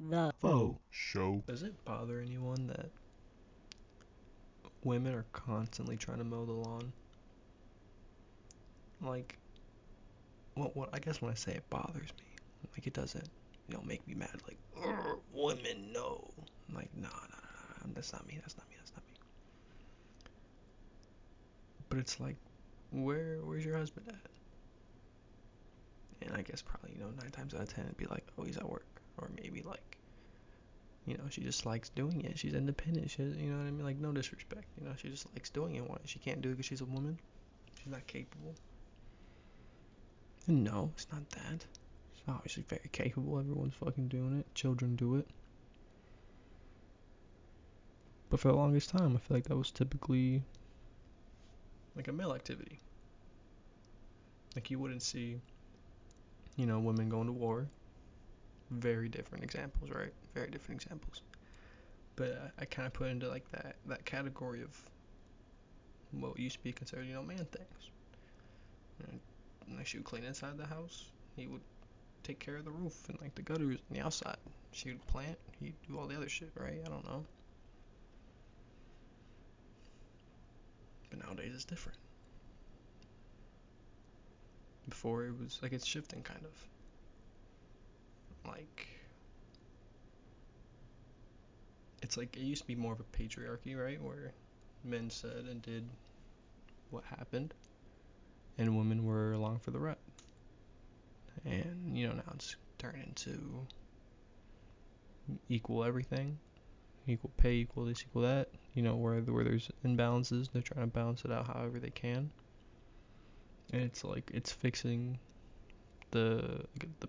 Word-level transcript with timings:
The 0.00 0.32
Fo 0.40 0.78
show. 0.90 1.42
Does 1.46 1.62
it 1.62 1.84
bother 1.84 2.20
anyone 2.20 2.66
that 2.68 2.90
women 4.82 5.14
are 5.14 5.26
constantly 5.32 5.96
trying 5.96 6.18
to 6.18 6.24
mow 6.24 6.46
the 6.46 6.52
lawn? 6.52 6.92
Like, 9.02 9.38
what? 10.54 10.74
What? 10.76 10.88
I 10.92 10.98
guess 10.98 11.20
when 11.20 11.30
I 11.30 11.34
say 11.34 11.52
it 11.52 11.68
bothers 11.70 12.08
me, 12.18 12.26
like 12.74 12.86
it 12.86 12.94
doesn't, 12.94 13.28
you 13.68 13.74
know, 13.74 13.82
make 13.82 14.06
me 14.08 14.14
mad. 14.14 14.40
Like, 14.46 14.58
women, 15.32 15.92
no. 15.92 16.30
I'm 16.68 16.74
like, 16.74 16.90
nah, 16.96 17.08
nah, 17.08 17.12
nah, 17.12 17.86
nah, 17.86 17.92
that's 17.94 18.12
not 18.12 18.26
me. 18.26 18.38
That's 18.40 18.56
not 18.56 18.68
me. 18.68 18.76
That's 18.78 18.92
not 18.92 19.04
me. 19.06 19.12
But 21.88 21.98
it's 21.98 22.20
like, 22.20 22.36
where, 22.90 23.38
where's 23.42 23.64
your 23.64 23.76
husband 23.76 24.06
at? 24.08 24.30
And 26.22 26.36
I 26.36 26.42
guess 26.42 26.62
probably, 26.62 26.92
you 26.92 27.00
know, 27.00 27.10
nine 27.20 27.30
times 27.30 27.54
out 27.54 27.62
of 27.62 27.72
ten, 27.74 27.84
it'd 27.84 27.96
be 27.96 28.06
like, 28.06 28.26
oh, 28.38 28.44
he's 28.44 28.58
at 28.58 28.68
work, 28.68 28.99
or 29.18 29.30
maybe 29.40 29.62
like, 29.62 29.98
you 31.06 31.16
know, 31.16 31.24
she 31.30 31.40
just 31.42 31.66
likes 31.66 31.88
doing 31.90 32.24
it. 32.24 32.38
She's 32.38 32.54
independent. 32.54 33.10
She, 33.10 33.22
you 33.22 33.50
know 33.50 33.58
what 33.58 33.66
I 33.66 33.70
mean? 33.70 33.84
Like, 33.84 33.98
no 33.98 34.12
disrespect. 34.12 34.66
You 34.78 34.86
know, 34.86 34.94
she 34.96 35.08
just 35.08 35.26
likes 35.34 35.50
doing 35.50 35.76
it. 35.76 35.88
Why? 35.88 35.98
She 36.04 36.18
can't 36.18 36.40
do 36.40 36.50
it 36.50 36.52
because 36.52 36.66
she's 36.66 36.80
a 36.80 36.86
woman. 36.86 37.18
She's 37.82 37.92
not 37.92 38.06
capable. 38.06 38.54
And 40.46 40.64
no, 40.64 40.90
it's 40.94 41.06
not 41.12 41.28
that. 41.30 41.64
She's 42.14 42.28
obviously 42.28 42.64
very 42.68 42.88
capable. 42.92 43.38
Everyone's 43.38 43.74
fucking 43.74 44.08
doing 44.08 44.38
it. 44.38 44.54
Children 44.54 44.96
do 44.96 45.16
it. 45.16 45.26
But 48.28 48.40
for 48.40 48.48
the 48.48 48.54
longest 48.56 48.90
time, 48.90 49.16
I 49.16 49.18
feel 49.18 49.36
like 49.36 49.48
that 49.48 49.56
was 49.56 49.72
typically 49.72 50.42
like 51.96 52.08
a 52.08 52.12
male 52.12 52.32
activity. 52.32 52.78
Like 54.54 54.70
you 54.70 54.78
wouldn't 54.78 55.02
see, 55.02 55.40
you 56.56 56.66
know, 56.66 56.78
women 56.78 57.08
going 57.08 57.26
to 57.26 57.32
war. 57.32 57.68
Very 58.70 59.08
different 59.08 59.44
examples, 59.44 59.90
right? 59.90 60.12
Very 60.34 60.50
different 60.50 60.82
examples. 60.82 61.22
But 62.16 62.30
uh, 62.32 62.48
I, 62.58 62.62
I 62.62 62.64
kind 62.66 62.86
of 62.86 62.92
put 62.92 63.08
into 63.08 63.28
like 63.28 63.50
that 63.52 63.76
that 63.86 64.04
category 64.04 64.62
of 64.62 64.78
what 66.12 66.38
used 66.38 66.56
to 66.56 66.62
be 66.62 66.72
considered, 66.72 67.06
you 67.06 67.14
know, 67.14 67.22
man 67.22 67.46
things. 67.46 67.90
Know, 69.00 69.18
like 69.76 69.86
she 69.86 69.98
would 69.98 70.04
clean 70.06 70.24
inside 70.24 70.58
the 70.58 70.66
house. 70.66 71.06
He 71.36 71.46
would 71.46 71.62
take 72.22 72.38
care 72.38 72.56
of 72.56 72.64
the 72.64 72.70
roof 72.70 73.08
and 73.08 73.20
like 73.20 73.34
the 73.34 73.42
gutters 73.42 73.78
and 73.88 73.98
the 73.98 74.04
outside. 74.04 74.36
She 74.72 74.90
would 74.90 75.06
plant. 75.06 75.38
He'd 75.60 75.74
do 75.88 75.98
all 75.98 76.06
the 76.06 76.16
other 76.16 76.28
shit, 76.28 76.50
right? 76.54 76.80
I 76.84 76.88
don't 76.88 77.04
know. 77.04 77.24
But 81.08 81.24
nowadays 81.24 81.52
it's 81.54 81.64
different. 81.64 81.98
Before 84.88 85.24
it 85.24 85.38
was 85.38 85.58
like 85.62 85.72
it's 85.72 85.86
shifting 85.86 86.22
kind 86.22 86.44
of. 86.44 86.52
Like 88.46 88.88
it's 92.02 92.16
like 92.16 92.36
it 92.36 92.42
used 92.42 92.62
to 92.62 92.68
be 92.68 92.74
more 92.74 92.92
of 92.92 93.00
a 93.00 93.16
patriarchy, 93.16 93.76
right? 93.76 94.00
Where 94.02 94.32
men 94.84 95.10
said 95.10 95.46
and 95.50 95.62
did 95.62 95.88
what 96.90 97.04
happened 97.04 97.54
and 98.60 98.76
women 98.76 99.04
were 99.04 99.32
along 99.32 99.58
for 99.58 99.70
the 99.70 99.78
ride. 99.78 99.96
And 101.44 101.96
you 101.96 102.06
know 102.06 102.14
now 102.14 102.32
it's 102.34 102.56
turned 102.78 103.02
into 103.02 103.66
equal 105.48 105.84
everything, 105.84 106.38
equal 107.06 107.30
pay, 107.38 107.54
equal 107.54 107.86
this, 107.86 108.02
equal 108.02 108.22
that. 108.22 108.48
You 108.74 108.82
know 108.82 108.96
where 108.96 109.20
where 109.20 109.44
there's 109.44 109.70
imbalances, 109.84 110.50
they're 110.52 110.62
trying 110.62 110.82
to 110.82 110.92
balance 110.92 111.24
it 111.24 111.32
out 111.32 111.46
however 111.46 111.78
they 111.78 111.90
can. 111.90 112.30
And 113.72 113.82
it's 113.82 114.04
like 114.04 114.30
it's 114.34 114.52
fixing 114.52 115.18
the 116.10 116.64
the 117.00 117.08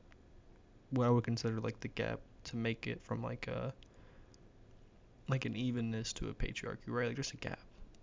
what 0.91 1.07
I 1.07 1.09
would 1.09 1.23
consider 1.23 1.59
like 1.59 1.79
the 1.79 1.87
gap 1.87 2.19
to 2.45 2.57
make 2.57 2.87
it 2.87 3.01
from 3.03 3.21
like 3.23 3.47
a 3.47 3.73
like 5.27 5.45
an 5.45 5.55
evenness 5.55 6.13
to 6.13 6.29
a 6.29 6.33
patriarchy, 6.33 6.87
right? 6.87 7.07
Like 7.07 7.15
just 7.15 7.33
a 7.33 7.37
gap. 7.37 7.59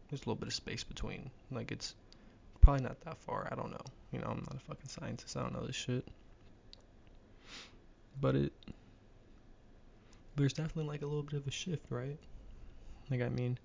There's 0.08 0.20
a 0.20 0.24
little 0.24 0.36
bit 0.36 0.48
of 0.48 0.54
space 0.54 0.84
between. 0.84 1.30
Like 1.50 1.70
it's 1.70 1.94
probably 2.60 2.82
not 2.82 3.00
that 3.02 3.18
far. 3.18 3.48
I 3.52 3.54
don't 3.54 3.70
know. 3.70 3.84
You 4.12 4.20
know, 4.20 4.28
I'm 4.28 4.38
not 4.38 4.56
a 4.56 4.60
fucking 4.60 4.88
scientist. 4.88 5.36
I 5.36 5.42
don't 5.42 5.52
know 5.52 5.66
this 5.66 5.76
shit. 5.76 6.06
But 8.20 8.34
it 8.34 8.52
there's 10.38 10.52
definitely 10.52 10.84
like 10.84 11.02
a 11.02 11.06
little 11.06 11.22
bit 11.22 11.34
of 11.34 11.46
a 11.46 11.50
shift, 11.50 11.84
right? 11.90 12.18
Like 13.10 13.22
I 13.22 13.28
mean, 13.28 13.58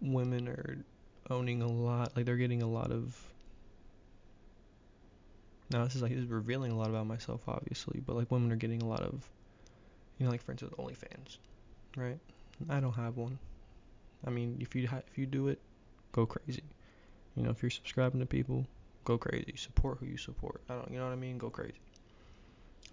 women 0.00 0.48
are 0.48 0.84
owning 1.30 1.62
a 1.62 1.66
lot. 1.66 2.16
Like 2.16 2.26
they're 2.26 2.36
getting 2.36 2.62
a 2.62 2.68
lot 2.68 2.90
of. 2.90 3.16
Now 5.74 5.82
this 5.82 5.96
is 5.96 6.02
like 6.02 6.12
this 6.12 6.20
is 6.20 6.30
revealing 6.30 6.70
a 6.70 6.78
lot 6.78 6.88
about 6.88 7.08
myself, 7.08 7.40
obviously. 7.48 8.00
But 8.06 8.14
like 8.14 8.30
women 8.30 8.52
are 8.52 8.56
getting 8.56 8.80
a 8.80 8.86
lot 8.86 9.00
of, 9.00 9.28
you 10.16 10.24
know, 10.24 10.30
like 10.30 10.40
for 10.40 10.52
instance, 10.52 10.72
OnlyFans, 10.78 11.38
right? 11.96 12.16
I 12.70 12.78
don't 12.78 12.92
have 12.92 13.16
one. 13.16 13.40
I 14.24 14.30
mean, 14.30 14.58
if 14.60 14.76
you 14.76 14.86
ha- 14.86 15.02
if 15.08 15.18
you 15.18 15.26
do 15.26 15.48
it, 15.48 15.58
go 16.12 16.26
crazy. 16.26 16.62
You 17.34 17.42
know, 17.42 17.50
if 17.50 17.60
you're 17.60 17.70
subscribing 17.70 18.20
to 18.20 18.26
people, 18.26 18.64
go 19.04 19.18
crazy. 19.18 19.54
Support 19.56 19.98
who 19.98 20.06
you 20.06 20.16
support. 20.16 20.60
I 20.68 20.74
don't, 20.74 20.92
you 20.92 20.98
know 20.98 21.06
what 21.06 21.12
I 21.12 21.16
mean? 21.16 21.38
Go 21.38 21.50
crazy. 21.50 21.80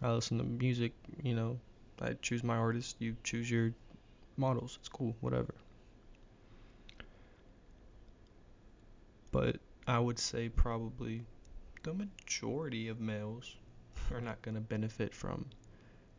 I 0.02 0.12
listen 0.12 0.40
to 0.40 0.44
music. 0.44 0.94
You 1.22 1.36
know, 1.36 1.60
I 2.02 2.14
choose 2.24 2.44
my 2.44 2.58
artists 2.58 2.96
You 2.98 3.16
choose 3.24 3.52
your 3.52 3.74
models. 4.38 4.80
It's 4.80 4.90
cool. 4.90 5.16
Whatever. 5.22 5.54
But 9.32 9.58
I 9.86 10.00
would 10.00 10.18
say 10.18 10.50
probably 10.50 11.22
the 11.84 11.94
majority 11.94 12.88
of 12.88 13.00
males 13.00 13.56
are 14.14 14.22
not 14.22 14.42
going 14.42 14.56
to 14.56 14.62
benefit 14.62 15.14
from 15.14 15.46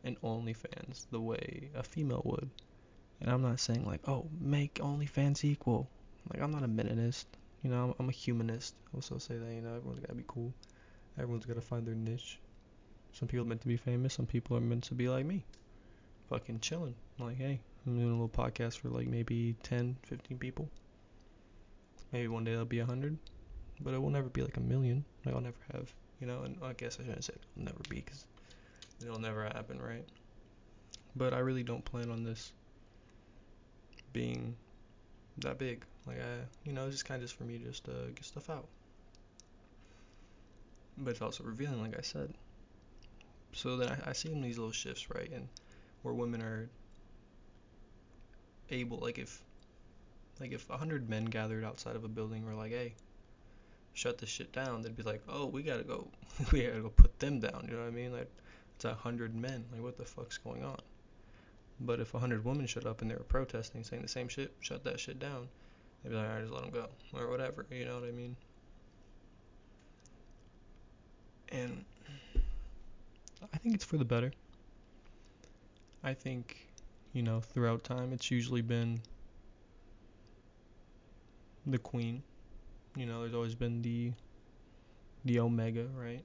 an 0.03 0.17
OnlyFans 0.23 1.05
the 1.11 1.21
way 1.21 1.69
a 1.75 1.83
female 1.83 2.21
would. 2.25 2.49
And 3.21 3.31
I'm 3.31 3.41
not 3.41 3.59
saying 3.59 3.85
like, 3.85 4.01
oh, 4.07 4.27
make 4.39 4.75
OnlyFans 4.75 5.43
equal. 5.43 5.89
Like 6.31 6.41
I'm 6.41 6.51
not 6.51 6.63
a 6.63 6.67
meninist. 6.67 7.25
You 7.63 7.69
know, 7.69 7.83
I'm, 7.83 7.93
I'm 7.99 8.09
a 8.09 8.13
humanist. 8.13 8.75
I 8.93 8.97
also 8.97 9.17
say 9.17 9.37
that 9.37 9.53
you 9.53 9.61
know 9.61 9.75
everyone's 9.75 10.01
gotta 10.01 10.15
be 10.15 10.25
cool. 10.27 10.53
Everyone's 11.17 11.45
gotta 11.45 11.61
find 11.61 11.85
their 11.85 11.95
niche. 11.95 12.39
Some 13.13 13.27
people 13.27 13.45
are 13.45 13.49
meant 13.49 13.61
to 13.61 13.67
be 13.67 13.77
famous. 13.77 14.13
Some 14.13 14.25
people 14.25 14.57
are 14.57 14.61
meant 14.61 14.83
to 14.85 14.95
be 14.95 15.07
like 15.07 15.25
me, 15.25 15.45
fucking 16.29 16.59
chilling. 16.59 16.95
Like, 17.19 17.37
hey, 17.37 17.61
I'm 17.85 17.95
doing 17.95 18.09
a 18.09 18.11
little 18.11 18.27
podcast 18.27 18.79
for 18.79 18.89
like 18.89 19.07
maybe 19.07 19.55
10, 19.63 19.97
15 20.03 20.37
people. 20.37 20.69
Maybe 22.11 22.27
one 22.27 22.43
day 22.43 22.53
it'll 22.53 22.65
be 22.65 22.79
hundred, 22.79 23.17
but 23.81 23.93
it 23.93 24.01
will 24.01 24.09
never 24.09 24.29
be 24.29 24.41
like 24.41 24.57
a 24.57 24.61
million. 24.61 25.03
Like 25.25 25.35
I'll 25.35 25.41
never 25.41 25.57
have, 25.71 25.93
you 26.19 26.27
know. 26.27 26.43
And 26.43 26.57
I 26.63 26.73
guess 26.73 26.97
I 26.99 27.03
shouldn't 27.03 27.23
say 27.23 27.33
it'll 27.33 27.65
never 27.65 27.81
be 27.89 27.97
because 27.97 28.25
it'll 29.01 29.19
never 29.19 29.43
happen, 29.43 29.81
right? 29.81 30.05
But 31.15 31.33
I 31.33 31.39
really 31.39 31.63
don't 31.63 31.85
plan 31.85 32.09
on 32.09 32.23
this 32.23 32.51
being 34.13 34.55
that 35.39 35.57
big. 35.57 35.85
Like 36.05 36.19
I, 36.19 36.45
you 36.65 36.73
know, 36.73 36.85
it's 36.85 36.95
just 36.95 37.05
kind 37.05 37.21
of 37.21 37.27
just 37.27 37.37
for 37.37 37.43
me 37.43 37.57
to 37.57 37.65
just 37.65 37.87
uh, 37.87 38.07
get 38.15 38.25
stuff 38.25 38.49
out. 38.49 38.67
But 40.97 41.11
it's 41.11 41.21
also 41.21 41.43
revealing, 41.43 41.81
like 41.81 41.97
I 41.97 42.01
said. 42.01 42.33
So 43.53 43.77
then 43.77 43.89
I, 43.89 44.09
I 44.09 44.13
see 44.13 44.31
in 44.31 44.41
these 44.41 44.57
little 44.57 44.71
shifts, 44.71 45.09
right, 45.09 45.31
and 45.31 45.47
where 46.01 46.13
women 46.13 46.41
are 46.41 46.69
able, 48.69 48.97
like 48.97 49.17
if, 49.17 49.41
like 50.39 50.51
if 50.51 50.69
a 50.69 50.77
hundred 50.77 51.09
men 51.09 51.25
gathered 51.25 51.63
outside 51.63 51.95
of 51.95 52.03
a 52.03 52.07
building 52.07 52.45
were 52.45 52.53
like, 52.53 52.71
hey, 52.71 52.93
shut 53.93 54.17
this 54.17 54.29
shit 54.29 54.51
down, 54.51 54.81
they'd 54.81 54.95
be 54.95 55.03
like, 55.03 55.21
oh, 55.29 55.45
we 55.45 55.63
gotta 55.63 55.83
go, 55.83 56.07
we 56.51 56.63
gotta 56.63 56.81
go 56.81 56.89
put 56.89 57.19
them 57.19 57.39
down. 57.39 57.65
You 57.69 57.75
know 57.75 57.83
what 57.83 57.87
I 57.87 57.91
mean? 57.91 58.11
Like 58.11 58.29
it's 58.75 58.85
a 58.85 58.93
hundred 58.93 59.35
men. 59.35 59.65
Like 59.71 59.81
what 59.81 59.97
the 59.97 60.05
fuck's 60.05 60.37
going 60.37 60.63
on? 60.63 60.79
But 61.79 61.99
if 61.99 62.13
a 62.13 62.19
hundred 62.19 62.45
women 62.45 62.65
showed 62.65 62.85
up 62.85 63.01
and 63.01 63.09
they 63.09 63.15
were 63.15 63.23
protesting, 63.23 63.83
saying 63.83 64.01
the 64.01 64.07
same 64.07 64.27
shit, 64.27 64.53
shut 64.59 64.83
that 64.83 64.99
shit 64.99 65.19
down, 65.19 65.47
they'd 66.03 66.09
be 66.09 66.15
like, 66.15 66.25
alright, 66.25 66.41
just 66.41 66.53
let 66.53 66.63
them 66.63 66.71
go, 66.71 66.87
or 67.13 67.29
whatever. 67.29 67.65
You 67.71 67.85
know 67.85 67.95
what 67.95 68.07
I 68.07 68.11
mean? 68.11 68.35
And 71.49 71.85
I 73.53 73.57
think 73.57 73.75
it's 73.75 73.85
for 73.85 73.97
the 73.97 74.05
better. 74.05 74.31
I 76.03 76.13
think, 76.13 76.67
you 77.13 77.21
know, 77.21 77.39
throughout 77.39 77.83
time, 77.83 78.11
it's 78.11 78.29
usually 78.31 78.61
been 78.61 78.99
the 81.65 81.77
queen. 81.77 82.23
You 82.95 83.05
know, 83.05 83.21
there's 83.21 83.33
always 83.33 83.55
been 83.55 83.81
the 83.81 84.11
the 85.25 85.39
omega, 85.39 85.87
right? 85.95 86.23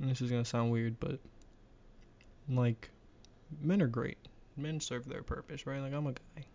And 0.00 0.10
this 0.10 0.20
is 0.20 0.30
gonna 0.30 0.44
sound 0.44 0.70
weird, 0.70 0.98
but 0.98 1.20
like 2.48 2.90
men 3.60 3.82
are 3.82 3.88
great. 3.88 4.18
Men 4.56 4.80
serve 4.80 5.06
their 5.08 5.22
purpose, 5.22 5.66
right? 5.66 5.80
Like 5.80 5.92
I'm 5.92 6.06
a 6.06 6.12
guy. 6.12 6.46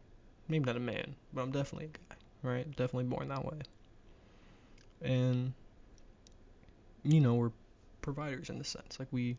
Maybe 0.49 0.65
not 0.65 0.75
a 0.75 0.81
man, 0.81 1.15
but 1.33 1.41
I'm 1.41 1.51
definitely 1.51 1.85
a 1.85 1.97
guy, 1.97 2.15
right? 2.41 2.69
Definitely 2.75 3.05
born 3.05 3.29
that 3.29 3.45
way. 3.45 3.59
And 5.01 5.53
you 7.03 7.21
know, 7.21 7.35
we're 7.35 7.51
providers 8.01 8.49
in 8.49 8.57
the 8.57 8.63
sense. 8.63 8.99
Like 8.99 9.07
we 9.11 9.37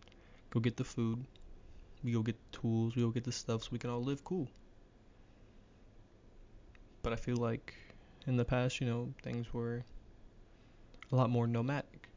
go 0.50 0.60
get 0.60 0.76
the 0.76 0.84
food, 0.84 1.24
we 2.02 2.12
go 2.12 2.22
get 2.22 2.36
the 2.52 2.58
tools, 2.58 2.96
we 2.96 3.02
go 3.02 3.10
get 3.10 3.24
the 3.24 3.32
stuff 3.32 3.64
so 3.64 3.68
we 3.72 3.78
can 3.78 3.90
all 3.90 4.02
live 4.02 4.24
cool. 4.24 4.48
But 7.02 7.12
I 7.12 7.16
feel 7.16 7.36
like 7.36 7.74
in 8.26 8.36
the 8.36 8.44
past, 8.44 8.80
you 8.80 8.86
know, 8.86 9.12
things 9.22 9.52
were 9.52 9.84
a 11.12 11.16
lot 11.16 11.30
more 11.30 11.46
nomadic. 11.46 12.08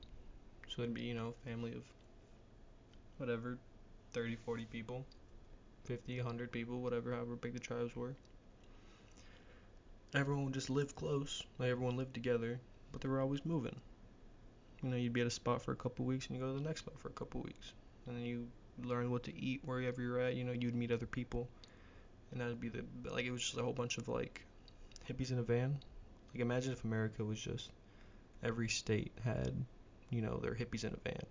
So 0.68 0.81
it'd 0.81 0.94
be, 0.94 1.01
you 1.01 1.13
know, 1.13 1.33
a 1.45 1.50
family 1.50 1.74
of 1.74 1.83
whatever, 3.18 3.57
30, 4.13 4.36
40 4.36 4.65
people, 4.65 5.06
50, 5.86 6.18
100 6.18 6.51
people, 6.51 6.81
whatever, 6.81 7.13
however 7.13 7.36
big 7.36 7.54
the 7.54 7.59
tribes 7.59 7.95
were. 7.95 8.15
Everyone 10.13 10.45
would 10.45 10.54
just 10.54 10.69
live 10.69 10.95
close, 10.95 11.44
like 11.59 11.69
everyone 11.69 11.98
lived 11.98 12.13
together, 12.13 12.60
but 12.92 13.01
they 13.01 13.10
were 13.10 13.19
always 13.19 13.45
moving. 13.45 13.75
You 14.81 14.89
know, 14.89 14.95
you'd 14.95 15.13
be 15.13 15.21
at 15.21 15.27
a 15.27 15.31
spot 15.31 15.62
for 15.62 15.71
a 15.71 15.75
couple 15.75 16.06
weeks 16.06 16.27
and 16.27 16.36
you 16.36 16.42
go 16.42 16.53
to 16.53 16.60
the 16.60 16.65
next 16.65 16.81
spot 16.81 17.00
for 17.00 17.10
a 17.10 17.13
couple 17.13 17.42
weeks. 17.42 17.74
And 18.06 18.15
then 18.15 18.24
you 18.24 18.48
learn 18.83 19.12
what 19.12 19.24
to 19.24 19.38
eat 19.38 19.62
wherever 19.65 20.01
you're 20.01 20.19
at, 20.19 20.36
you 20.36 20.44
know, 20.44 20.53
you'd 20.53 20.75
meet 20.75 20.92
other 20.92 21.07
people. 21.07 21.50
And 22.31 22.39
that'd 22.39 22.60
be 22.60 22.69
the, 22.69 22.86
like, 23.10 23.25
it 23.25 23.31
was 23.31 23.42
just 23.42 23.57
a 23.57 23.63
whole 23.63 23.74
bunch 23.74 23.98
of, 23.98 24.07
like, 24.07 24.45
hippies 25.10 25.31
in 25.31 25.39
a 25.39 25.44
van. 25.44 25.80
Like, 26.33 26.41
imagine 26.41 26.74
if 26.74 26.83
America 26.83 27.24
was 27.24 27.39
just, 27.39 27.71
every 28.44 28.69
state 28.69 29.12
had, 29.24 29.53
you 30.09 30.21
know, 30.21 30.38
their 30.38 30.53
hippies 30.53 30.83
in 30.83 30.94
a 30.94 31.09
van 31.09 31.24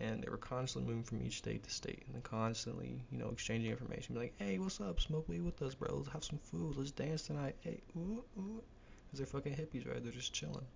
and 0.00 0.22
they 0.22 0.30
were 0.30 0.36
constantly 0.36 0.90
moving 0.90 1.04
from 1.04 1.22
each 1.22 1.38
state 1.38 1.62
to 1.62 1.70
state 1.70 2.02
and 2.12 2.22
constantly, 2.24 3.00
you 3.10 3.18
know, 3.18 3.28
exchanging 3.30 3.70
information. 3.70 4.14
Be 4.14 4.22
like, 4.22 4.34
hey, 4.38 4.58
what's 4.58 4.80
up? 4.80 5.00
Smoke 5.00 5.28
weed 5.28 5.42
with 5.42 5.62
us, 5.62 5.74
bro. 5.74 5.94
Let's 5.96 6.08
have 6.08 6.24
some 6.24 6.38
food. 6.38 6.76
Let's 6.76 6.90
dance 6.90 7.22
tonight. 7.22 7.54
Hey, 7.60 7.80
ooh, 7.96 8.24
ooh. 8.38 8.62
Because 9.06 9.18
they're 9.18 9.26
fucking 9.26 9.54
hippies, 9.54 9.88
right? 9.88 10.02
They're 10.02 10.12
just 10.12 10.32
chilling. 10.32 10.66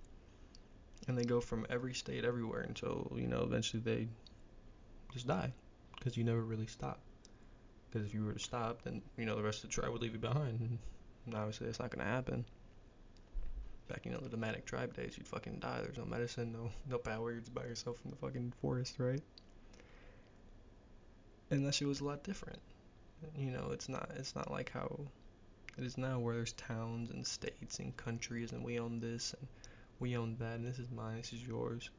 And 1.08 1.18
they 1.18 1.24
go 1.24 1.40
from 1.40 1.66
every 1.68 1.94
state 1.94 2.24
everywhere 2.24 2.60
until, 2.60 3.12
you 3.16 3.26
know, 3.26 3.42
eventually 3.42 3.82
they 3.82 4.08
just 5.12 5.26
die. 5.26 5.52
Because 5.96 6.16
you 6.16 6.22
never 6.22 6.42
really 6.42 6.66
stop. 6.66 7.00
Because 7.90 8.06
if 8.06 8.14
you 8.14 8.24
were 8.24 8.34
to 8.34 8.38
stop, 8.38 8.82
then, 8.82 9.02
you 9.16 9.24
know, 9.24 9.34
the 9.34 9.42
rest 9.42 9.64
of 9.64 9.70
the 9.70 9.74
tribe 9.74 9.90
would 9.90 10.02
leave 10.02 10.12
you 10.12 10.18
behind. 10.18 10.78
And 11.26 11.34
obviously 11.34 11.66
that's 11.66 11.80
not 11.80 11.90
going 11.90 12.06
to 12.06 12.10
happen 12.10 12.44
back 13.88 14.04
you 14.04 14.12
know 14.12 14.18
the 14.18 14.28
nomadic 14.28 14.66
tribe 14.66 14.94
days, 14.94 15.14
you'd 15.16 15.26
fucking 15.26 15.58
die. 15.58 15.80
There's 15.82 15.96
no 15.96 16.04
medicine, 16.04 16.52
no 16.52 16.70
no 16.88 16.98
power. 16.98 17.32
You're 17.32 17.40
just 17.40 17.54
by 17.54 17.64
yourself 17.64 17.98
in 18.04 18.10
the 18.10 18.16
fucking 18.16 18.52
forest, 18.60 18.96
right? 18.98 19.22
And 21.50 21.66
that 21.66 21.74
shit 21.74 21.88
was 21.88 22.00
a 22.00 22.04
lot 22.04 22.22
different. 22.22 22.60
You 23.36 23.50
know, 23.50 23.70
it's 23.72 23.88
not 23.88 24.10
it's 24.16 24.34
not 24.36 24.50
like 24.50 24.70
how 24.70 25.00
it 25.76 25.84
is 25.84 25.96
now, 25.96 26.18
where 26.18 26.34
there's 26.34 26.52
towns 26.52 27.10
and 27.10 27.26
states 27.26 27.78
and 27.78 27.96
countries, 27.96 28.52
and 28.52 28.64
we 28.64 28.78
own 28.78 29.00
this 29.00 29.34
and 29.38 29.48
we 30.00 30.16
own 30.16 30.36
that, 30.38 30.56
and 30.56 30.66
this 30.66 30.78
is 30.78 30.90
mine, 30.90 31.16
this 31.16 31.32
is 31.32 31.42
yours. 31.42 31.90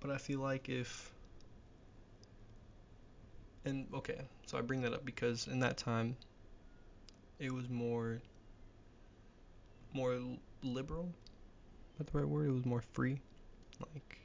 But 0.00 0.10
I 0.10 0.18
feel 0.18 0.40
like 0.40 0.68
if 0.68 1.12
and 3.64 3.86
okay, 3.94 4.20
so 4.46 4.58
I 4.58 4.60
bring 4.60 4.82
that 4.82 4.92
up 4.92 5.04
because 5.04 5.46
in 5.46 5.60
that 5.60 5.76
time 5.76 6.16
it 7.42 7.52
was 7.52 7.68
more 7.68 8.22
more 9.92 10.16
liberal. 10.62 11.08
That's 11.98 12.10
the 12.12 12.18
right 12.18 12.28
word. 12.28 12.48
It 12.48 12.52
was 12.52 12.64
more 12.64 12.84
free. 12.92 13.20
Like 13.80 14.18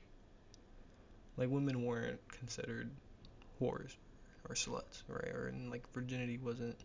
like 1.35 1.49
women 1.49 1.83
weren't 1.83 2.19
considered 2.29 2.91
whores 3.59 3.95
or 4.47 4.53
sluts, 4.53 5.01
right? 5.09 5.33
Or 5.33 5.47
and 5.47 5.71
like 5.71 5.91
virginity 5.93 6.37
wasn't 6.37 6.77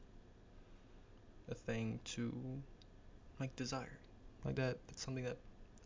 a 1.51 1.55
thing 1.55 2.01
to 2.17 2.33
like 3.39 3.55
desire. 3.55 3.99
Like 4.43 4.55
that 4.57 4.79
that's 4.87 5.03
something 5.05 5.25
that 5.25 5.37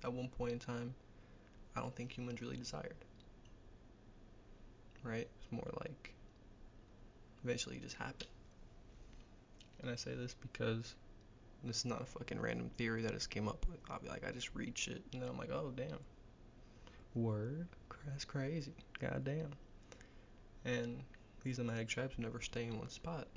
at 0.05 0.13
one 0.13 0.29
point 0.29 0.53
in 0.53 0.59
time 0.61 0.95
I 1.75 1.81
don't 1.81 1.95
think 1.95 2.17
humans 2.17 2.41
really 2.41 2.57
desired. 2.57 2.95
Right? 5.03 5.29
It's 5.43 5.53
more 5.53 5.71
like 5.81 6.15
eventually 7.43 7.77
it 7.77 7.83
just 7.83 7.97
happened. 7.97 8.27
And 9.81 9.91
I 9.91 9.95
say 9.95 10.15
this 10.15 10.35
because 10.35 10.95
this 11.65 11.79
is 11.79 11.85
not 11.85 12.03
a 12.03 12.07
fucking 12.07 12.41
random 12.41 12.71
theory 12.77 13.03
that 13.03 13.13
I 13.13 13.15
just 13.15 13.31
came 13.31 13.49
up 13.49 13.67
with. 13.69 13.79
I'll 13.91 14.01
be 14.01 14.09
like, 14.09 14.27
I 14.27 14.33
just 14.33 14.55
read 14.55 14.77
shit, 14.77 15.03
and 15.13 15.23
then 15.23 15.29
I'm 15.29 15.39
like, 15.39 15.51
oh 15.51 15.73
damn, 15.77 15.99
word, 17.15 17.69
that's 18.07 18.25
crazy, 18.25 18.75
goddamn. 19.01 19.51
And 20.65 21.03
these 21.43 21.59
nomadic 21.59 21.89
tribes 21.89 22.15
never 22.19 22.41
stay 22.41 22.65
in 22.65 22.79
one 22.79 22.89
spot, 22.89 23.29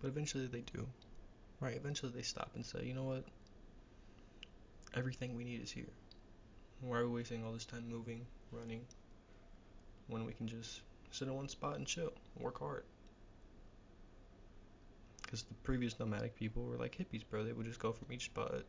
but 0.00 0.08
eventually 0.08 0.46
they 0.46 0.62
do. 0.72 0.86
Right? 1.60 1.76
Eventually 1.76 2.12
they 2.14 2.22
stop 2.22 2.50
and 2.56 2.66
say, 2.66 2.84
you 2.84 2.94
know 2.94 3.04
what? 3.04 3.24
Everything 4.94 5.34
we 5.34 5.44
need 5.44 5.62
is 5.62 5.70
here. 5.70 5.92
Why 6.80 6.98
are 6.98 7.06
we 7.06 7.14
wasting 7.14 7.44
all 7.44 7.52
this 7.52 7.64
time 7.64 7.88
moving, 7.88 8.26
running, 8.52 8.82
when 10.08 10.26
we 10.26 10.32
can 10.32 10.46
just 10.46 10.82
sit 11.10 11.28
in 11.28 11.34
one 11.34 11.48
spot 11.48 11.76
and 11.76 11.86
chill, 11.86 12.12
work 12.38 12.58
hard? 12.58 12.84
Because 15.34 15.48
the 15.48 15.54
previous 15.64 15.98
nomadic 15.98 16.36
people 16.36 16.62
were 16.62 16.76
like 16.76 16.96
hippies, 16.96 17.24
bro. 17.28 17.42
They 17.42 17.52
would 17.52 17.66
just 17.66 17.80
go 17.80 17.90
from 17.90 18.12
each 18.12 18.26
spot, 18.26 18.62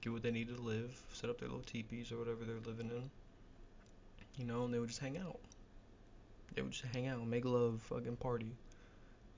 get 0.00 0.12
what 0.12 0.20
they 0.20 0.32
needed 0.32 0.56
to 0.56 0.62
live, 0.62 1.00
set 1.12 1.30
up 1.30 1.38
their 1.38 1.48
little 1.48 1.62
teepees 1.62 2.10
or 2.10 2.18
whatever 2.18 2.44
they're 2.44 2.56
living 2.66 2.90
in, 2.90 3.08
you 4.36 4.44
know, 4.44 4.64
and 4.64 4.74
they 4.74 4.80
would 4.80 4.88
just 4.88 4.98
hang 4.98 5.16
out. 5.16 5.38
They 6.56 6.62
would 6.62 6.72
just 6.72 6.92
hang 6.92 7.06
out, 7.06 7.24
make 7.24 7.44
love, 7.44 7.82
fucking 7.82 8.16
party, 8.16 8.50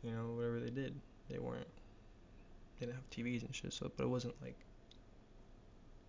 you 0.02 0.10
know, 0.10 0.36
whatever 0.36 0.58
they 0.58 0.70
did. 0.70 0.94
They 1.28 1.38
weren't, 1.38 1.68
they 2.80 2.86
didn't 2.86 2.96
have 2.96 3.10
TVs 3.10 3.44
and 3.44 3.54
shit, 3.54 3.74
so, 3.74 3.92
but 3.94 4.04
it 4.04 4.08
wasn't 4.08 4.40
like, 4.40 4.56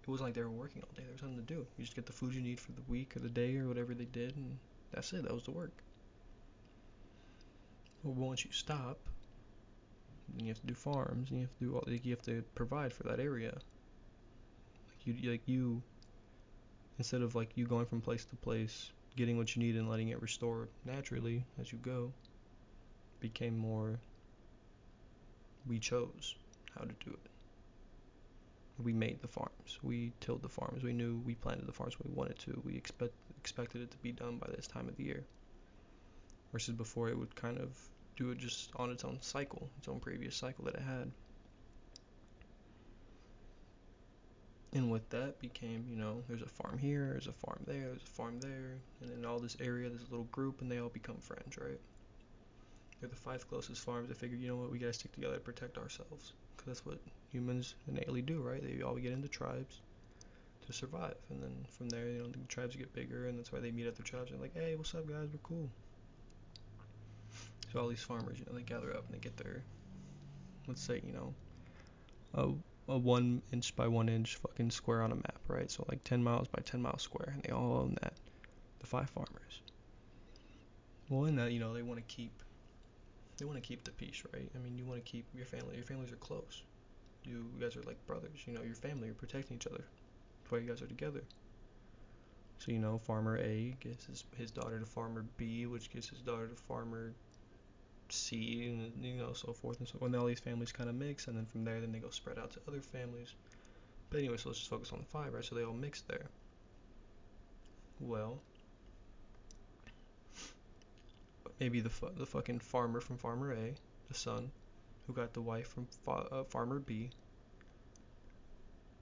it 0.04 0.08
wasn't 0.08 0.30
like 0.30 0.36
they 0.36 0.42
were 0.42 0.50
working 0.50 0.82
all 0.84 0.96
day. 0.96 1.04
There 1.04 1.12
was 1.12 1.22
nothing 1.22 1.46
to 1.46 1.54
do. 1.54 1.68
You 1.78 1.84
just 1.84 1.98
get 1.98 2.06
the 2.06 2.14
food 2.14 2.34
you 2.34 2.42
need 2.42 2.62
for 2.62 2.72
the 2.72 2.84
week 2.88 3.18
or 3.18 3.20
the 3.20 3.28
day 3.28 3.58
or 3.58 3.68
whatever 3.68 3.94
they 3.94 4.06
did, 4.06 4.38
and 4.38 4.58
that's 4.94 5.12
it. 5.12 5.24
That 5.24 5.34
was 5.34 5.44
the 5.44 5.52
work. 5.52 5.84
But 8.06 8.14
once 8.14 8.46
you 8.46 8.54
stop, 8.54 8.98
and 10.38 10.42
you 10.42 10.50
have 10.50 10.62
to 10.62 10.68
do 10.68 10.74
farms, 10.74 11.30
and 11.30 11.40
you 11.40 11.46
have 11.46 11.58
to 11.60 11.66
do 11.66 11.76
all, 11.76 11.84
like, 11.88 12.06
you 12.06 12.12
have 12.12 12.22
to 12.24 12.44
provide 12.56 12.94
for 12.94 13.04
that 13.04 13.20
area. 13.20 13.54
Like 13.54 15.06
you, 15.06 15.32
like 15.32 15.48
you, 15.48 15.82
instead 16.98 17.22
of 17.22 17.36
like 17.36 17.56
you 17.56 17.66
going 17.66 17.86
from 17.86 18.02
place 18.02 18.26
to 18.26 18.36
place, 18.36 18.92
getting 19.16 19.38
what 19.38 19.56
you 19.56 19.62
need 19.62 19.76
and 19.76 19.90
letting 19.90 20.10
it 20.10 20.22
restore 20.22 20.70
naturally 20.86 21.46
as 21.60 21.72
you 21.72 21.78
go, 21.80 22.12
became 23.20 23.58
more. 23.58 24.00
We 25.68 25.80
chose 25.80 26.36
how 26.78 26.82
to 26.82 26.94
do 27.06 27.12
it. 27.12 27.30
We 28.82 28.94
made 28.94 29.22
the 29.22 29.28
farms. 29.28 29.78
We 29.84 30.14
tilled 30.22 30.42
the 30.42 30.50
farms. 30.50 30.84
We 30.84 30.94
knew 30.94 31.22
we 31.26 31.36
planted 31.36 31.68
the 31.68 31.74
farms 31.74 31.98
we 32.00 32.12
wanted 32.14 32.40
to. 32.40 32.62
We 32.66 32.78
expect 32.78 33.14
expected 33.38 33.82
it 33.82 33.92
to 33.92 33.98
be 33.98 34.12
done 34.14 34.38
by 34.38 34.48
this 34.56 34.68
time 34.68 34.88
of 34.88 34.96
the 34.96 35.04
year. 35.04 35.26
Versus 36.52 36.76
before, 36.76 37.10
it 37.10 37.18
would 37.18 37.36
kind 37.36 37.58
of 37.58 37.78
do 38.20 38.32
it 38.32 38.38
just 38.38 38.70
on 38.76 38.92
its 38.92 39.06
own 39.06 39.18
cycle, 39.22 39.70
its 39.78 39.88
own 39.88 40.00
previous 40.00 40.36
cycle 40.36 40.66
that 40.66 40.76
it 40.76 40.82
had. 40.82 41.10
And 44.74 44.92
with 44.92 45.10
that 45.10 45.40
became, 45.40 45.86
you 45.90 45.96
know, 45.96 46.22
there's 46.28 46.44
a 46.44 46.48
farm 46.48 46.78
here, 46.78 47.08
there's 47.12 47.28
a 47.28 47.32
farm 47.32 47.64
there, 47.66 47.88
there's 47.88 48.04
a 48.04 48.06
farm 48.06 48.40
there, 48.40 48.76
and 49.02 49.10
in 49.10 49.26
all 49.26 49.40
this 49.40 49.58
area 49.60 49.90
there's 49.90 50.08
a 50.08 50.12
little 50.12 50.26
group 50.26 50.62
and 50.62 50.70
they 50.70 50.80
all 50.80 50.90
become 50.90 51.18
friends, 51.18 51.58
right? 51.58 51.80
They're 53.00 53.10
the 53.10 53.16
five 53.16 53.48
closest 53.48 53.82
farms. 53.82 54.10
They 54.10 54.16
figured, 54.16 54.42
you 54.42 54.50
know 54.50 54.58
what, 54.58 54.70
we 54.70 54.78
gotta 54.78 54.94
stick 54.94 55.14
together 55.14 55.36
to 55.36 55.40
protect 55.40 55.78
ourselves. 55.78 56.34
Because 56.56 56.68
that's 56.68 56.86
what 56.86 57.00
humans 57.32 57.76
innately 57.88 58.22
do, 58.22 58.42
right? 58.42 58.62
They 58.62 58.84
all 58.84 58.96
get 58.96 59.14
into 59.14 59.30
tribes 59.30 59.80
to 60.68 60.74
survive. 60.74 61.16
And 61.30 61.42
then 61.42 61.66
from 61.70 61.88
there, 61.88 62.10
you 62.10 62.20
know, 62.20 62.28
the 62.28 62.38
tribes 62.50 62.76
get 62.76 62.94
bigger, 62.94 63.28
and 63.28 63.40
that's 63.40 63.54
why 63.54 63.60
they 63.60 63.72
meet 63.72 63.88
other 63.88 64.04
tribes 64.04 64.32
and 64.32 64.42
like, 64.42 64.54
hey, 64.54 64.76
what's 64.76 64.94
up, 64.94 65.08
guys? 65.08 65.30
We're 65.32 65.40
cool. 65.42 65.70
So 67.72 67.80
all 67.80 67.88
these 67.88 68.02
farmers, 68.02 68.40
you 68.40 68.46
know, 68.46 68.58
they 68.58 68.64
gather 68.64 68.92
up 68.92 69.06
and 69.06 69.14
they 69.14 69.20
get 69.20 69.38
their, 69.38 69.64
let's 70.68 70.82
say, 70.82 71.02
you 71.06 71.14
know, 71.14 71.34
a, 72.34 72.92
a 72.92 72.98
one 72.98 73.42
inch 73.54 73.76
by 73.76 73.88
one 73.88 74.10
inch 74.10 74.38
fucking 74.38 74.72
square 74.72 75.02
on 75.04 75.12
a 75.12 75.16
map, 75.16 75.42
right? 75.48 75.70
So 75.70 75.86
like 75.88 76.04
10 76.04 76.24
miles 76.24 76.48
by 76.48 76.62
10 76.64 76.82
miles 76.82 77.02
square, 77.02 77.32
and 77.34 77.44
they 77.44 77.52
all 77.52 77.78
own 77.78 77.98
that. 78.02 78.14
The 78.80 78.88
five 78.88 79.10
farmers. 79.10 79.62
Well, 81.10 81.26
in 81.26 81.36
that, 81.36 81.52
you 81.52 81.60
know, 81.60 81.74
they 81.74 81.82
want 81.82 82.00
to 82.00 82.16
keep, 82.16 82.32
they 83.38 83.46
want 83.46 83.58
to 83.58 83.68
keep 83.68 83.84
the 83.84 83.92
peace, 83.92 84.24
right? 84.34 84.50
I 84.56 84.58
mean, 84.60 84.78
you 84.78 84.86
want 84.86 85.04
to 85.04 85.12
keep 85.12 85.26
your 85.36 85.46
family. 85.46 85.76
Your 85.76 85.86
families 85.86 86.12
are 86.12 86.18
close. 86.18 86.64
You, 87.24 87.52
guys 87.60 87.76
are 87.76 87.84
like 87.84 88.04
brothers. 88.08 88.40
You 88.46 88.54
know, 88.54 88.62
your 88.62 88.76
family. 88.76 89.08
You're 89.08 89.16
protecting 89.16 89.58
each 89.58 89.68
other. 89.68 89.84
That's 89.84 90.52
why 90.52 90.60
you 90.60 90.70
guys 90.70 90.82
are 90.82 90.88
together. 90.88 91.24
So 92.60 92.72
you 92.72 92.80
know, 92.80 92.98
farmer 92.98 93.38
A 93.38 93.76
gives 93.80 94.06
his, 94.06 94.24
his 94.38 94.52
daughter 94.52 94.80
to 94.80 94.86
farmer 94.86 95.26
B, 95.38 95.66
which 95.66 95.92
gives 95.92 96.10
his 96.10 96.20
daughter 96.20 96.48
to 96.48 96.56
farmer 96.56 97.14
C, 98.12 98.66
and 98.68 99.04
you 99.04 99.16
know, 99.16 99.34
so 99.34 99.54
forth 99.54 99.80
and 99.80 99.88
so. 99.88 100.00
And 100.06 100.16
all 100.16 100.26
these 100.26 100.40
families 100.40 100.72
kind 100.72 100.90
of 100.90 100.96
mix, 100.96 101.28
and 101.28 101.38
then 101.38 101.46
from 101.46 101.64
there, 101.66 101.80
then 101.82 101.92
they 101.92 102.00
go 102.00 102.10
spread 102.10 102.38
out 102.40 102.52
to 102.52 102.60
other 102.68 102.82
families. 102.82 103.34
But 104.10 104.20
anyway, 104.20 104.38
so 104.38 104.50
let's 104.50 104.60
just 104.60 104.70
focus 104.72 104.92
on 104.94 105.00
the 105.00 105.06
five, 105.06 105.34
right? 105.34 105.46
So 105.46 105.56
they 105.56 105.64
all 105.64 105.74
mix 105.74 106.02
there. 106.02 106.30
Well, 108.00 108.42
maybe 111.60 111.80
the 111.80 111.90
fu- 111.90 112.10
the 112.16 112.26
fucking 112.26 112.60
farmer 112.60 113.00
from 113.00 113.18
Farmer 113.18 113.54
A, 113.54 113.76
the 114.08 114.14
son, 114.14 114.52
who 115.08 115.14
got 115.14 115.34
the 115.34 115.42
wife 115.42 115.68
from 115.70 115.86
fa- 115.88 116.28
uh, 116.32 116.44
Farmer 116.46 116.80
B. 116.80 117.12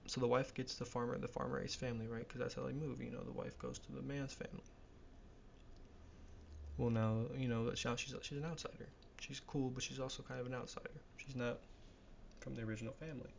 So 0.06 0.20
the 0.20 0.26
wife 0.26 0.52
gets 0.54 0.74
the 0.74 0.84
farmer, 0.84 1.16
the 1.18 1.28
Farmer 1.28 1.60
A's 1.60 1.76
family, 1.76 2.08
right? 2.08 2.26
Because 2.26 2.40
that's 2.40 2.54
how 2.54 2.64
they 2.64 2.72
move. 2.72 3.00
You 3.00 3.10
know, 3.12 3.22
the 3.22 3.30
wife 3.30 3.56
goes 3.60 3.78
to 3.78 3.92
the 3.92 4.02
man's 4.02 4.32
family. 4.32 4.64
Well, 6.78 6.88
now 6.90 7.26
you 7.36 7.46
know 7.48 7.66
that 7.66 7.76
she's 7.76 8.14
she's 8.22 8.38
an 8.38 8.44
outsider. 8.44 8.88
She's 9.20 9.40
cool, 9.40 9.70
but 9.70 9.82
she's 9.82 9.98
also 9.98 10.22
kind 10.22 10.40
of 10.40 10.46
an 10.46 10.54
outsider. 10.54 10.90
She's 11.16 11.36
not 11.36 11.58
from 12.40 12.54
the 12.54 12.62
original 12.62 12.94
family. 12.94 13.30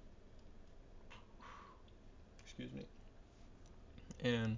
Excuse 2.44 2.74
me. 2.74 2.86
And 4.24 4.58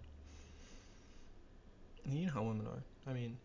you 2.09 2.25
know 2.25 2.33
how 2.33 2.43
women 2.43 2.65
are. 2.67 2.83
I 3.09 3.13
mean, 3.13 3.37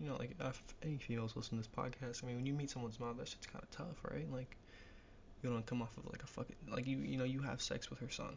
you 0.00 0.08
know, 0.08 0.16
like 0.16 0.34
if 0.40 0.62
any 0.82 0.98
females 0.98 1.36
listen 1.36 1.62
to 1.62 1.62
this 1.62 1.68
podcast, 1.68 2.22
I 2.22 2.26
mean, 2.26 2.36
when 2.36 2.46
you 2.46 2.52
meet 2.52 2.70
someone's 2.70 2.98
mom, 2.98 3.16
that 3.18 3.28
shit's 3.28 3.46
kind 3.46 3.62
of 3.62 3.70
tough, 3.70 4.04
right? 4.10 4.30
Like, 4.32 4.56
you 5.42 5.50
don't 5.50 5.64
come 5.66 5.82
off 5.82 5.96
of 5.96 6.06
like 6.06 6.22
a 6.22 6.26
fucking 6.26 6.56
like 6.70 6.86
you 6.86 6.98
you 6.98 7.16
know 7.16 7.24
you 7.24 7.40
have 7.42 7.62
sex 7.62 7.90
with 7.90 8.00
her 8.00 8.10
son, 8.10 8.36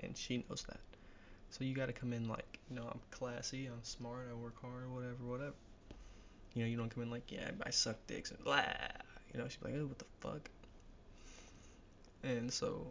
and 0.00 0.16
she 0.16 0.44
knows 0.48 0.64
that. 0.68 0.80
So 1.50 1.64
you 1.64 1.74
got 1.74 1.86
to 1.86 1.92
come 1.92 2.12
in 2.12 2.28
like, 2.28 2.58
you 2.68 2.74
know, 2.76 2.88
I'm 2.90 3.00
classy, 3.10 3.66
I'm 3.66 3.82
smart, 3.82 4.28
I 4.30 4.34
work 4.34 4.60
hard, 4.60 4.90
whatever, 4.92 5.22
whatever. 5.22 5.54
You 6.54 6.62
know, 6.62 6.68
you 6.68 6.76
don't 6.76 6.88
come 6.88 7.02
in 7.02 7.10
like, 7.10 7.30
yeah, 7.30 7.50
I 7.64 7.70
suck 7.70 7.96
dicks 8.06 8.30
and 8.30 8.42
blah. 8.44 8.62
You 9.32 9.40
know, 9.40 9.48
she's 9.48 9.62
like, 9.62 9.74
oh, 9.76 9.86
what 9.86 9.98
the 9.98 10.04
fuck? 10.20 10.50
And 12.22 12.52
so, 12.52 12.86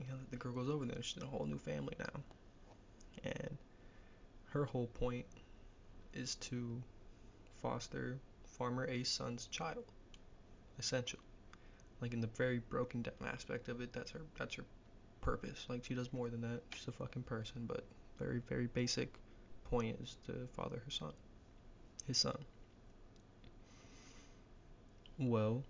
you 0.00 0.06
know, 0.06 0.18
the 0.30 0.36
girl 0.36 0.52
goes 0.52 0.70
over 0.70 0.86
there. 0.86 1.02
She's 1.02 1.18
in 1.18 1.22
a 1.22 1.26
whole 1.26 1.46
new 1.46 1.58
family 1.58 1.94
now, 1.98 2.20
and 3.24 3.58
her 4.46 4.64
whole 4.64 4.86
point 4.86 5.26
is 6.14 6.34
to 6.36 6.82
foster 7.60 8.18
Farmer 8.44 8.86
A's 8.86 9.08
son's 9.08 9.46
child, 9.46 9.84
essentially. 10.78 11.22
Like 12.00 12.12
in 12.12 12.20
the 12.20 12.26
very 12.26 12.58
broken 12.58 13.02
down 13.02 13.14
aspect 13.32 13.68
of 13.68 13.80
it, 13.80 13.92
that's 13.92 14.10
her 14.10 14.22
that's 14.36 14.56
her 14.56 14.64
purpose. 15.20 15.66
Like 15.68 15.84
she 15.84 15.94
does 15.94 16.12
more 16.12 16.28
than 16.28 16.40
that. 16.40 16.62
She's 16.74 16.88
a 16.88 16.92
fucking 16.92 17.22
person, 17.22 17.64
but 17.66 17.84
very 18.18 18.42
very 18.48 18.66
basic 18.66 19.14
point 19.64 19.96
is 20.02 20.16
to 20.26 20.48
father 20.54 20.82
her 20.84 20.90
son, 20.90 21.12
his 22.06 22.18
son. 22.18 22.36
Well, 25.18 25.62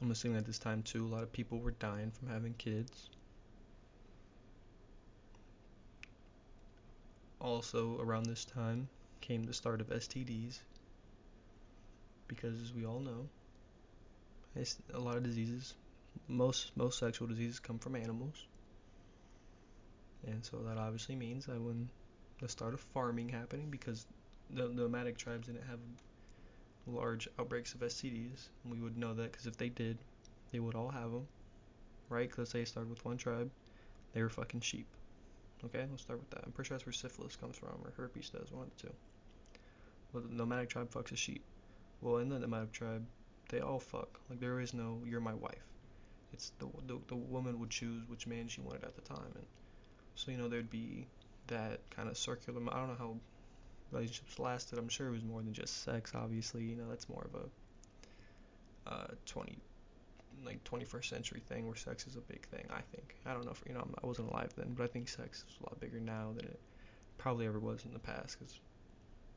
I'm 0.00 0.10
assuming 0.10 0.38
at 0.38 0.46
this 0.46 0.58
time 0.58 0.82
too, 0.82 1.06
a 1.06 1.08
lot 1.08 1.22
of 1.22 1.32
people 1.32 1.58
were 1.58 1.72
dying 1.72 2.10
from 2.10 2.28
having 2.28 2.54
kids. 2.54 3.10
Also, 7.40 7.98
around 8.00 8.26
this 8.26 8.44
time 8.44 8.88
came 9.20 9.44
the 9.44 9.52
start 9.52 9.80
of 9.80 9.88
STDs, 9.88 10.58
because 12.26 12.60
as 12.60 12.72
we 12.72 12.84
all 12.84 13.00
know, 13.00 13.28
a 14.92 14.98
lot 14.98 15.16
of 15.16 15.22
diseases, 15.22 15.74
most 16.28 16.76
most 16.76 16.98
sexual 16.98 17.28
diseases 17.28 17.58
come 17.58 17.78
from 17.78 17.96
animals, 17.96 18.46
and 20.26 20.44
so 20.44 20.58
that 20.58 20.76
obviously 20.76 21.16
means 21.16 21.46
that 21.46 21.60
when 21.60 21.88
the 22.40 22.48
start 22.48 22.74
of 22.74 22.80
farming 22.80 23.28
happening, 23.28 23.70
because 23.70 24.06
the, 24.50 24.68
the 24.68 24.82
nomadic 24.82 25.16
tribes 25.16 25.46
didn't 25.46 25.66
have 25.66 25.78
large 26.90 27.28
outbreaks 27.38 27.74
of 27.74 27.80
STDs. 27.80 28.48
And 28.64 28.72
we 28.72 28.80
would 28.80 28.96
know 28.96 29.14
that 29.14 29.32
because 29.32 29.46
if 29.46 29.56
they 29.56 29.68
did, 29.68 29.98
they 30.52 30.60
would 30.60 30.74
all 30.74 30.90
have 30.90 31.10
them, 31.10 31.26
right? 32.08 32.28
Because 32.28 32.52
they 32.52 32.64
started 32.64 32.90
with 32.90 33.04
one 33.04 33.16
tribe, 33.16 33.50
they 34.12 34.22
were 34.22 34.28
fucking 34.28 34.60
sheep. 34.60 34.86
Okay, 35.64 35.84
let's 35.90 36.02
start 36.02 36.20
with 36.20 36.30
that. 36.30 36.42
I'm 36.44 36.52
pretty 36.52 36.68
sure 36.68 36.76
that's 36.76 36.86
where 36.86 36.92
syphilis 36.92 37.36
comes 37.36 37.56
from, 37.56 37.80
or 37.84 37.92
herpes 37.96 38.30
does, 38.30 38.52
one 38.52 38.64
of 38.64 38.76
the 38.76 38.88
two. 38.88 38.94
Well, 40.12 40.22
the 40.22 40.34
nomadic 40.34 40.70
tribe 40.70 40.90
fucks 40.90 41.12
a 41.12 41.16
sheep. 41.16 41.42
Well, 42.00 42.18
in 42.18 42.28
the 42.28 42.38
nomadic 42.38 42.72
tribe, 42.72 43.04
they 43.48 43.60
all 43.60 43.80
fuck. 43.80 44.20
Like 44.30 44.40
there 44.40 44.60
is 44.60 44.72
no 44.72 45.02
"you're 45.04 45.20
my 45.20 45.34
wife." 45.34 45.66
It's 46.32 46.52
the 46.58 46.66
the, 46.86 46.98
the 47.08 47.16
woman 47.16 47.58
would 47.58 47.70
choose 47.70 48.08
which 48.08 48.26
man 48.26 48.48
she 48.48 48.60
wanted 48.60 48.84
at 48.84 48.94
the 48.94 49.02
time, 49.02 49.32
and 49.34 49.46
so 50.14 50.30
you 50.30 50.36
know 50.36 50.48
there'd 50.48 50.70
be 50.70 51.06
that 51.48 51.80
kind 51.90 52.08
of 52.08 52.16
circular. 52.16 52.60
I 52.70 52.76
don't 52.76 52.88
know 52.88 52.96
how 52.98 53.16
relationships 53.90 54.38
lasted. 54.38 54.78
I'm 54.78 54.88
sure 54.88 55.08
it 55.08 55.12
was 55.12 55.24
more 55.24 55.42
than 55.42 55.52
just 55.52 55.84
sex. 55.84 56.12
Obviously, 56.14 56.64
you 56.64 56.76
know 56.76 56.88
that's 56.88 57.08
more 57.08 57.26
of 57.32 57.40
a 57.40 58.92
uh, 58.92 59.06
20 59.26 59.58
like 60.44 60.62
21st 60.64 61.04
century 61.04 61.42
thing 61.48 61.66
where 61.66 61.76
sex 61.76 62.06
is 62.06 62.16
a 62.16 62.20
big 62.20 62.46
thing. 62.46 62.64
I 62.70 62.80
think. 62.94 63.16
I 63.26 63.32
don't 63.32 63.44
know 63.44 63.52
if 63.52 63.62
you 63.66 63.74
know 63.74 63.86
I 64.02 64.06
wasn't 64.06 64.30
alive 64.30 64.52
then, 64.56 64.74
but 64.76 64.84
I 64.84 64.86
think 64.86 65.08
sex 65.08 65.44
is 65.48 65.56
a 65.60 65.64
lot 65.64 65.80
bigger 65.80 66.00
now 66.00 66.32
than 66.36 66.46
it 66.46 66.60
probably 67.18 67.46
ever 67.46 67.58
was 67.58 67.84
in 67.84 67.92
the 67.92 67.98
past. 67.98 68.38
Because 68.38 68.58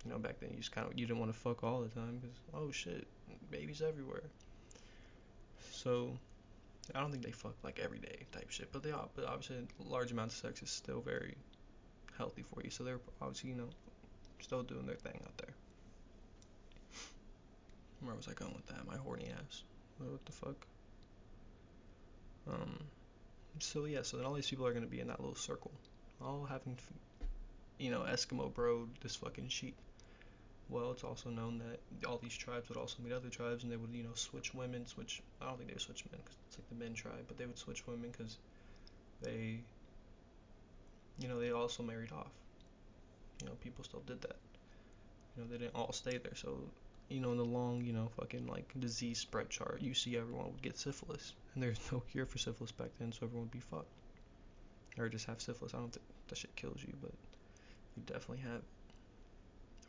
you 0.06 0.12
know 0.12 0.20
back 0.20 0.40
then 0.40 0.52
you 0.52 0.58
just 0.58 0.72
kind 0.72 0.88
of 0.88 0.98
you 0.98 1.06
didn't 1.06 1.20
want 1.20 1.32
to 1.32 1.38
fuck 1.38 1.64
all 1.64 1.82
the 1.82 1.90
time 1.90 2.20
because 2.22 2.38
oh 2.54 2.72
shit, 2.72 3.08
babies 3.50 3.82
everywhere. 3.82 4.24
So 5.72 6.12
I 6.94 7.00
don't 7.00 7.12
think 7.12 7.24
they 7.24 7.32
fuck 7.32 7.56
like 7.64 7.80
every 7.80 8.00
day 8.00 8.26
type 8.32 8.50
shit, 8.50 8.72
but 8.72 8.84
they 8.84 8.92
but 9.16 9.26
obviously 9.26 9.58
large 9.80 10.12
amounts 10.12 10.36
of 10.36 10.42
sex 10.42 10.62
is 10.62 10.70
still 10.70 11.02
very 11.02 11.36
healthy 12.18 12.44
for 12.44 12.62
you. 12.64 12.70
So 12.70 12.84
they're 12.84 13.00
obviously 13.22 13.52
you 13.52 13.56
know 13.56 13.70
still 14.42 14.64
doing 14.64 14.86
their 14.86 14.96
thing 14.96 15.20
out 15.24 15.38
there. 15.38 15.54
Where 18.02 18.16
was 18.16 18.28
I 18.28 18.34
going 18.34 18.54
with 18.54 18.66
that? 18.68 18.88
My 18.88 18.98
horny 18.98 19.28
ass. 19.30 19.64
What 20.00 20.26
the 20.26 20.32
fuck? 20.32 20.66
Um. 22.48 22.80
So 23.60 23.86
yeah, 23.86 24.02
so 24.02 24.18
then 24.18 24.26
all 24.26 24.34
these 24.34 24.50
people 24.50 24.66
are 24.66 24.74
gonna 24.74 24.88
be 24.88 25.00
in 25.02 25.08
that 25.08 25.20
little 25.20 25.36
circle, 25.36 25.72
all 26.22 26.46
having, 26.50 26.78
you 27.78 27.92
know, 27.92 28.02
Eskimo 28.02 28.52
bro 28.54 28.88
this 29.02 29.16
fucking 29.16 29.50
sheep. 29.50 29.76
Well, 30.70 30.92
it's 30.92 31.04
also 31.04 31.30
known 31.30 31.60
that 31.60 32.08
all 32.08 32.18
these 32.18 32.36
tribes 32.36 32.70
would 32.70 32.78
also 32.78 33.04
meet 33.04 33.12
other 33.12 33.30
tribes, 33.30 33.64
and 33.64 33.72
they 33.72 33.76
would, 33.76 33.94
you 33.94 34.04
know, 34.04 34.16
switch 34.16 34.54
women. 34.54 34.88
Switch. 34.88 35.22
I 35.42 35.46
don't 35.46 35.58
think 35.58 35.70
they 35.70 35.74
would 35.74 35.82
switch 35.82 36.06
men 36.12 36.22
because 36.24 36.38
it's 36.48 36.58
like 36.58 36.70
the 36.70 36.76
men 36.76 36.94
tribe, 36.94 37.26
but 37.28 37.38
they 37.38 37.46
would 37.46 37.58
switch 37.58 37.86
women 37.86 38.10
because 38.10 38.38
they, 39.22 39.60
you 41.20 41.28
know, 41.28 41.40
they 41.40 41.52
also 41.52 41.84
married 41.84 42.14
off. 42.14 42.32
You 43.42 43.48
know, 43.48 43.54
people 43.62 43.84
still 43.84 44.04
did 44.06 44.22
that. 44.22 44.38
You 45.36 45.44
know, 45.44 45.50
they 45.50 45.58
didn't 45.58 45.76
all 45.76 45.92
stay 45.92 46.18
there. 46.18 46.36
So, 46.36 46.60
you 47.10 47.20
know, 47.20 47.32
in 47.32 47.38
the 47.38 47.46
long, 47.46 47.84
you 47.84 47.94
know, 47.94 48.10
fucking 48.18 48.48
like 48.48 48.72
disease 48.80 49.20
spread 49.20 49.50
chart, 49.50 49.82
you 49.82 49.94
see 49.94 50.18
everyone 50.18 50.46
would 50.46 50.62
get 50.62 50.78
syphilis. 50.78 51.34
And 51.54 51.64
there's 51.64 51.80
no 51.92 52.02
cure 52.12 52.26
for 52.26 52.38
syphilis 52.38 52.72
back 52.72 52.90
then, 53.00 53.12
so 53.12 53.26
everyone 53.26 53.44
would 53.44 53.52
be 53.52 53.60
fucked. 53.60 53.92
Or 54.98 55.10
just 55.10 55.26
have 55.26 55.42
syphilis. 55.42 55.74
I 55.74 55.78
don't 55.78 55.92
think 55.92 56.06
that 56.28 56.38
shit 56.38 56.56
kills 56.56 56.82
you, 56.86 56.94
but 57.02 57.14
you 57.96 58.04
definitely 58.06 58.44
have 58.44 58.62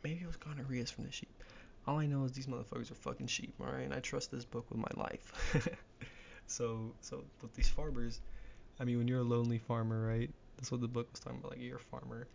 Maybe 0.03 0.19
it 0.21 0.27
was 0.27 0.35
gonorrhea 0.35 0.85
from 0.85 1.05
the 1.05 1.11
sheep. 1.11 1.43
All 1.87 1.97
I 1.97 2.05
know 2.05 2.25
is 2.25 2.33
these 2.33 2.47
motherfuckers 2.47 2.91
are 2.91 2.95
fucking 2.95 3.27
sheep, 3.27 3.53
alright? 3.59 3.85
And 3.85 3.93
I 3.93 3.99
trust 3.99 4.31
this 4.31 4.43
book 4.43 4.65
with 4.69 4.79
my 4.79 5.01
life. 5.01 5.31
so, 6.47 6.93
so 7.01 7.23
with 7.41 7.53
these 7.55 7.69
farmers, 7.69 8.19
I 8.79 8.83
mean, 8.83 8.97
when 8.97 9.07
you're 9.07 9.19
a 9.19 9.23
lonely 9.23 9.59
farmer, 9.59 10.05
right? 10.05 10.29
That's 10.57 10.71
what 10.71 10.81
the 10.81 10.87
book 10.87 11.07
was 11.11 11.21
talking 11.21 11.39
about. 11.39 11.51
Like, 11.51 11.61
you're 11.61 11.77
a 11.77 11.79
farmer 11.79 12.27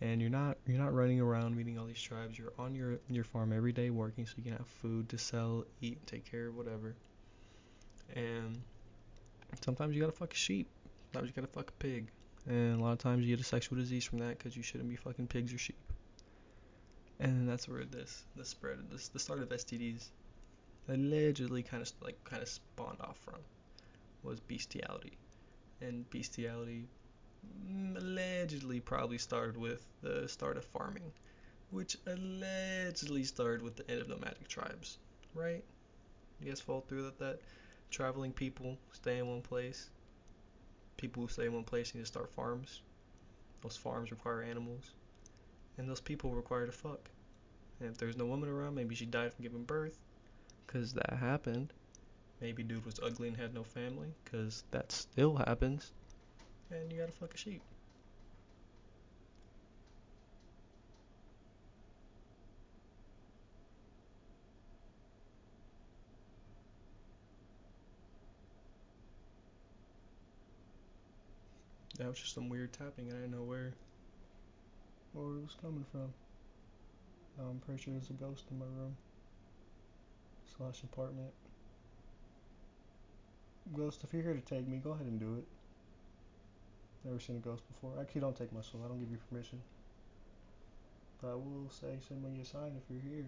and 0.00 0.20
you're 0.20 0.30
not 0.30 0.56
you're 0.66 0.78
not 0.78 0.94
running 0.94 1.20
around 1.20 1.56
meeting 1.56 1.78
all 1.78 1.86
these 1.86 2.00
tribes. 2.00 2.38
You're 2.38 2.52
on 2.58 2.74
your 2.74 2.98
your 3.08 3.24
farm 3.24 3.52
every 3.52 3.72
day 3.72 3.90
working 3.90 4.26
so 4.26 4.34
you 4.36 4.44
can 4.44 4.52
have 4.52 4.66
food 4.66 5.08
to 5.08 5.18
sell, 5.18 5.64
eat, 5.80 5.98
take 6.06 6.30
care 6.30 6.48
of 6.48 6.56
whatever. 6.56 6.94
And 8.14 8.60
sometimes 9.64 9.94
you 9.94 10.00
gotta 10.00 10.12
fuck 10.12 10.32
a 10.32 10.36
sheep. 10.36 10.68
Sometimes 11.12 11.30
you 11.30 11.42
gotta 11.42 11.52
fuck 11.52 11.70
a 11.70 11.82
pig. 11.82 12.10
And 12.46 12.80
a 12.80 12.82
lot 12.82 12.92
of 12.92 12.98
times 12.98 13.24
you 13.24 13.36
get 13.36 13.40
a 13.40 13.48
sexual 13.48 13.76
disease 13.76 14.04
from 14.04 14.18
that 14.20 14.38
because 14.38 14.56
you 14.56 14.62
shouldn't 14.62 14.88
be 14.88 14.96
fucking 14.96 15.26
pigs 15.26 15.52
or 15.52 15.58
sheep. 15.58 15.76
And 17.20 17.48
that's 17.48 17.68
where 17.68 17.84
this 17.84 18.24
the 18.36 18.44
spread 18.44 18.78
this 18.90 19.08
the 19.08 19.18
start 19.18 19.42
of 19.42 19.48
STDs 19.48 20.10
allegedly 20.88 21.62
kind 21.62 21.82
of 21.82 21.92
like 22.00 22.22
kind 22.24 22.42
of 22.42 22.48
spawned 22.48 23.00
off 23.00 23.18
from 23.18 23.40
was 24.22 24.38
bestiality. 24.40 25.18
And 25.80 26.08
bestiality 26.10 26.86
allegedly 27.96 28.80
probably 28.80 29.18
started 29.18 29.56
with 29.56 29.84
the 30.02 30.28
start 30.28 30.56
of 30.56 30.64
farming, 30.64 31.12
which 31.70 31.96
allegedly 32.06 33.24
started 33.24 33.62
with 33.62 33.76
the 33.76 33.90
end 33.90 34.00
of 34.00 34.08
nomadic 34.08 34.48
tribes, 34.48 34.98
right? 35.34 35.64
You 36.40 36.48
guys 36.48 36.60
fall 36.60 36.80
through 36.80 37.02
that 37.04 37.18
that 37.18 37.40
traveling 37.90 38.32
people 38.32 38.78
stay 38.92 39.18
in 39.18 39.28
one 39.28 39.42
place. 39.42 39.90
People 40.96 41.22
who 41.22 41.28
stay 41.28 41.46
in 41.46 41.52
one 41.52 41.64
place 41.64 41.94
need 41.94 42.00
to 42.00 42.06
start 42.06 42.30
farms. 42.30 42.82
Those 43.62 43.76
farms 43.76 44.10
require 44.10 44.42
animals, 44.42 44.92
and 45.76 45.88
those 45.88 46.00
people 46.00 46.34
require 46.34 46.66
to 46.66 46.72
fuck. 46.72 47.10
And 47.80 47.90
if 47.90 47.98
there's 47.98 48.16
no 48.16 48.26
woman 48.26 48.48
around, 48.48 48.74
maybe 48.74 48.94
she 48.94 49.06
died 49.06 49.32
from 49.32 49.44
giving 49.44 49.64
birth, 49.64 49.98
cause 50.66 50.92
that 50.94 51.14
happened. 51.18 51.72
Maybe 52.40 52.62
dude 52.62 52.84
was 52.84 53.00
ugly 53.02 53.28
and 53.28 53.36
had 53.36 53.54
no 53.54 53.64
family, 53.64 54.14
cause 54.30 54.62
that 54.70 54.92
still 54.92 55.36
happens 55.36 55.92
and 56.70 56.92
you 56.92 56.98
gotta 56.98 57.12
fuck 57.12 57.34
a 57.34 57.36
sheep. 57.36 57.62
That 71.98 72.06
was 72.06 72.18
just 72.18 72.34
some 72.34 72.48
weird 72.48 72.72
tapping. 72.72 73.08
And 73.08 73.14
I 73.14 73.20
didn't 73.22 73.32
know 73.32 73.42
where 73.42 73.74
where 75.12 75.38
it 75.38 75.42
was 75.42 75.56
coming 75.60 75.84
from. 75.90 76.12
I'm 77.40 77.60
pretty 77.64 77.82
sure 77.82 77.92
there's 77.92 78.10
a 78.10 78.12
ghost 78.12 78.44
in 78.50 78.58
my 78.58 78.66
room 78.66 78.96
slash 80.56 80.82
apartment. 80.82 81.32
Ghost, 83.76 84.00
if 84.02 84.12
you're 84.12 84.22
here 84.22 84.34
to 84.34 84.40
take 84.40 84.66
me, 84.66 84.78
go 84.78 84.92
ahead 84.92 85.06
and 85.06 85.20
do 85.20 85.36
it. 85.36 85.57
Never 87.08 87.20
seen 87.20 87.36
a 87.36 87.38
ghost 87.38 87.62
before. 87.72 87.92
Actually, 87.98 88.20
don't 88.20 88.36
take 88.36 88.52
my 88.52 88.60
soul. 88.60 88.82
I 88.84 88.88
don't 88.88 89.00
give 89.00 89.10
you 89.10 89.16
permission. 89.30 89.58
But 91.22 91.28
I 91.30 91.34
will 91.34 91.70
say, 91.70 91.96
send 92.06 92.22
me 92.22 92.38
a 92.42 92.44
sign 92.44 92.72
if 92.76 92.82
you're 92.90 93.00
here. 93.00 93.24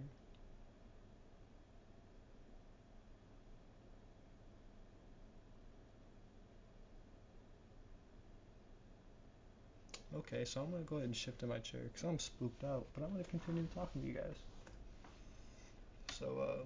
Okay, 10.14 10.44
so 10.44 10.60
I'm 10.60 10.70
gonna 10.70 10.82
go 10.82 10.96
ahead 10.96 11.06
and 11.06 11.16
shift 11.16 11.42
in 11.42 11.48
my 11.48 11.58
chair 11.58 11.80
because 11.84 12.04
I'm 12.04 12.18
spooked 12.18 12.64
out, 12.64 12.84
but 12.92 13.02
I'm 13.02 13.12
gonna 13.12 13.24
continue 13.24 13.66
talking 13.74 14.02
to 14.02 14.08
you 14.08 14.14
guys. 14.14 14.36
So, 16.12 16.38
uh, 16.38 16.64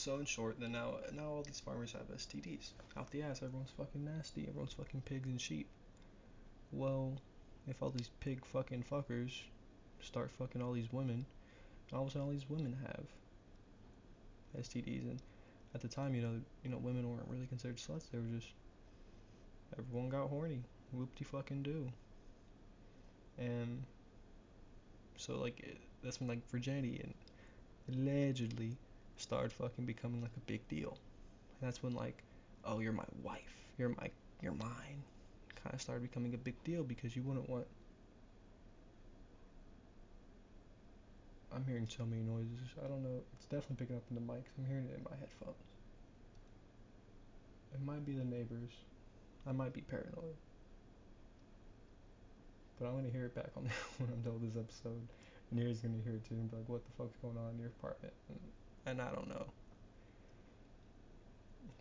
so 0.00 0.16
in 0.16 0.24
short, 0.24 0.58
then 0.58 0.72
now 0.72 0.94
now 1.12 1.26
all 1.26 1.42
these 1.42 1.60
farmers 1.60 1.92
have 1.92 2.08
STDs 2.16 2.70
out 2.96 3.10
the 3.10 3.22
ass. 3.22 3.42
Everyone's 3.42 3.70
fucking 3.76 4.04
nasty. 4.04 4.46
Everyone's 4.48 4.72
fucking 4.72 5.02
pigs 5.02 5.28
and 5.28 5.40
sheep. 5.40 5.68
Well, 6.72 7.20
if 7.68 7.82
all 7.82 7.90
these 7.90 8.10
pig 8.20 8.44
fucking 8.44 8.84
fuckers 8.90 9.32
start 10.00 10.30
fucking 10.30 10.62
all 10.62 10.72
these 10.72 10.92
women, 10.92 11.26
all 11.92 12.02
of 12.02 12.08
a 12.08 12.10
sudden 12.10 12.22
all 12.26 12.32
these 12.32 12.48
women 12.48 12.76
have 12.86 13.04
STDs, 14.64 15.02
and 15.02 15.20
at 15.74 15.80
the 15.80 15.88
time, 15.88 16.14
you 16.14 16.22
know, 16.22 16.40
you 16.64 16.70
know, 16.70 16.78
women 16.78 17.08
weren't 17.08 17.28
really 17.28 17.46
considered 17.46 17.76
sluts. 17.76 18.10
They 18.10 18.18
were 18.18 18.38
just 18.38 18.52
everyone 19.78 20.08
got 20.08 20.28
horny. 20.28 20.62
Whoop 20.92 21.14
de 21.14 21.24
fucking 21.24 21.62
do. 21.62 21.88
And 23.38 23.84
so 25.16 25.38
like 25.38 25.60
it, 25.60 25.78
that's 26.02 26.20
when 26.20 26.28
like 26.28 26.48
virginity 26.50 27.00
and 27.02 27.14
allegedly 27.94 28.76
started 29.20 29.52
fucking 29.52 29.84
becoming 29.84 30.22
like 30.22 30.36
a 30.36 30.40
big 30.40 30.66
deal. 30.68 30.98
And 31.60 31.68
that's 31.68 31.82
when 31.82 31.94
like, 31.94 32.22
oh, 32.64 32.80
you're 32.80 32.92
my 32.92 33.04
wife. 33.22 33.56
You're 33.78 33.90
my 33.90 34.10
you're 34.42 34.52
mine. 34.52 35.02
Kind 35.62 35.74
of 35.74 35.80
started 35.80 36.02
becoming 36.02 36.34
a 36.34 36.38
big 36.38 36.62
deal 36.64 36.82
because 36.82 37.14
you 37.14 37.22
wouldn't 37.22 37.48
want 37.48 37.66
I'm 41.52 41.64
hearing 41.66 41.88
so 41.88 42.06
many 42.06 42.22
noises. 42.22 42.70
I 42.78 42.86
don't 42.86 43.02
know. 43.02 43.20
It's 43.34 43.46
definitely 43.46 43.76
picking 43.76 43.96
up 43.96 44.06
in 44.08 44.14
the 44.14 44.22
mics. 44.22 44.54
I'm 44.56 44.66
hearing 44.66 44.86
it 44.86 44.96
in 44.96 45.02
my 45.02 45.16
headphones. 45.18 45.58
It 47.74 47.82
might 47.84 48.06
be 48.06 48.12
the 48.12 48.24
neighbors. 48.24 48.70
I 49.46 49.52
might 49.52 49.72
be 49.72 49.80
paranoid. 49.80 50.38
But 52.78 52.86
I'm 52.86 52.94
gonna 52.96 53.10
hear 53.10 53.26
it 53.26 53.34
back 53.34 53.50
on 53.56 53.68
when 53.98 54.10
I'm 54.10 54.22
done 54.22 54.40
with 54.40 54.54
this 54.54 54.60
episode. 54.60 55.02
And 55.50 55.58
Neri's 55.58 55.80
gonna 55.80 56.00
hear 56.04 56.14
it 56.14 56.24
too 56.24 56.34
and 56.34 56.50
be 56.50 56.56
like, 56.56 56.68
what 56.68 56.84
the 56.84 56.92
fuck's 56.96 57.16
going 57.20 57.36
on 57.36 57.54
in 57.54 57.58
your 57.58 57.68
apartment? 57.68 58.14
And, 58.28 58.38
and 58.86 59.00
I 59.00 59.10
don't 59.10 59.28
know. 59.28 59.46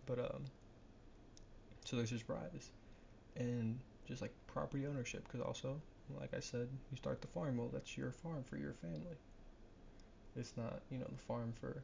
But 0.06 0.20
um 0.20 0.46
so 1.86 1.96
there's 1.96 2.12
this 2.12 2.28
rise 2.30 2.70
and 3.36 3.80
just 4.08 4.22
like 4.22 4.32
property 4.48 4.86
ownership 4.86 5.24
because 5.26 5.42
also 5.42 5.82
like 6.20 6.34
I 6.34 6.40
said, 6.40 6.68
you 6.92 6.98
start 6.98 7.22
the 7.22 7.28
farm, 7.28 7.58
well 7.58 7.70
that's 7.72 7.98
your 7.98 8.12
farm 8.12 8.44
for 8.50 8.58
your 8.58 8.74
family. 8.74 9.18
It's 10.36 10.54
not, 10.58 10.82
you 10.90 10.98
know, 10.98 11.08
the 11.10 11.18
farm 11.18 11.54
for 11.60 11.84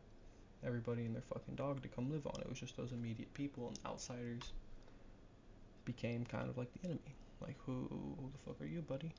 everybody 0.65 1.05
and 1.05 1.13
their 1.13 1.21
fucking 1.21 1.55
dog 1.55 1.81
to 1.83 1.87
come 1.87 2.11
live 2.11 2.25
on. 2.25 2.41
It 2.41 2.49
was 2.49 2.59
just 2.59 2.77
those 2.77 2.91
immediate 2.91 3.33
people 3.33 3.67
and 3.67 3.79
outsiders 3.85 4.53
became 5.85 6.25
kind 6.25 6.49
of 6.49 6.57
like 6.57 6.69
the 6.73 6.87
enemy. 6.87 7.15
Like, 7.41 7.55
who, 7.65 7.87
who 7.89 8.31
the 8.31 8.39
fuck 8.45 8.61
are 8.61 8.65
you, 8.65 8.81
buddy? 8.81 9.11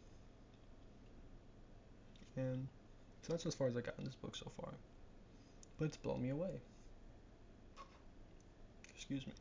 And 2.37 2.67
so 3.23 3.33
that's 3.33 3.47
as 3.47 3.55
far 3.55 3.69
as 3.69 3.77
I 3.77 3.81
got 3.81 3.95
in 3.99 4.05
this 4.05 4.15
book 4.15 4.35
so 4.37 4.51
far. 4.61 4.73
But 5.79 5.87
it's 5.87 5.97
blown 5.97 6.23
me 6.23 6.31
away. 6.31 6.61
Excuse 8.95 9.27
me. 9.27 9.33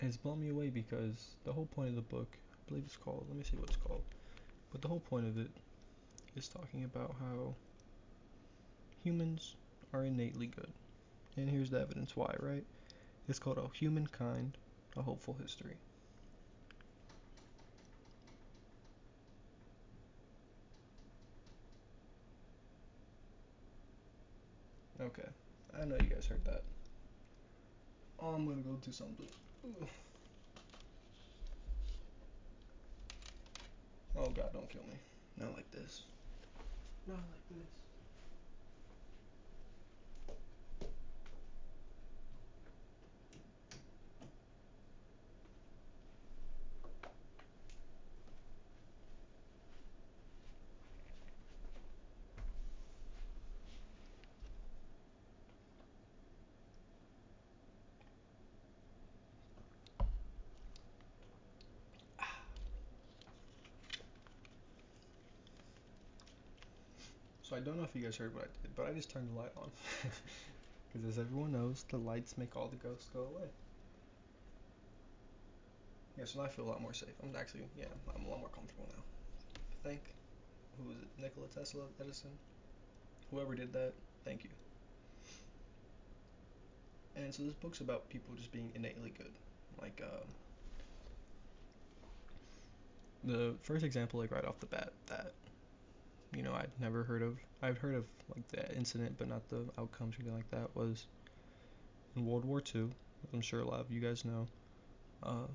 And 0.00 0.08
it's 0.08 0.16
blown 0.16 0.40
me 0.40 0.50
away 0.50 0.68
because 0.68 1.36
the 1.44 1.52
whole 1.52 1.66
point 1.66 1.88
of 1.90 1.94
the 1.94 2.02
book, 2.02 2.28
I 2.52 2.68
believe 2.68 2.84
it's 2.86 2.96
called, 2.96 3.24
let 3.28 3.36
me 3.36 3.44
see 3.44 3.56
what 3.56 3.68
it's 3.68 3.78
called. 3.78 4.02
But 4.72 4.82
the 4.82 4.88
whole 4.88 5.00
point 5.00 5.26
of 5.26 5.38
it 5.38 5.50
is 6.36 6.48
talking 6.48 6.84
about 6.84 7.14
how 7.18 7.54
humans 9.02 9.54
are 9.92 10.04
innately 10.04 10.48
good. 10.48 10.72
And 11.36 11.48
here's 11.48 11.70
the 11.70 11.80
evidence 11.80 12.16
why, 12.16 12.34
right? 12.40 12.64
It's 13.28 13.38
called 13.38 13.58
A 13.58 13.68
Humankind, 13.76 14.58
A 14.96 15.02
Hopeful 15.02 15.36
History. 15.40 15.76
Okay, 25.00 25.28
I 25.78 25.84
know 25.84 25.96
you 25.96 26.08
guys 26.08 26.26
heard 26.26 26.44
that. 26.46 26.62
I'm 28.18 28.46
gonna 28.46 28.62
go 28.62 28.78
do 28.82 28.92
something. 28.92 29.26
Oh 34.16 34.30
god, 34.30 34.50
don't 34.54 34.70
kill 34.70 34.82
me. 34.88 34.96
Not 35.38 35.54
like 35.54 35.70
this. 35.70 36.04
Not 37.06 37.18
like 37.18 37.48
this. 37.50 37.85
So 67.48 67.54
I 67.54 67.60
don't 67.60 67.76
know 67.76 67.84
if 67.84 67.94
you 67.94 68.02
guys 68.02 68.16
heard 68.16 68.34
what 68.34 68.42
I 68.42 68.46
did, 68.60 68.74
but 68.74 68.86
I 68.86 68.92
just 68.92 69.08
turned 69.08 69.30
the 69.30 69.38
light 69.38 69.52
on. 69.56 69.70
Because 70.92 71.10
as 71.10 71.18
everyone 71.18 71.52
knows, 71.52 71.84
the 71.90 71.98
lights 71.98 72.38
make 72.38 72.56
all 72.56 72.68
the 72.68 72.76
ghosts 72.76 73.10
go 73.12 73.20
away. 73.20 73.48
Yeah, 76.16 76.24
so 76.24 76.38
now 76.38 76.46
I 76.46 76.48
feel 76.48 76.64
a 76.64 76.70
lot 76.70 76.80
more 76.80 76.94
safe. 76.94 77.10
I'm 77.22 77.36
actually, 77.38 77.64
yeah, 77.78 77.84
I'm 78.14 78.24
a 78.24 78.28
lot 78.30 78.40
more 78.40 78.48
comfortable 78.48 78.88
now. 78.96 79.02
Thank, 79.84 80.00
who 80.78 80.88
was 80.88 80.96
it, 80.96 81.22
Nikola 81.22 81.48
Tesla, 81.48 81.82
Edison? 82.00 82.30
Whoever 83.30 83.54
did 83.54 83.74
that, 83.74 83.92
thank 84.24 84.42
you. 84.42 84.50
And 87.14 87.34
so 87.34 87.42
this 87.42 87.52
book's 87.54 87.80
about 87.80 88.08
people 88.08 88.34
just 88.36 88.52
being 88.52 88.72
innately 88.74 89.12
good. 89.18 89.32
Like, 89.80 90.02
uh, 90.02 90.24
the 93.22 93.54
first 93.62 93.84
example, 93.84 94.18
like 94.18 94.30
right 94.30 94.44
off 94.44 94.58
the 94.60 94.66
bat, 94.66 94.92
that 95.08 95.32
you 96.34 96.42
know 96.42 96.52
I'd 96.52 96.70
never 96.80 97.02
heard 97.04 97.22
of. 97.22 97.38
I've 97.62 97.78
heard 97.78 97.94
of 97.94 98.04
like 98.34 98.46
the 98.48 98.74
incident, 98.76 99.16
but 99.18 99.28
not 99.28 99.48
the 99.48 99.64
outcomes 99.78 100.16
or 100.16 100.22
anything 100.22 100.36
like 100.36 100.50
that. 100.50 100.74
Was 100.74 101.06
in 102.16 102.26
World 102.26 102.44
War 102.44 102.62
II. 102.74 102.88
I'm 103.32 103.40
sure 103.40 103.60
a 103.60 103.64
lot 103.64 103.80
of 103.80 103.90
you 103.90 104.00
guys 104.00 104.24
know. 104.24 104.46
Uh, 105.22 105.46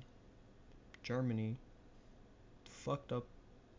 Germany 1.02 1.56
fucked 2.68 3.12
up 3.12 3.26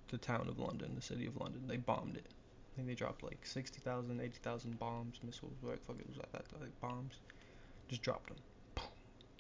the 0.10 0.18
town 0.18 0.48
of 0.48 0.60
London, 0.60 0.94
the 0.96 1.02
city 1.02 1.26
of 1.26 1.38
London. 1.38 1.64
They 1.68 1.78
bombed 1.78 2.16
it. 2.18 2.26
I 2.28 2.76
think 2.76 2.88
they 2.88 2.96
dropped 2.96 3.24
like 3.24 3.46
60,000, 3.46 4.20
80,000 4.20 4.80
bombs, 4.80 5.20
missiles, 5.24 5.54
whatever 5.62 5.82
fuck 5.86 6.00
it 6.00 6.08
was 6.08 6.18
like 6.18 6.32
that, 6.32 6.46
like 6.60 6.80
bombs. 6.82 7.16
Just 7.88 8.02
dropped 8.02 8.28
them. 8.28 8.86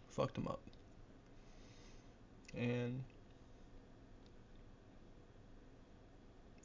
Fucked 0.09 0.35
them 0.35 0.47
up. 0.47 0.61
And 2.55 3.03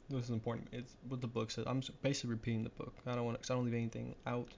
this 0.09 0.25
is 0.25 0.29
important. 0.31 0.67
It's 0.71 0.95
what 1.07 1.21
the 1.21 1.27
book 1.27 1.51
says. 1.51 1.65
I'm 1.67 1.81
basically 2.01 2.31
repeating 2.31 2.63
the 2.63 2.69
book. 2.69 2.93
I 3.05 3.15
don't 3.15 3.25
want 3.25 3.41
to, 3.41 3.53
I 3.53 3.55
don't 3.55 3.65
leave 3.65 3.75
anything 3.75 4.15
out, 4.25 4.49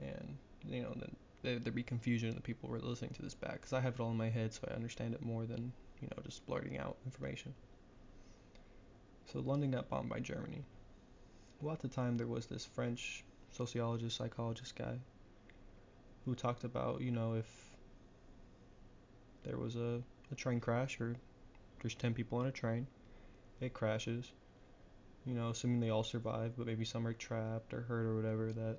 and 0.00 0.36
you 0.68 0.82
know, 0.82 0.92
then 0.96 1.16
there 1.42 1.58
there 1.58 1.72
be 1.72 1.82
confusion 1.82 2.28
in 2.28 2.34
the 2.34 2.40
people 2.40 2.68
who 2.68 2.76
are 2.76 2.80
listening 2.80 3.12
to 3.14 3.22
this 3.22 3.34
back 3.34 3.54
because 3.54 3.72
I 3.72 3.80
have 3.80 3.94
it 3.94 4.00
all 4.00 4.10
in 4.10 4.16
my 4.16 4.30
head, 4.30 4.52
so 4.52 4.68
I 4.70 4.74
understand 4.74 5.14
it 5.14 5.22
more 5.22 5.44
than 5.44 5.72
you 6.00 6.08
know 6.08 6.22
just 6.24 6.46
blurting 6.46 6.78
out 6.78 6.96
information. 7.04 7.54
So 9.32 9.40
London 9.40 9.70
got 9.72 9.88
bombed 9.88 10.08
by 10.08 10.20
Germany. 10.20 10.64
Well, 11.60 11.72
at 11.72 11.80
the 11.80 11.88
time 11.88 12.16
there 12.16 12.26
was 12.26 12.46
this 12.46 12.64
French 12.64 13.24
sociologist, 13.50 14.16
psychologist 14.16 14.76
guy 14.76 14.98
who 16.24 16.34
talked 16.34 16.64
about 16.64 17.00
you 17.00 17.10
know 17.10 17.34
if 17.34 17.46
there 19.44 19.56
was 19.56 19.74
a, 19.76 20.00
a 20.30 20.34
train 20.34 20.60
crash 20.60 21.00
or 21.00 21.16
there's 21.82 21.94
10 21.94 22.12
people 22.12 22.38
on 22.38 22.46
a 22.46 22.52
train, 22.52 22.86
it 23.60 23.72
crashes 23.72 24.32
you 25.30 25.36
know, 25.36 25.50
assuming 25.50 25.78
they 25.78 25.90
all 25.90 26.02
survive, 26.02 26.54
but 26.58 26.66
maybe 26.66 26.84
some 26.84 27.06
are 27.06 27.12
trapped 27.12 27.72
or 27.72 27.82
hurt 27.82 28.04
or 28.04 28.16
whatever, 28.16 28.52
that 28.52 28.78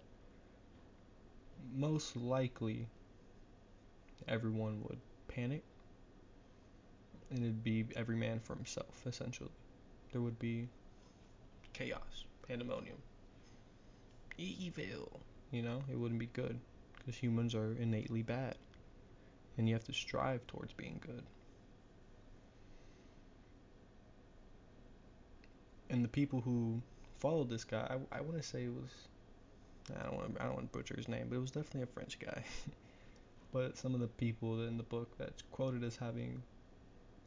most 1.73 2.17
likely 2.17 2.87
everyone 4.27 4.83
would 4.83 4.99
panic 5.29 5.63
and 7.29 7.39
it'd 7.39 7.63
be 7.63 7.85
every 7.95 8.17
man 8.17 8.41
for 8.41 8.53
himself, 8.53 9.03
essentially. 9.05 9.49
There 10.11 10.19
would 10.19 10.37
be 10.39 10.67
chaos, 11.71 12.25
pandemonium, 12.45 12.97
evil, 14.37 15.21
you 15.51 15.61
know, 15.61 15.81
it 15.89 15.97
wouldn't 15.97 16.19
be 16.19 16.25
good 16.33 16.59
because 16.97 17.15
humans 17.15 17.55
are 17.55 17.77
innately 17.79 18.23
bad 18.23 18.55
and 19.57 19.69
you 19.69 19.75
have 19.75 19.85
to 19.85 19.93
strive 19.93 20.45
towards 20.47 20.73
being 20.73 20.99
good. 21.05 21.23
And 25.91 26.03
the 26.03 26.07
people 26.09 26.41
who 26.41 26.81
followed 27.19 27.49
this 27.49 27.63
guy, 27.65 27.85
I, 28.11 28.17
I 28.17 28.21
want 28.21 28.37
to 28.37 28.43
say 28.43 28.63
it 28.63 28.73
was 28.73 28.89
I 29.99 30.03
don't 30.03 30.15
want 30.15 30.37
I 30.39 30.45
don't 30.45 30.55
want 30.55 30.71
to 30.71 30.77
butcher 30.77 30.95
his 30.95 31.07
name, 31.07 31.27
but 31.29 31.35
it 31.35 31.41
was 31.41 31.51
definitely 31.51 31.83
a 31.83 31.87
French 31.87 32.17
guy. 32.19 32.43
But 33.53 33.77
some 33.77 33.93
of 33.93 33.99
the 33.99 34.07
people 34.07 34.65
in 34.65 34.77
the 34.77 34.83
book 34.83 35.09
that's 35.17 35.43
quoted 35.51 35.83
as 35.83 35.97
having 35.97 36.41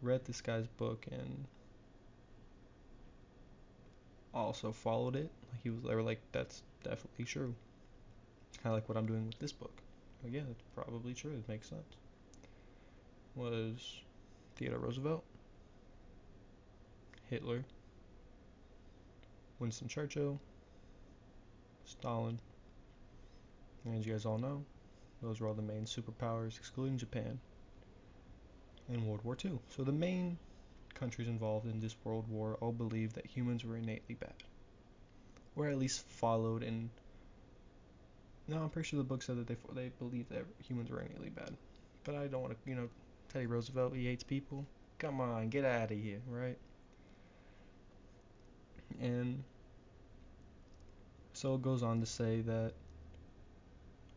read 0.00 0.24
this 0.24 0.40
guy's 0.40 0.66
book 0.66 1.06
and 1.12 1.44
also 4.32 4.72
followed 4.72 5.16
it, 5.16 5.30
like 5.52 5.62
he 5.62 5.70
was, 5.70 5.82
they 5.82 5.94
were 5.94 6.02
like, 6.02 6.20
that's 6.32 6.62
definitely 6.82 7.26
true. 7.26 7.54
Kind 8.62 8.72
of 8.72 8.72
like 8.74 8.88
what 8.88 8.96
I'm 8.96 9.06
doing 9.06 9.26
with 9.26 9.38
this 9.38 9.52
book. 9.52 9.72
Again, 10.26 10.44
yeah, 10.46 10.50
it's 10.52 10.62
probably 10.74 11.12
true. 11.12 11.32
It 11.32 11.48
makes 11.48 11.68
sense. 11.68 11.96
Was 13.34 14.00
Theodore 14.56 14.78
Roosevelt, 14.78 15.24
Hitler, 17.28 17.64
Winston 19.58 19.88
Churchill, 19.88 20.40
Stalin, 21.84 22.38
and 23.84 23.98
as 23.98 24.06
you 24.06 24.12
guys 24.12 24.24
all 24.24 24.38
know, 24.38 24.64
those 25.22 25.40
were 25.40 25.48
all 25.48 25.54
the 25.54 25.62
main 25.62 25.84
superpowers, 25.84 26.58
excluding 26.58 26.98
Japan, 26.98 27.38
in 28.88 29.06
World 29.06 29.24
War 29.24 29.36
II. 29.42 29.58
So 29.68 29.84
the 29.84 29.92
main 29.92 30.38
countries 30.94 31.28
involved 31.28 31.66
in 31.66 31.80
this 31.80 31.96
world 32.04 32.28
war 32.28 32.56
all 32.60 32.72
believed 32.72 33.14
that 33.16 33.26
humans 33.26 33.64
were 33.64 33.76
innately 33.76 34.14
bad, 34.14 34.34
or 35.56 35.68
at 35.68 35.78
least 35.78 36.06
followed 36.08 36.62
and. 36.62 36.90
No, 38.46 38.62
I'm 38.62 38.68
pretty 38.68 38.88
sure 38.88 38.98
the 38.98 39.04
book 39.04 39.22
said 39.22 39.38
that 39.38 39.46
they 39.46 39.56
they 39.72 39.90
believed 39.98 40.30
that 40.30 40.44
humans 40.62 40.90
were 40.90 41.00
innately 41.00 41.30
bad, 41.30 41.56
but 42.04 42.14
I 42.14 42.26
don't 42.26 42.42
want 42.42 42.52
to, 42.52 42.70
you 42.70 42.76
know, 42.76 42.88
Teddy 43.32 43.46
Roosevelt 43.46 43.94
he 43.94 44.06
hates 44.06 44.22
people. 44.22 44.66
Come 44.98 45.20
on, 45.20 45.48
get 45.48 45.64
out 45.64 45.90
of 45.90 45.98
here, 45.98 46.20
right? 46.28 46.58
And 49.00 49.42
so 51.32 51.54
it 51.54 51.62
goes 51.62 51.82
on 51.82 52.00
to 52.00 52.06
say 52.06 52.40
that 52.42 52.72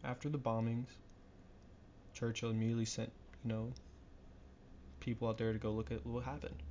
after 0.04 0.30
the 0.30 0.38
bombings, 0.38 0.88
Churchill 2.14 2.52
immediately 2.52 2.86
sent, 2.86 3.12
you 3.44 3.50
know, 3.50 3.74
people 5.00 5.28
out 5.28 5.38
there 5.38 5.54
to 5.54 5.60
go 5.60 5.72
look 5.72 5.92
at 5.92 6.06
what 6.06 6.24
happened. 6.24 6.64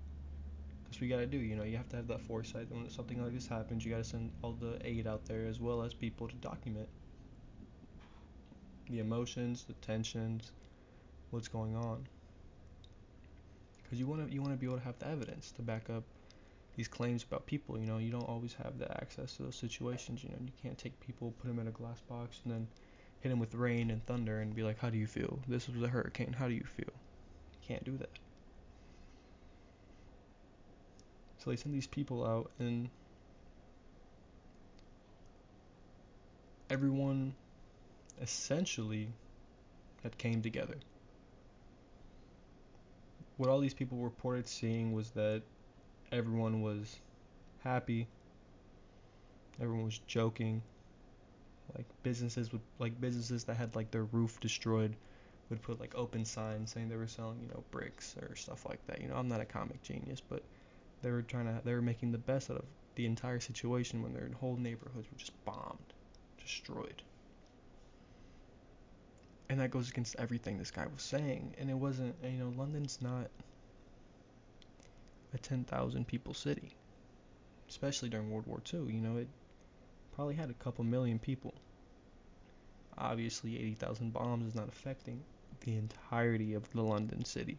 That's 0.84 0.96
what 1.00 1.02
you 1.02 1.08
gotta 1.08 1.26
do, 1.26 1.38
you 1.38 1.56
know, 1.56 1.64
you 1.64 1.76
have 1.76 1.88
to 1.90 1.96
have 1.96 2.08
that 2.08 2.20
foresight. 2.20 2.66
When 2.70 2.88
something 2.88 3.22
like 3.22 3.32
this 3.32 3.46
happens, 3.46 3.84
you 3.84 3.90
gotta 3.90 4.04
send 4.04 4.30
all 4.42 4.52
the 4.52 4.78
aid 4.84 5.06
out 5.06 5.26
there 5.26 5.46
as 5.46 5.60
well 5.60 5.82
as 5.82 5.94
people 5.94 6.28
to 6.28 6.34
document 6.36 6.88
the 8.88 9.00
emotions, 9.00 9.64
the 9.64 9.74
tensions, 9.74 10.52
what's 11.30 11.48
going 11.48 11.76
on. 11.76 12.06
Because 13.82 13.98
you 13.98 14.06
want 14.06 14.26
to 14.26 14.32
you 14.34 14.40
want 14.40 14.52
to 14.52 14.58
be 14.58 14.66
able 14.66 14.78
to 14.78 14.84
have 14.84 14.98
the 14.98 15.08
evidence 15.08 15.52
to 15.52 15.62
back 15.62 15.90
up 15.90 16.04
these 16.76 16.88
claims 16.88 17.24
about 17.24 17.46
people. 17.46 17.78
You 17.78 17.86
know, 17.86 17.98
you 17.98 18.10
don't 18.10 18.28
always 18.28 18.54
have 18.54 18.78
the 18.78 18.90
access 19.02 19.36
to 19.36 19.44
those 19.44 19.56
situations. 19.56 20.22
You 20.22 20.30
know, 20.30 20.36
you 20.40 20.52
can't 20.62 20.78
take 20.78 20.98
people, 21.00 21.32
put 21.40 21.48
them 21.48 21.58
in 21.58 21.68
a 21.68 21.72
glass 21.72 22.00
box, 22.02 22.40
and 22.44 22.52
then 22.52 22.68
hit 23.20 23.30
them 23.30 23.38
with 23.38 23.54
rain 23.54 23.90
and 23.90 24.04
thunder 24.06 24.40
and 24.40 24.54
be 24.54 24.62
like, 24.62 24.78
"How 24.78 24.90
do 24.90 24.98
you 24.98 25.06
feel? 25.06 25.40
This 25.48 25.68
was 25.68 25.82
a 25.82 25.88
hurricane. 25.88 26.34
How 26.34 26.48
do 26.48 26.54
you 26.54 26.64
feel?" 26.64 26.92
You 26.92 27.58
can't 27.66 27.84
do 27.84 27.96
that. 27.96 28.18
So 31.38 31.50
they 31.50 31.56
send 31.56 31.74
these 31.74 31.86
people 31.86 32.26
out, 32.26 32.50
and 32.58 32.90
everyone 36.68 37.34
essentially 38.20 39.08
had 40.02 40.18
came 40.18 40.42
together. 40.42 40.76
What 43.36 43.48
all 43.48 43.60
these 43.60 43.74
people 43.74 43.98
reported 43.98 44.48
seeing 44.48 44.92
was 44.92 45.10
that 45.10 45.42
everyone 46.12 46.62
was 46.62 46.96
happy. 47.62 48.08
Everyone 49.60 49.84
was 49.84 49.98
joking. 50.06 50.62
Like 51.74 51.86
businesses 52.02 52.52
would 52.52 52.62
like 52.78 53.00
businesses 53.00 53.44
that 53.44 53.56
had 53.56 53.74
like 53.76 53.90
their 53.90 54.04
roof 54.04 54.40
destroyed 54.40 54.96
would 55.50 55.62
put 55.62 55.80
like 55.80 55.94
open 55.94 56.24
signs 56.24 56.72
saying 56.72 56.88
they 56.88 56.96
were 56.96 57.06
selling, 57.06 57.40
you 57.40 57.48
know, 57.48 57.62
bricks 57.70 58.16
or 58.20 58.34
stuff 58.34 58.66
like 58.66 58.84
that. 58.86 59.00
You 59.00 59.08
know, 59.08 59.16
I'm 59.16 59.28
not 59.28 59.40
a 59.40 59.44
comic 59.44 59.82
genius, 59.82 60.20
but 60.20 60.42
they 61.02 61.10
were 61.10 61.22
trying 61.22 61.46
to 61.46 61.60
they 61.64 61.74
were 61.74 61.82
making 61.82 62.12
the 62.12 62.18
best 62.18 62.50
out 62.50 62.58
of 62.58 62.64
the 62.94 63.06
entire 63.06 63.40
situation 63.40 64.02
when 64.02 64.12
their 64.12 64.30
whole 64.40 64.56
neighborhoods 64.56 65.10
were 65.10 65.18
just 65.18 65.44
bombed, 65.44 65.92
destroyed. 66.40 67.02
And 69.48 69.60
that 69.60 69.70
goes 69.70 69.90
against 69.90 70.16
everything 70.18 70.58
this 70.58 70.70
guy 70.70 70.86
was 70.86 71.02
saying. 71.02 71.54
And 71.58 71.70
it 71.70 71.74
wasn't, 71.74 72.16
you 72.24 72.38
know, 72.38 72.52
London's 72.56 72.98
not 73.00 73.30
a 75.34 75.38
10,000 75.38 76.06
people 76.06 76.34
city, 76.34 76.74
especially 77.68 78.08
during 78.08 78.30
World 78.30 78.46
War 78.46 78.62
II. 78.72 78.92
You 78.92 79.00
know, 79.00 79.16
it 79.16 79.28
probably 80.14 80.34
had 80.34 80.50
a 80.50 80.54
couple 80.54 80.84
million 80.84 81.18
people. 81.18 81.54
Obviously, 82.98 83.58
80,000 83.58 84.12
bombs 84.12 84.46
is 84.46 84.54
not 84.54 84.68
affecting 84.68 85.22
the 85.60 85.76
entirety 85.76 86.54
of 86.54 86.70
the 86.72 86.82
London 86.82 87.24
city 87.24 87.58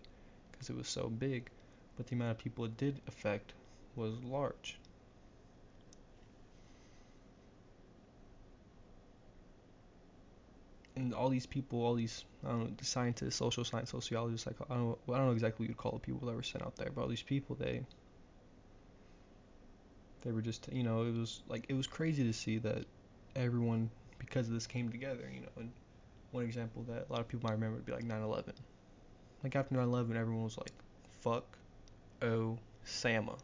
because 0.51 0.69
it 0.69 0.75
was 0.75 0.87
so 0.87 1.09
big, 1.09 1.49
but 1.95 2.07
the 2.07 2.15
amount 2.15 2.31
of 2.31 2.37
people 2.37 2.65
it 2.65 2.77
did 2.77 3.01
affect 3.07 3.53
was 3.95 4.23
large. 4.23 4.79
And 10.97 11.13
all 11.13 11.29
these 11.29 11.45
people, 11.45 11.83
all 11.83 11.93
these 11.93 12.25
I 12.45 12.49
don't 12.49 12.59
know, 12.59 12.69
the 12.75 12.85
scientists, 12.85 13.35
social 13.35 13.63
science, 13.63 13.91
sociologists, 13.91 14.47
like 14.47 14.55
I 14.69 14.73
don't 14.73 14.89
know, 14.89 14.97
I 15.13 15.17
don't 15.17 15.27
know 15.27 15.33
exactly 15.33 15.63
what 15.63 15.69
you'd 15.69 15.77
call 15.77 15.91
the 15.93 15.99
people 15.99 16.27
that 16.27 16.35
were 16.35 16.43
sent 16.43 16.63
out 16.63 16.75
there, 16.75 16.89
but 16.93 17.01
all 17.01 17.07
these 17.07 17.21
people, 17.21 17.55
they 17.55 17.83
they 20.21 20.31
were 20.31 20.41
just, 20.41 20.67
you 20.71 20.83
know, 20.83 21.03
it 21.03 21.15
was 21.15 21.41
like 21.47 21.65
it 21.69 21.73
was 21.73 21.87
crazy 21.87 22.23
to 22.23 22.33
see 22.33 22.57
that 22.59 22.85
everyone 23.35 23.89
because 24.17 24.47
of 24.47 24.53
this 24.53 24.65
came 24.67 24.89
together, 24.89 25.29
you 25.33 25.41
know. 25.41 25.47
And 25.57 25.71
one 26.31 26.43
example 26.43 26.83
that 26.89 27.05
a 27.09 27.11
lot 27.11 27.21
of 27.21 27.27
people 27.27 27.47
might 27.47 27.53
remember 27.53 27.75
would 27.75 27.85
be 27.85 27.93
like 27.93 28.03
9/11. 28.03 28.53
Like 29.43 29.55
after 29.55 29.75
9/11, 29.75 30.15
everyone 30.15 30.43
was 30.43 30.57
like, 30.57 30.73
"Fuck, 31.21 31.57
oh, 32.23 32.57
Sama, 32.83 33.37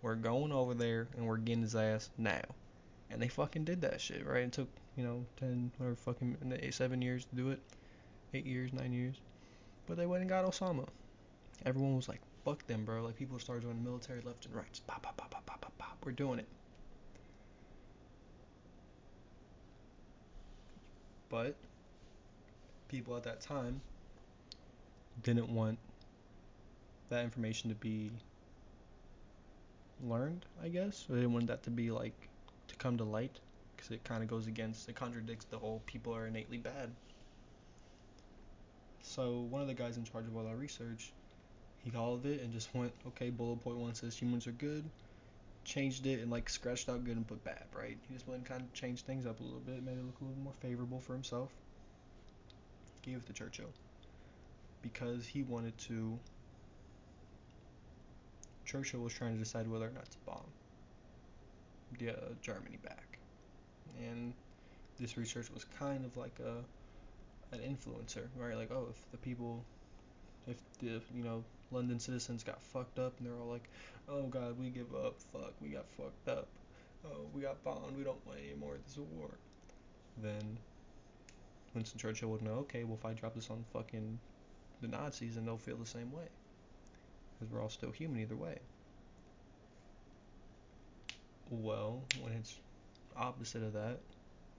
we're 0.00 0.14
going 0.14 0.52
over 0.52 0.72
there 0.74 1.08
and 1.16 1.26
we're 1.26 1.36
getting 1.36 1.62
his 1.62 1.76
ass 1.76 2.10
now." 2.16 2.42
And 3.10 3.20
they 3.20 3.28
fucking 3.28 3.64
did 3.64 3.82
that 3.82 4.00
shit, 4.00 4.26
right? 4.26 4.44
It 4.44 4.52
took 4.52 4.68
you 4.96 5.04
know, 5.04 5.24
10, 5.38 5.72
whatever 5.78 5.96
fucking, 5.96 6.36
eight, 6.60 6.74
seven 6.74 7.02
years 7.02 7.24
to 7.26 7.36
do 7.36 7.50
it. 7.50 7.60
Eight 8.32 8.46
years, 8.46 8.72
nine 8.72 8.92
years. 8.92 9.16
But 9.86 9.96
they 9.96 10.06
went 10.06 10.22
and 10.22 10.30
got 10.30 10.44
Osama. 10.44 10.86
Everyone 11.64 11.96
was 11.96 12.08
like, 12.08 12.20
fuck 12.44 12.66
them, 12.66 12.84
bro. 12.84 13.02
Like, 13.02 13.16
people 13.16 13.38
started 13.38 13.62
joining 13.62 13.82
the 13.82 13.88
military 13.88 14.20
left 14.22 14.46
and 14.46 14.54
right. 14.54 14.80
Pop, 14.86 15.02
pop, 15.02 15.16
pop, 15.16 15.30
pop, 15.30 15.46
pop, 15.46 15.60
pop, 15.60 15.78
pop. 15.78 15.98
We're 16.04 16.12
doing 16.12 16.38
it. 16.38 16.48
But 21.28 21.56
people 22.88 23.16
at 23.16 23.24
that 23.24 23.40
time 23.40 23.80
didn't 25.22 25.48
want 25.48 25.78
that 27.08 27.24
information 27.24 27.70
to 27.70 27.76
be 27.76 28.10
learned, 30.06 30.44
I 30.62 30.68
guess. 30.68 31.04
They 31.08 31.16
didn't 31.16 31.32
want 31.32 31.46
that 31.48 31.62
to 31.64 31.70
be 31.70 31.90
like 31.90 32.14
to 32.68 32.76
come 32.76 32.96
to 32.98 33.04
light 33.04 33.40
because 33.84 33.96
it 33.96 34.04
kind 34.04 34.22
of 34.22 34.28
goes 34.28 34.46
against, 34.46 34.88
it 34.88 34.94
contradicts 34.94 35.44
the 35.46 35.58
whole 35.58 35.82
people 35.86 36.14
are 36.14 36.26
innately 36.26 36.56
bad. 36.56 36.90
So 39.02 39.46
one 39.50 39.60
of 39.60 39.68
the 39.68 39.74
guys 39.74 39.96
in 39.98 40.04
charge 40.04 40.26
of 40.26 40.36
all 40.36 40.44
that 40.44 40.56
research, 40.56 41.12
he 41.84 41.90
called 41.90 42.24
it 42.24 42.40
and 42.40 42.52
just 42.52 42.74
went, 42.74 42.92
okay, 43.08 43.28
bullet 43.28 43.60
point 43.60 43.76
one 43.76 43.94
says 43.94 44.16
humans 44.16 44.46
are 44.46 44.52
good, 44.52 44.84
changed 45.64 46.06
it 46.06 46.20
and 46.20 46.30
like 46.30 46.48
scratched 46.48 46.88
out 46.88 47.04
good 47.04 47.16
and 47.16 47.26
put 47.26 47.44
bad, 47.44 47.64
right? 47.76 47.98
He 48.08 48.14
just 48.14 48.26
went 48.26 48.38
and 48.38 48.48
kind 48.48 48.62
of 48.62 48.72
changed 48.72 49.04
things 49.04 49.26
up 49.26 49.40
a 49.40 49.42
little 49.42 49.60
bit, 49.60 49.82
made 49.82 49.98
it 49.98 50.04
look 50.06 50.20
a 50.20 50.24
little 50.24 50.42
more 50.42 50.54
favorable 50.60 51.00
for 51.00 51.12
himself. 51.12 51.50
Gave 53.02 53.18
it 53.18 53.26
to 53.26 53.34
Churchill 53.34 53.70
because 54.80 55.26
he 55.26 55.42
wanted 55.42 55.76
to. 55.78 56.18
Churchill 58.64 59.00
was 59.00 59.12
trying 59.12 59.34
to 59.34 59.38
decide 59.38 59.70
whether 59.70 59.86
or 59.86 59.90
not 59.90 60.10
to 60.10 60.16
bomb 60.24 60.46
the, 61.98 62.12
uh, 62.12 62.32
Germany 62.40 62.78
back 62.82 63.13
and 63.98 64.32
this 64.98 65.16
research 65.16 65.50
was 65.50 65.64
kind 65.64 66.04
of 66.04 66.16
like 66.16 66.38
a 66.40 66.64
an 67.54 67.60
influencer, 67.60 68.26
right? 68.36 68.56
Like, 68.56 68.70
oh, 68.70 68.88
if 68.90 69.10
the 69.10 69.18
people, 69.18 69.64
if 70.46 70.56
the 70.80 71.00
you 71.14 71.22
know 71.22 71.44
London 71.70 71.98
citizens 71.98 72.42
got 72.44 72.62
fucked 72.62 72.98
up 72.98 73.18
and 73.18 73.26
they're 73.26 73.36
all 73.36 73.50
like, 73.50 73.68
oh 74.08 74.26
God, 74.26 74.58
we 74.58 74.70
give 74.70 74.94
up, 74.94 75.20
fuck, 75.32 75.52
we 75.60 75.68
got 75.68 75.86
fucked 75.96 76.28
up, 76.28 76.48
oh, 77.04 77.26
we 77.34 77.42
got 77.42 77.62
bombed, 77.64 77.96
we 77.96 78.04
don't 78.04 78.24
want 78.26 78.38
any 78.38 78.54
more 78.54 78.74
of 78.74 78.84
this 78.84 78.98
war, 78.98 79.30
then 80.22 80.58
Winston 81.74 81.98
Churchill 81.98 82.30
would 82.30 82.42
know, 82.42 82.54
okay, 82.54 82.84
well 82.84 82.96
if 82.98 83.04
I 83.04 83.12
drop 83.12 83.34
this 83.34 83.50
on 83.50 83.64
fucking 83.72 84.18
the 84.80 84.88
Nazis, 84.88 85.34
then 85.34 85.44
they'll 85.44 85.56
feel 85.56 85.76
the 85.76 85.86
same 85.86 86.12
way, 86.12 86.28
because 87.38 87.52
we're 87.52 87.62
all 87.62 87.70
still 87.70 87.90
human 87.90 88.20
either 88.20 88.36
way. 88.36 88.58
Well, 91.50 92.02
when 92.22 92.32
it's 92.32 92.56
opposite 93.16 93.62
of 93.62 93.72
that. 93.72 93.98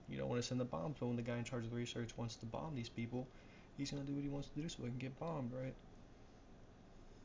You 0.08 0.18
don't 0.18 0.28
want 0.28 0.40
to 0.40 0.46
send 0.46 0.60
the 0.60 0.64
bombs, 0.64 0.96
but 1.00 1.06
when 1.06 1.16
the 1.16 1.22
guy 1.22 1.36
in 1.36 1.44
charge 1.44 1.64
of 1.64 1.70
the 1.70 1.76
research 1.76 2.10
wants 2.16 2.36
to 2.36 2.46
bomb 2.46 2.74
these 2.74 2.88
people, 2.88 3.26
he's 3.76 3.90
gonna 3.90 4.04
do 4.04 4.14
what 4.14 4.22
he 4.22 4.28
wants 4.28 4.48
to 4.48 4.60
do 4.60 4.68
so 4.68 4.82
they 4.82 4.88
can 4.88 4.98
get 4.98 5.18
bombed, 5.18 5.52
right? 5.52 5.74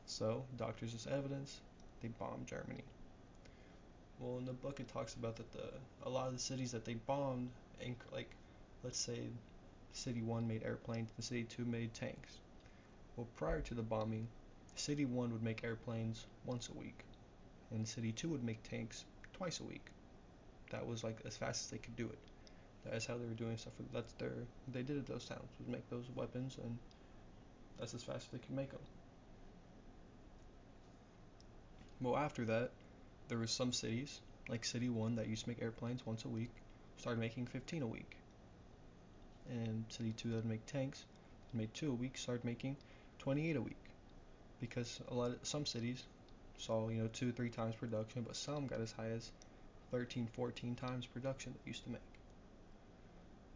So, 0.06 0.44
doctors 0.56 0.94
as 0.94 1.06
evidence, 1.06 1.60
they 2.00 2.08
bombed 2.08 2.46
Germany. 2.46 2.82
Well, 4.18 4.38
in 4.38 4.44
the 4.44 4.52
book 4.52 4.80
it 4.80 4.88
talks 4.88 5.14
about 5.14 5.36
that 5.36 5.50
the 5.52 5.72
a 6.04 6.10
lot 6.10 6.26
of 6.26 6.32
the 6.32 6.38
cities 6.38 6.72
that 6.72 6.84
they 6.84 6.94
bombed, 6.94 7.50
like, 8.12 8.30
let's 8.82 8.98
say 8.98 9.30
City 9.92 10.22
1 10.22 10.46
made 10.46 10.64
airplanes, 10.64 11.10
and 11.16 11.24
City 11.24 11.44
2 11.44 11.64
made 11.64 11.94
tanks. 11.94 12.38
Well, 13.16 13.26
prior 13.36 13.60
to 13.60 13.74
the 13.74 13.82
bombing, 13.82 14.28
City 14.74 15.04
1 15.04 15.32
would 15.32 15.42
make 15.42 15.64
airplanes 15.64 16.26
once 16.44 16.68
a 16.68 16.74
week, 16.74 17.04
and 17.70 17.86
City 17.86 18.12
2 18.12 18.28
would 18.30 18.42
make 18.42 18.62
tanks 18.62 19.04
twice 19.32 19.60
a 19.60 19.64
week. 19.64 19.90
That 20.72 20.86
was 20.86 21.04
like 21.04 21.18
as 21.24 21.36
fast 21.36 21.66
as 21.66 21.70
they 21.70 21.78
could 21.78 21.96
do 21.96 22.06
it. 22.06 22.18
That's 22.90 23.06
how 23.06 23.16
they 23.16 23.26
were 23.26 23.34
doing 23.34 23.56
stuff. 23.56 23.74
That's 23.92 24.12
their 24.14 24.32
they 24.72 24.82
did 24.82 24.96
it 24.96 25.06
those 25.06 25.24
towns 25.24 25.48
was 25.58 25.68
make 25.68 25.88
those 25.88 26.06
weapons, 26.16 26.58
and 26.62 26.78
that's 27.78 27.94
as 27.94 28.02
fast 28.02 28.26
as 28.26 28.28
they 28.32 28.38
could 28.38 28.56
make 28.56 28.70
them. 28.70 28.80
Well, 32.00 32.16
after 32.16 32.44
that, 32.46 32.70
there 33.28 33.38
was 33.38 33.52
some 33.52 33.72
cities 33.72 34.20
like 34.48 34.64
City 34.64 34.88
One 34.88 35.14
that 35.16 35.28
used 35.28 35.44
to 35.44 35.50
make 35.50 35.62
airplanes 35.62 36.04
once 36.04 36.24
a 36.24 36.28
week, 36.28 36.50
started 36.96 37.20
making 37.20 37.46
15 37.46 37.82
a 37.82 37.86
week, 37.86 38.16
and 39.48 39.84
City 39.88 40.12
Two 40.16 40.30
that 40.30 40.44
make 40.44 40.66
tanks, 40.66 41.04
made 41.52 41.72
two 41.74 41.90
a 41.90 41.94
week, 41.94 42.18
started 42.18 42.44
making 42.44 42.76
28 43.20 43.56
a 43.56 43.62
week, 43.62 43.76
because 44.60 45.00
a 45.08 45.14
lot 45.14 45.30
of 45.30 45.38
some 45.42 45.64
cities 45.64 46.02
saw 46.58 46.88
you 46.88 47.00
know 47.00 47.08
two 47.12 47.30
three 47.30 47.50
times 47.50 47.76
production, 47.76 48.22
but 48.22 48.34
some 48.34 48.66
got 48.66 48.80
as 48.80 48.90
high 48.90 49.10
as 49.10 49.30
13, 49.92 50.26
14 50.34 50.74
times 50.74 51.06
production 51.06 51.52
they 51.52 51.70
used 51.70 51.84
to 51.84 51.90
make. 51.90 52.00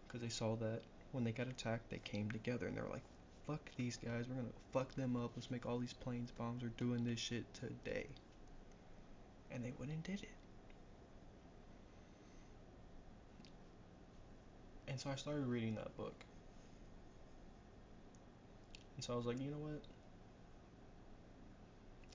Because 0.07 0.21
they 0.21 0.29
saw 0.29 0.55
that 0.57 0.83
when 1.13 1.25
they 1.25 1.33
got 1.33 1.49
attacked, 1.49 1.91
they 1.91 1.99
came 1.99 2.31
together 2.31 2.67
and 2.67 2.77
they 2.77 2.83
were 2.83 2.91
like, 2.91 3.03
fuck 3.47 3.71
these 3.77 3.97
guys, 3.97 4.27
we're 4.29 4.37
gonna 4.37 4.49
fuck 4.73 4.95
them 4.95 5.17
up, 5.17 5.31
let's 5.35 5.51
make 5.51 5.65
all 5.65 5.79
these 5.79 5.95
planes 5.95 6.31
bombs, 6.31 6.63
we're 6.63 6.69
doing 6.77 7.05
this 7.05 7.19
shit 7.19 7.45
today. 7.55 8.07
And 9.51 9.65
they 9.65 9.73
went 9.79 9.91
and 9.91 10.03
did 10.03 10.23
it. 10.23 10.29
And 14.89 15.01
so 15.01 15.11
I 15.11 15.15
started 15.15 15.47
reading 15.47 15.75
that 15.77 15.97
book. 15.97 16.15
And 18.97 19.05
so 19.05 19.15
I 19.15 19.17
was 19.17 19.27
like, 19.27 19.41
you 19.41 19.51
know 19.51 19.59
what? 19.59 19.81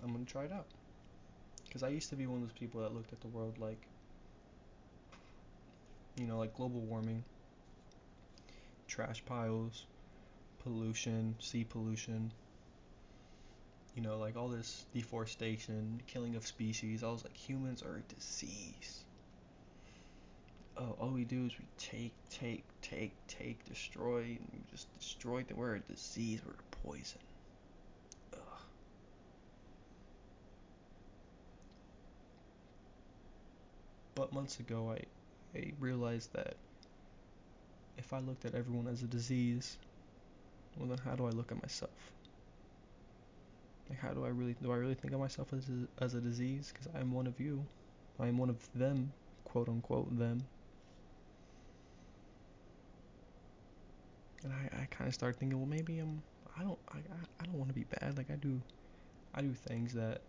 I'm 0.03 0.11
gonna 0.11 0.25
try 0.25 0.43
it 0.43 0.51
out. 0.51 0.67
Because 1.65 1.83
I 1.83 1.89
used 1.89 2.09
to 2.09 2.15
be 2.15 2.27
one 2.27 2.41
of 2.41 2.49
those 2.49 2.57
people 2.57 2.81
that 2.81 2.93
looked 2.93 3.13
at 3.13 3.21
the 3.21 3.27
world 3.27 3.57
like, 3.57 3.87
you 6.17 6.27
know, 6.27 6.37
like 6.37 6.55
global 6.55 6.81
warming, 6.81 7.23
trash 8.87 9.23
piles, 9.25 9.85
pollution, 10.63 11.35
sea 11.39 11.63
pollution, 11.63 12.31
you 13.95 14.01
know, 14.01 14.17
like 14.17 14.37
all 14.37 14.47
this 14.47 14.85
deforestation, 14.93 16.01
killing 16.07 16.35
of 16.35 16.45
species. 16.45 17.03
I 17.03 17.07
was 17.07 17.23
like, 17.23 17.35
humans 17.35 17.83
are 17.83 17.97
a 17.97 18.13
disease. 18.13 19.03
Oh, 20.77 20.95
all 20.99 21.09
we 21.09 21.25
do 21.25 21.45
is 21.45 21.51
we 21.59 21.65
take, 21.77 22.13
take, 22.29 22.63
take, 22.81 23.13
take, 23.27 23.65
destroy, 23.65 24.21
and 24.21 24.47
we 24.53 24.59
just 24.71 24.87
destroy. 24.97 25.43
The, 25.43 25.55
we're 25.55 25.75
a 25.75 25.79
disease. 25.79 26.39
We're 26.45 26.53
a 26.53 26.87
poison. 26.87 27.19
Ugh. 28.33 28.39
But 34.15 34.31
months 34.31 34.59
ago, 34.59 34.95
I, 34.97 35.03
I 35.55 35.73
realized 35.79 36.33
that 36.33 36.57
if 37.97 38.11
I 38.13 38.19
looked 38.19 38.43
at 38.45 38.53
everyone 38.53 38.87
as 38.87 39.01
a 39.03 39.07
disease, 39.07 39.77
well 40.77 40.87
then 40.89 40.97
how 40.99 41.15
do 41.15 41.25
I 41.25 41.29
look 41.31 41.51
at 41.51 41.61
myself? 41.61 42.13
Like 43.89 43.99
how 43.99 44.13
do 44.13 44.25
I 44.25 44.29
really 44.29 44.55
do 44.61 44.71
I 44.71 44.75
really 44.77 44.95
think 44.95 45.13
of 45.13 45.19
myself 45.19 45.53
as 45.53 45.69
a, 45.69 45.87
as 46.03 46.13
a 46.15 46.21
disease? 46.21 46.71
Because 46.73 46.87
I'm 46.95 47.11
one 47.11 47.27
of 47.27 47.39
you. 47.39 47.67
I 48.19 48.27
am 48.27 48.37
one 48.37 48.49
of 48.49 48.67
them, 48.73 49.13
quote 49.43 49.69
unquote 49.69 50.17
them. 50.17 50.47
And 54.43 54.53
I, 54.53 54.69
I 54.81 54.85
kind 54.85 55.07
of 55.07 55.13
started 55.13 55.39
thinking, 55.39 55.57
well, 55.59 55.67
maybe 55.67 55.99
I'm. 55.99 56.23
I 56.57 56.63
don't. 56.63 56.79
I, 56.89 56.97
I 57.39 57.45
don't 57.45 57.55
want 57.55 57.69
to 57.69 57.75
be 57.75 57.85
bad. 57.85 58.17
Like 58.17 58.29
I 58.31 58.35
do. 58.35 58.61
I 59.33 59.41
do 59.41 59.53
things 59.53 59.93
that 59.93 60.21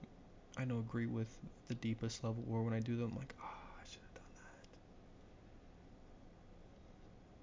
I 0.56 0.64
know 0.64 0.78
agree 0.80 1.06
with 1.06 1.38
the 1.68 1.74
deepest 1.76 2.24
level. 2.24 2.44
Or 2.48 2.62
when 2.62 2.74
I 2.74 2.80
do 2.80 2.96
them, 2.96 3.10
I'm 3.12 3.18
like, 3.18 3.34
oh, 3.42 3.44
I 3.80 3.84
should 3.86 4.02
have 4.02 4.14
done 4.14 4.32
that. 4.36 4.68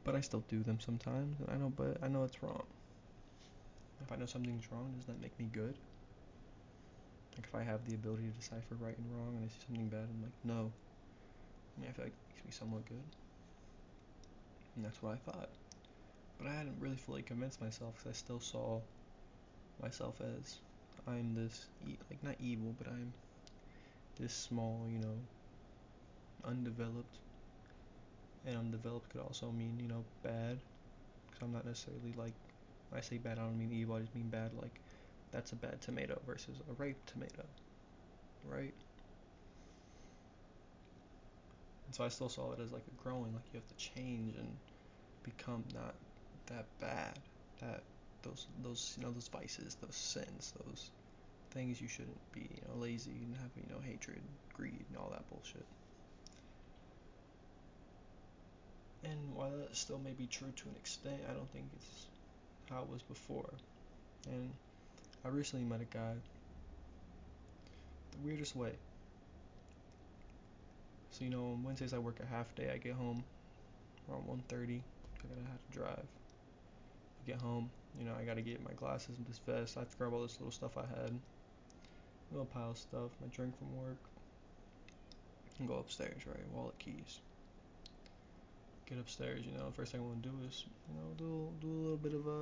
But 0.10 0.16
I 0.18 0.22
still 0.22 0.44
do 0.48 0.64
them 0.64 0.80
sometimes, 0.80 1.40
and 1.40 1.52
I 1.52 1.58
know. 1.58 1.70
But 1.70 2.04
I 2.04 2.08
know 2.08 2.24
it's 2.24 2.42
wrong. 2.42 2.66
If 4.02 4.12
I 4.12 4.16
know 4.16 4.26
something's 4.26 4.72
wrong, 4.72 4.94
does 4.98 5.06
that 5.06 5.22
make 5.22 5.38
me 5.38 5.46
good? 5.46 5.78
Like 7.36 7.46
if 7.46 7.56
I 7.56 7.64
have 7.64 7.86
the 7.86 7.96
ability 7.96 8.24
to 8.24 8.30
decipher 8.32 8.76
right 8.76 8.98
and 8.98 9.08
wrong, 9.16 9.36
and 9.36 9.46
I 9.46 9.48
see 9.48 9.60
something 9.68 9.88
bad, 9.90 10.08
I'm 10.10 10.22
like, 10.24 10.32
no. 10.44 10.72
I 11.78 11.82
mean, 11.82 11.90
I 11.90 11.94
feel 11.94 12.06
like 12.06 12.14
it 12.14 12.36
makes 12.36 12.46
me 12.46 12.52
somewhat 12.52 12.86
good. 12.86 13.04
And 14.76 14.86
that's 14.86 15.02
what 15.02 15.14
I 15.14 15.18
thought. 15.18 15.50
But 16.38 16.48
I 16.48 16.54
hadn't 16.54 16.80
really 16.80 16.98
fully 16.98 17.22
convinced 17.24 17.62
myself 17.62 17.96
because 17.98 18.10
I 18.10 18.14
still 18.14 18.40
saw 18.40 18.82
myself 19.82 20.22
as 20.22 20.60
I'm 21.08 21.34
this, 21.36 21.68
e- 21.88 21.98
like, 22.10 22.24
not 22.24 22.36
evil, 22.40 22.76
but 22.78 22.88
I'm 22.88 23.14
this 24.20 24.34
small, 24.34 24.88
you 24.90 25.00
know, 25.00 25.18
undeveloped. 26.44 27.20
And 28.46 28.58
undeveloped 28.58 29.10
could 29.10 29.22
also 29.22 29.52
mean, 29.52 29.80
you 29.80 29.88
know, 29.88 30.06
bad. 30.24 30.60
Because 31.28 31.42
I'm 31.44 31.52
not 31.54 31.66
necessarily 31.66 32.14
like, 32.14 32.36
I 32.94 33.02
say 33.02 33.18
bad, 33.20 33.40
I 33.40 33.44
don't 33.44 33.58
mean 33.60 33.74
evil, 33.74 33.96
I 33.96 34.02
just 34.02 34.16
mean 34.16 34.30
bad, 34.30 34.54
like, 34.54 34.82
that's 35.32 35.52
a 35.54 35.56
bad 35.58 35.82
tomato 35.82 36.22
versus 36.26 36.62
a 36.70 36.74
ripe 36.74 37.06
tomato, 37.06 37.46
right? 38.44 38.76
And 41.86 41.94
so 41.96 42.04
I 42.06 42.10
still 42.10 42.30
saw 42.30 42.52
it 42.54 42.60
as 42.60 42.72
like 42.72 42.88
a 42.88 42.92
growing, 42.92 43.34
like 43.34 43.52
you 43.52 43.58
have 43.58 43.68
to 43.68 43.76
change 43.76 44.36
and 44.36 44.60
become 45.24 45.66
not 45.74 45.96
that 46.48 46.68
bad, 46.80 47.20
that 47.60 47.86
those 48.24 48.48
those 48.60 48.96
you 48.98 49.04
know 49.04 49.12
those 49.12 49.28
vices, 49.30 49.76
those 49.76 49.96
sins, 49.96 50.54
those 50.66 50.92
things 51.52 51.82
you 51.82 51.88
shouldn't 51.90 52.22
be, 52.32 52.42
you 52.62 52.68
know, 52.68 52.76
lazy 52.76 53.24
and 53.24 53.36
have 53.38 53.52
you 53.56 53.68
know 53.70 53.82
hatred, 53.82 54.24
greed, 54.54 54.86
and 54.90 54.98
all 54.98 55.10
that 55.12 55.30
bullshit. 55.30 55.68
And 59.04 59.34
while 59.34 59.52
that 59.58 59.76
still 59.76 60.00
may 60.00 60.12
be 60.12 60.28
true 60.28 60.52
to 60.56 60.70
an 60.70 60.76
extent, 60.76 61.22
I 61.30 61.34
don't 61.34 61.50
think 61.52 61.66
it's 61.76 62.08
how 62.70 62.82
it 62.82 62.90
was 62.90 63.02
before. 63.02 63.50
And 64.28 64.52
I 65.24 65.30
recently 65.30 65.66
met 65.66 65.82
a 65.82 65.86
guy 65.86 66.14
the 68.12 68.18
weirdest 68.26 68.56
way. 68.56 68.74
So 71.12 71.24
you 71.24 71.32
know, 71.32 71.52
on 71.52 71.64
Wednesdays 71.64 71.94
I 71.94 71.98
work 71.98 72.20
a 72.20 72.26
half 72.26 72.54
day. 72.56 72.72
I 72.74 72.78
get 72.78 72.94
home 72.94 73.24
around 74.10 74.28
1:30. 74.28 74.82
I 75.24 75.28
gotta 75.28 75.48
have 75.50 75.66
to 75.66 75.78
drive. 75.78 76.08
I 77.22 77.26
get 77.26 77.42
home, 77.42 77.70
you 77.98 78.06
know, 78.06 78.16
I 78.20 78.24
gotta 78.24 78.42
get 78.42 78.64
my 78.64 78.74
glasses 78.74 79.18
and 79.18 79.28
this 79.28 79.40
vest. 79.40 79.78
I 79.78 79.82
have 79.82 79.90
to 79.90 79.98
grab 79.98 80.14
all 80.14 80.22
this 80.22 80.40
little 80.40 80.52
stuff 80.52 80.78
I 80.78 80.86
had, 80.86 81.20
little 82.32 82.46
pile 82.46 82.72
of 82.72 82.78
stuff, 82.78 83.12
my 83.22 83.28
drink 83.28 83.58
from 83.58 83.76
work, 83.78 83.98
and 85.58 85.68
go 85.68 85.76
upstairs. 85.76 86.26
Right, 86.26 86.48
wallet, 86.54 86.78
keys. 86.80 87.20
Get 88.90 88.98
upstairs. 88.98 89.46
You 89.46 89.56
know, 89.56 89.72
first 89.76 89.92
thing 89.92 90.02
I 90.02 90.04
want 90.04 90.24
to 90.24 90.30
do 90.30 90.36
is, 90.48 90.66
you 90.90 90.96
know, 90.96 91.14
do 91.16 91.50
do 91.62 91.72
a 91.72 91.82
little 91.82 91.98
bit 91.98 92.14
of 92.14 92.26
a 92.26 92.42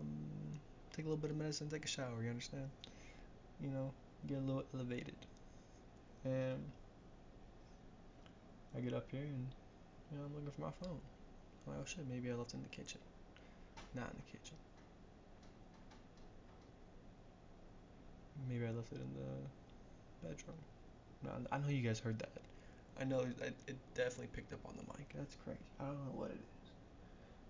um, 0.00 0.58
take 0.90 1.04
a 1.04 1.08
little 1.08 1.22
bit 1.22 1.30
of 1.30 1.36
medicine, 1.36 1.68
take 1.68 1.84
a 1.84 1.88
shower. 1.88 2.20
You 2.20 2.30
understand? 2.30 2.68
You 3.62 3.70
know, 3.70 3.92
get 4.26 4.38
a 4.38 4.40
little 4.40 4.64
elevated. 4.74 5.14
And 6.24 6.58
I 8.76 8.80
get 8.80 8.92
up 8.92 9.06
here 9.10 9.20
and 9.20 9.46
you 10.10 10.18
know 10.18 10.24
I'm 10.24 10.34
looking 10.34 10.50
for 10.50 10.62
my 10.62 10.72
phone. 10.82 10.98
I'm 11.66 11.74
like, 11.74 11.82
oh 11.82 11.86
shit, 11.86 12.04
maybe 12.10 12.28
I 12.30 12.34
left 12.34 12.50
it 12.50 12.56
in 12.56 12.62
the 12.64 12.68
kitchen. 12.74 13.00
Not 13.94 14.10
in 14.10 14.16
the 14.16 14.38
kitchen. 14.38 14.56
Maybe 18.48 18.66
I 18.66 18.70
left 18.70 18.92
it 18.92 18.98
in 18.98 19.14
the 19.14 20.28
bedroom. 20.28 20.56
No, 21.22 21.30
I 21.52 21.58
know 21.58 21.68
you 21.68 21.82
guys 21.82 22.00
heard 22.00 22.18
that. 22.18 22.47
I 23.00 23.04
know 23.04 23.20
it, 23.20 23.56
it 23.66 23.76
definitely 23.94 24.28
picked 24.28 24.52
up 24.52 24.60
on 24.66 24.74
the 24.76 24.82
mic. 24.98 25.08
That's 25.14 25.36
crazy. 25.36 25.58
I 25.80 25.84
don't 25.84 26.04
know 26.04 26.12
what 26.18 26.30
it 26.30 26.40
is. 26.40 26.70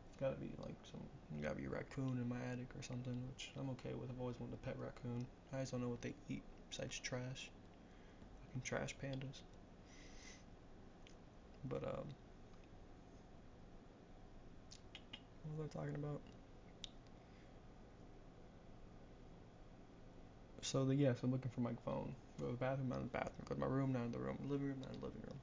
It's 0.04 0.20
gotta 0.20 0.36
be 0.36 0.52
like 0.58 0.76
some, 0.90 1.00
gotta 1.42 1.54
be 1.56 1.64
a 1.64 1.70
raccoon 1.70 2.18
in 2.20 2.28
my 2.28 2.36
attic 2.52 2.68
or 2.78 2.82
something, 2.82 3.16
which 3.28 3.50
I'm 3.58 3.70
okay 3.70 3.94
with. 3.94 4.10
I've 4.10 4.20
always 4.20 4.38
wanted 4.38 4.54
a 4.54 4.66
pet 4.66 4.76
raccoon. 4.78 5.26
I 5.52 5.60
just 5.60 5.72
don't 5.72 5.80
know 5.80 5.88
what 5.88 6.02
they 6.02 6.14
eat 6.28 6.42
besides 6.68 6.98
trash. 6.98 7.50
Fucking 8.46 8.62
trash 8.62 8.94
pandas. 9.02 9.40
But 11.64 11.84
um, 11.84 12.08
what 15.56 15.64
was 15.64 15.70
I 15.74 15.78
talking 15.78 15.94
about? 15.94 16.20
So 20.68 20.84
the 20.84 20.94
yes, 20.94 21.16
I'm 21.22 21.32
looking 21.32 21.50
for 21.50 21.62
my 21.62 21.72
phone. 21.86 22.14
Go 22.38 22.44
to 22.44 22.52
the 22.52 22.58
bathroom, 22.58 22.90
not 22.90 22.98
in 22.98 23.04
the 23.04 23.08
bathroom. 23.08 23.40
Go 23.48 23.54
to 23.54 23.60
my 23.62 23.66
room, 23.66 23.90
not 23.90 24.02
in 24.02 24.12
the 24.12 24.18
room. 24.18 24.36
Living 24.50 24.66
room, 24.66 24.76
not 24.82 24.92
in 24.92 25.00
the 25.00 25.06
living 25.06 25.22
room. 25.26 25.38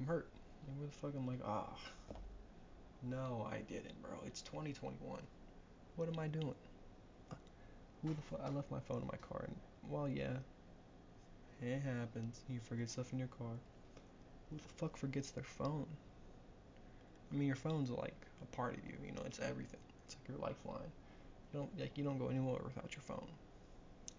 I'm 0.00 0.06
hurt. 0.06 0.26
And 0.66 0.78
where 0.78 0.86
the 0.86 0.94
fuck? 0.94 1.12
I'm 1.14 1.26
like, 1.26 1.40
ah. 1.44 1.68
No, 3.02 3.46
I 3.52 3.58
didn't, 3.58 4.00
bro. 4.00 4.12
It's 4.26 4.40
2021. 4.40 5.20
What 5.96 6.08
am 6.08 6.18
I 6.18 6.28
doing? 6.28 6.54
Who 8.02 8.08
the 8.08 8.22
fuck? 8.22 8.40
I 8.42 8.48
left 8.48 8.70
my 8.70 8.80
phone 8.80 9.02
in 9.02 9.06
my 9.06 9.18
car. 9.18 9.44
And, 9.48 9.56
well, 9.90 10.08
yeah. 10.08 10.38
It 11.60 11.82
happens. 11.82 12.40
You 12.48 12.60
forget 12.66 12.88
stuff 12.88 13.12
in 13.12 13.18
your 13.18 13.28
car. 13.28 13.52
Who 14.48 14.56
the 14.56 14.62
fuck 14.78 14.96
forgets 14.96 15.30
their 15.32 15.44
phone? 15.44 15.84
I 17.30 17.36
mean, 17.36 17.48
your 17.48 17.56
phone's 17.56 17.90
like 17.90 18.16
a 18.40 18.56
part 18.56 18.78
of 18.78 18.80
you. 18.86 18.94
You 19.04 19.12
know, 19.12 19.24
it's 19.26 19.40
everything. 19.40 19.80
It's 20.06 20.16
like 20.16 20.26
your 20.26 20.38
lifeline. 20.38 20.90
You 21.52 21.60
don't 21.60 21.78
like 21.78 21.98
you 21.98 22.04
don't 22.04 22.18
go 22.18 22.28
anywhere 22.28 22.62
without 22.64 22.96
your 22.96 23.02
phone. 23.02 23.28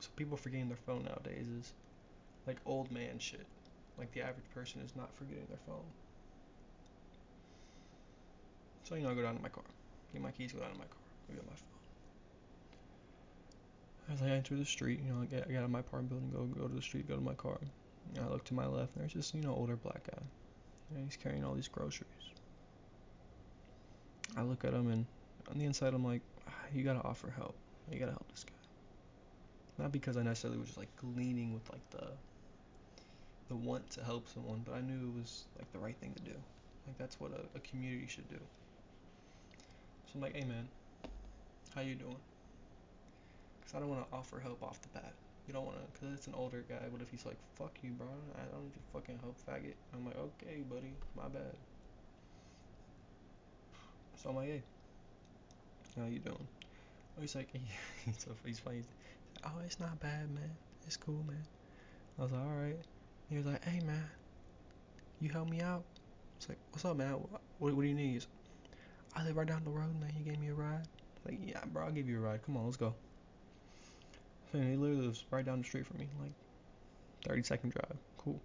So 0.03 0.09
people 0.17 0.35
forgetting 0.35 0.67
their 0.67 0.75
phone 0.75 1.05
nowadays 1.05 1.47
is 1.47 1.71
like 2.45 2.57
old 2.65 2.91
man 2.91 3.19
shit. 3.19 3.45
Like 3.97 4.11
the 4.11 4.19
average 4.19 4.49
person 4.53 4.81
is 4.81 4.97
not 4.97 5.15
forgetting 5.15 5.45
their 5.47 5.61
phone. 5.65 5.85
So 8.83 8.95
you 8.95 9.03
know, 9.03 9.11
I 9.11 9.13
go 9.13 9.21
down 9.21 9.37
to 9.37 9.41
my 9.41 9.47
car, 9.47 9.63
get 10.11 10.21
my 10.21 10.31
keys, 10.31 10.51
go 10.51 10.59
down 10.59 10.71
to 10.73 10.77
my 10.77 10.83
car, 10.83 10.97
go 11.29 11.35
get 11.35 11.45
my 11.45 11.55
phone. 11.55 11.69
As 14.13 14.21
I 14.21 14.35
enter 14.35 14.57
the 14.57 14.65
street, 14.65 14.99
you 15.01 15.13
know, 15.13 15.21
I 15.21 15.25
get, 15.25 15.45
I 15.47 15.51
get 15.51 15.59
out 15.59 15.63
of 15.63 15.69
my 15.69 15.79
apartment 15.79 16.09
building, 16.09 16.31
go 16.31 16.61
go 16.61 16.67
to 16.67 16.75
the 16.75 16.81
street, 16.81 17.07
go 17.07 17.15
to 17.15 17.21
my 17.21 17.35
car. 17.35 17.57
And 18.13 18.25
I 18.25 18.27
look 18.27 18.43
to 18.45 18.53
my 18.53 18.65
left, 18.65 18.95
and 18.95 19.03
there's 19.03 19.13
this 19.13 19.33
you 19.33 19.41
know 19.41 19.55
older 19.55 19.77
black 19.77 20.03
guy, 20.05 20.21
and 20.93 21.05
he's 21.05 21.15
carrying 21.15 21.45
all 21.45 21.53
these 21.53 21.69
groceries. 21.69 22.09
I 24.35 24.41
look 24.41 24.65
at 24.65 24.73
him, 24.73 24.91
and 24.91 25.05
on 25.49 25.57
the 25.57 25.63
inside, 25.63 25.93
I'm 25.93 26.03
like, 26.03 26.23
ah, 26.45 26.51
you 26.73 26.83
gotta 26.83 27.01
offer 27.03 27.33
help. 27.33 27.55
You 27.89 27.99
gotta 27.99 28.11
help 28.11 28.29
this 28.29 28.43
guy. 28.43 28.62
Not 29.77 29.91
because 29.91 30.17
I 30.17 30.23
necessarily 30.23 30.59
was 30.59 30.67
just 30.67 30.77
like 30.77 30.91
leaning 31.15 31.53
with 31.53 31.69
like 31.71 31.87
the 31.91 32.07
the 33.49 33.55
want 33.55 33.89
to 33.91 34.03
help 34.03 34.27
someone, 34.29 34.61
but 34.65 34.75
I 34.75 34.81
knew 34.81 35.09
it 35.09 35.19
was 35.19 35.43
like 35.57 35.71
the 35.73 35.79
right 35.79 35.95
thing 35.99 36.13
to 36.15 36.21
do. 36.21 36.35
Like 36.87 36.97
that's 36.97 37.19
what 37.19 37.31
a, 37.31 37.57
a 37.57 37.59
community 37.61 38.07
should 38.07 38.29
do. 38.29 38.39
So 40.05 40.11
I'm 40.15 40.21
like, 40.21 40.35
hey 40.35 40.45
man, 40.45 40.67
how 41.75 41.81
you 41.81 41.95
doing? 41.95 42.15
Because 43.59 43.75
I 43.75 43.79
don't 43.79 43.89
want 43.89 44.09
to 44.09 44.15
offer 44.15 44.39
help 44.39 44.61
off 44.63 44.81
the 44.81 44.89
bat. 44.89 45.13
You 45.47 45.53
don't 45.53 45.65
want 45.65 45.77
to, 45.77 45.83
because 45.91 46.13
it's 46.17 46.27
an 46.27 46.35
older 46.35 46.63
guy. 46.69 46.87
What 46.89 47.01
if 47.01 47.09
he's 47.09 47.25
like, 47.25 47.37
fuck 47.55 47.71
you, 47.83 47.91
bro? 47.91 48.07
I 48.35 48.45
don't 48.53 48.63
need 48.63 48.71
your 48.75 49.01
fucking 49.01 49.19
help, 49.19 49.35
faggot. 49.47 49.75
I'm 49.93 50.05
like, 50.05 50.17
okay, 50.17 50.61
buddy, 50.69 50.93
my 51.17 51.27
bad. 51.27 51.55
So 54.15 54.29
I'm 54.29 54.35
like, 54.35 54.47
hey, 54.47 54.61
how 55.97 56.05
you 56.05 56.19
doing? 56.19 56.47
Oh, 57.17 57.21
he's 57.21 57.35
like, 57.35 57.49
he's 58.05 58.17
so 58.17 58.31
he's 58.45 58.59
funny. 58.59 58.83
Oh, 59.45 59.59
it's 59.65 59.79
not 59.79 59.99
bad, 59.99 60.33
man. 60.33 60.51
It's 60.85 60.97
cool, 60.97 61.23
man. 61.27 61.43
I 62.17 62.21
was 62.23 62.31
like, 62.31 62.41
all 62.41 62.47
right. 62.47 62.79
He 63.29 63.37
was 63.37 63.45
like, 63.45 63.63
hey, 63.63 63.79
man, 63.81 64.05
you 65.19 65.29
help 65.29 65.49
me 65.49 65.61
out. 65.61 65.83
It's 66.37 66.49
like, 66.49 66.57
what's 66.71 66.85
up, 66.85 66.97
man? 66.97 67.13
What, 67.13 67.73
what, 67.73 67.81
do 67.81 67.87
you 67.87 67.95
need? 67.95 68.25
I 69.15 69.23
live 69.23 69.37
right 69.37 69.47
down 69.47 69.63
the 69.63 69.69
road, 69.69 69.99
man. 69.99 70.11
You 70.17 70.23
gave 70.23 70.39
me 70.39 70.49
a 70.49 70.53
ride. 70.53 70.87
Like, 71.25 71.39
yeah, 71.45 71.61
bro, 71.65 71.85
I'll 71.85 71.91
give 71.91 72.07
you 72.07 72.17
a 72.17 72.21
ride. 72.21 72.43
Come 72.45 72.57
on, 72.57 72.65
let's 72.65 72.77
go. 72.77 72.93
So 74.51 74.59
he 74.59 74.75
literally 74.75 75.07
lives 75.07 75.25
right 75.31 75.45
down 75.45 75.59
the 75.59 75.63
street 75.63 75.87
from 75.87 75.99
me, 75.99 76.07
like 76.21 76.33
30 77.25 77.43
second 77.43 77.71
drive. 77.71 77.97
Cool. 78.17 78.39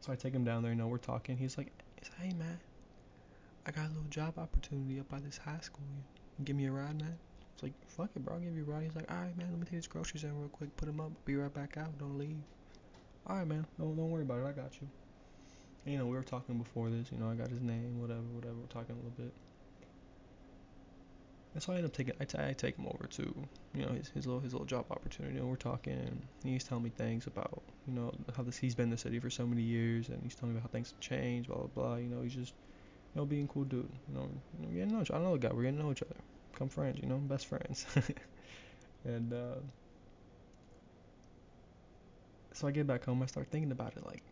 So 0.00 0.12
I 0.12 0.16
take 0.16 0.34
him 0.34 0.44
down 0.44 0.62
there. 0.62 0.72
You 0.72 0.78
know, 0.78 0.86
we're 0.86 0.98
talking. 0.98 1.36
He's 1.36 1.58
like, 1.58 1.72
he's 1.98 2.10
like, 2.10 2.28
hey, 2.28 2.38
man, 2.38 2.58
I 3.66 3.70
got 3.72 3.86
a 3.86 3.88
little 3.88 4.04
job 4.10 4.38
opportunity 4.38 5.00
up 5.00 5.08
by 5.08 5.18
this 5.18 5.38
high 5.38 5.60
school. 5.60 5.84
You 6.38 6.44
give 6.44 6.56
me 6.56 6.66
a 6.66 6.72
ride, 6.72 7.00
man? 7.00 7.18
It's 7.54 7.62
like, 7.62 7.72
fuck 7.86 8.10
it, 8.16 8.24
bro. 8.24 8.34
I'll 8.34 8.40
give 8.40 8.56
you 8.56 8.64
a 8.64 8.70
ride. 8.70 8.82
He's 8.82 8.96
like, 8.96 9.10
all 9.10 9.16
right, 9.16 9.36
man. 9.36 9.48
Let 9.50 9.58
me 9.58 9.64
take 9.64 9.74
these 9.74 9.86
groceries 9.86 10.24
in 10.24 10.38
real 10.38 10.48
quick. 10.48 10.76
Put 10.76 10.86
them 10.86 11.00
up. 11.00 11.12
Be 11.24 11.36
right 11.36 11.52
back 11.52 11.76
out. 11.76 11.96
Don't 11.98 12.18
leave. 12.18 12.36
All 13.26 13.36
right, 13.36 13.46
man. 13.46 13.64
Don't 13.78 13.96
don't 13.96 14.10
worry 14.10 14.22
about 14.22 14.40
it. 14.40 14.46
I 14.46 14.52
got 14.52 14.80
you. 14.80 14.88
And, 15.84 15.92
you 15.92 15.98
know, 15.98 16.06
we 16.06 16.16
were 16.16 16.22
talking 16.22 16.58
before 16.58 16.90
this. 16.90 17.12
You 17.12 17.18
know, 17.18 17.30
I 17.30 17.34
got 17.34 17.50
his 17.50 17.60
name, 17.60 18.00
whatever, 18.00 18.22
whatever. 18.32 18.54
We're 18.54 18.66
talking 18.66 18.94
a 18.94 18.98
little 18.98 19.12
bit. 19.16 19.32
And 21.54 21.62
so 21.62 21.72
I 21.72 21.76
end 21.76 21.84
up 21.84 21.92
taking, 21.92 22.14
I, 22.20 22.24
t- 22.24 22.38
I 22.38 22.52
take 22.52 22.76
him 22.76 22.86
over 22.86 23.06
to, 23.06 23.46
you 23.74 23.86
know, 23.86 23.92
his, 23.92 24.08
his 24.08 24.26
little 24.26 24.40
his 24.40 24.52
little 24.52 24.66
job 24.66 24.86
opportunity. 24.90 25.38
And 25.38 25.48
we're 25.48 25.54
talking. 25.54 26.26
He's 26.42 26.64
telling 26.64 26.82
me 26.82 26.90
things 26.90 27.28
about, 27.28 27.62
you 27.86 27.94
know, 27.94 28.12
how 28.36 28.42
this 28.42 28.56
he's 28.56 28.74
been 28.74 28.84
in 28.84 28.90
the 28.90 28.98
city 28.98 29.20
for 29.20 29.30
so 29.30 29.46
many 29.46 29.62
years, 29.62 30.08
and 30.08 30.20
he's 30.24 30.34
telling 30.34 30.52
me 30.52 30.58
about 30.58 30.68
how 30.68 30.72
things 30.72 30.90
have 30.90 30.98
changed, 30.98 31.48
blah 31.48 31.58
blah 31.58 31.68
blah. 31.68 31.96
You 31.96 32.08
know, 32.08 32.22
he's 32.22 32.34
just, 32.34 32.54
you 33.14 33.20
know, 33.20 33.24
being 33.24 33.46
cool 33.46 33.62
dude. 33.62 33.88
You 34.08 34.14
know, 34.14 34.28
you 34.58 34.66
know 34.66 34.72
getting 34.72 34.88
to 34.88 34.94
know 34.96 35.02
each. 35.02 35.12
I 35.12 35.18
know 35.18 35.32
the 35.36 35.38
guy. 35.38 35.54
We're 35.54 35.62
getting 35.62 35.78
to 35.78 35.84
know 35.84 35.92
each 35.92 36.02
other. 36.02 36.16
Become 36.54 36.68
friends. 36.68 37.00
You 37.02 37.08
know, 37.08 37.16
best 37.16 37.46
friends. 37.46 37.84
and 39.04 39.32
uh, 39.32 39.56
so 42.52 42.68
I 42.68 42.70
get 42.70 42.86
back 42.86 43.04
home. 43.04 43.20
I 43.22 43.26
start 43.26 43.48
thinking 43.50 43.72
about 43.72 43.96
it, 43.96 44.06
like. 44.06 44.22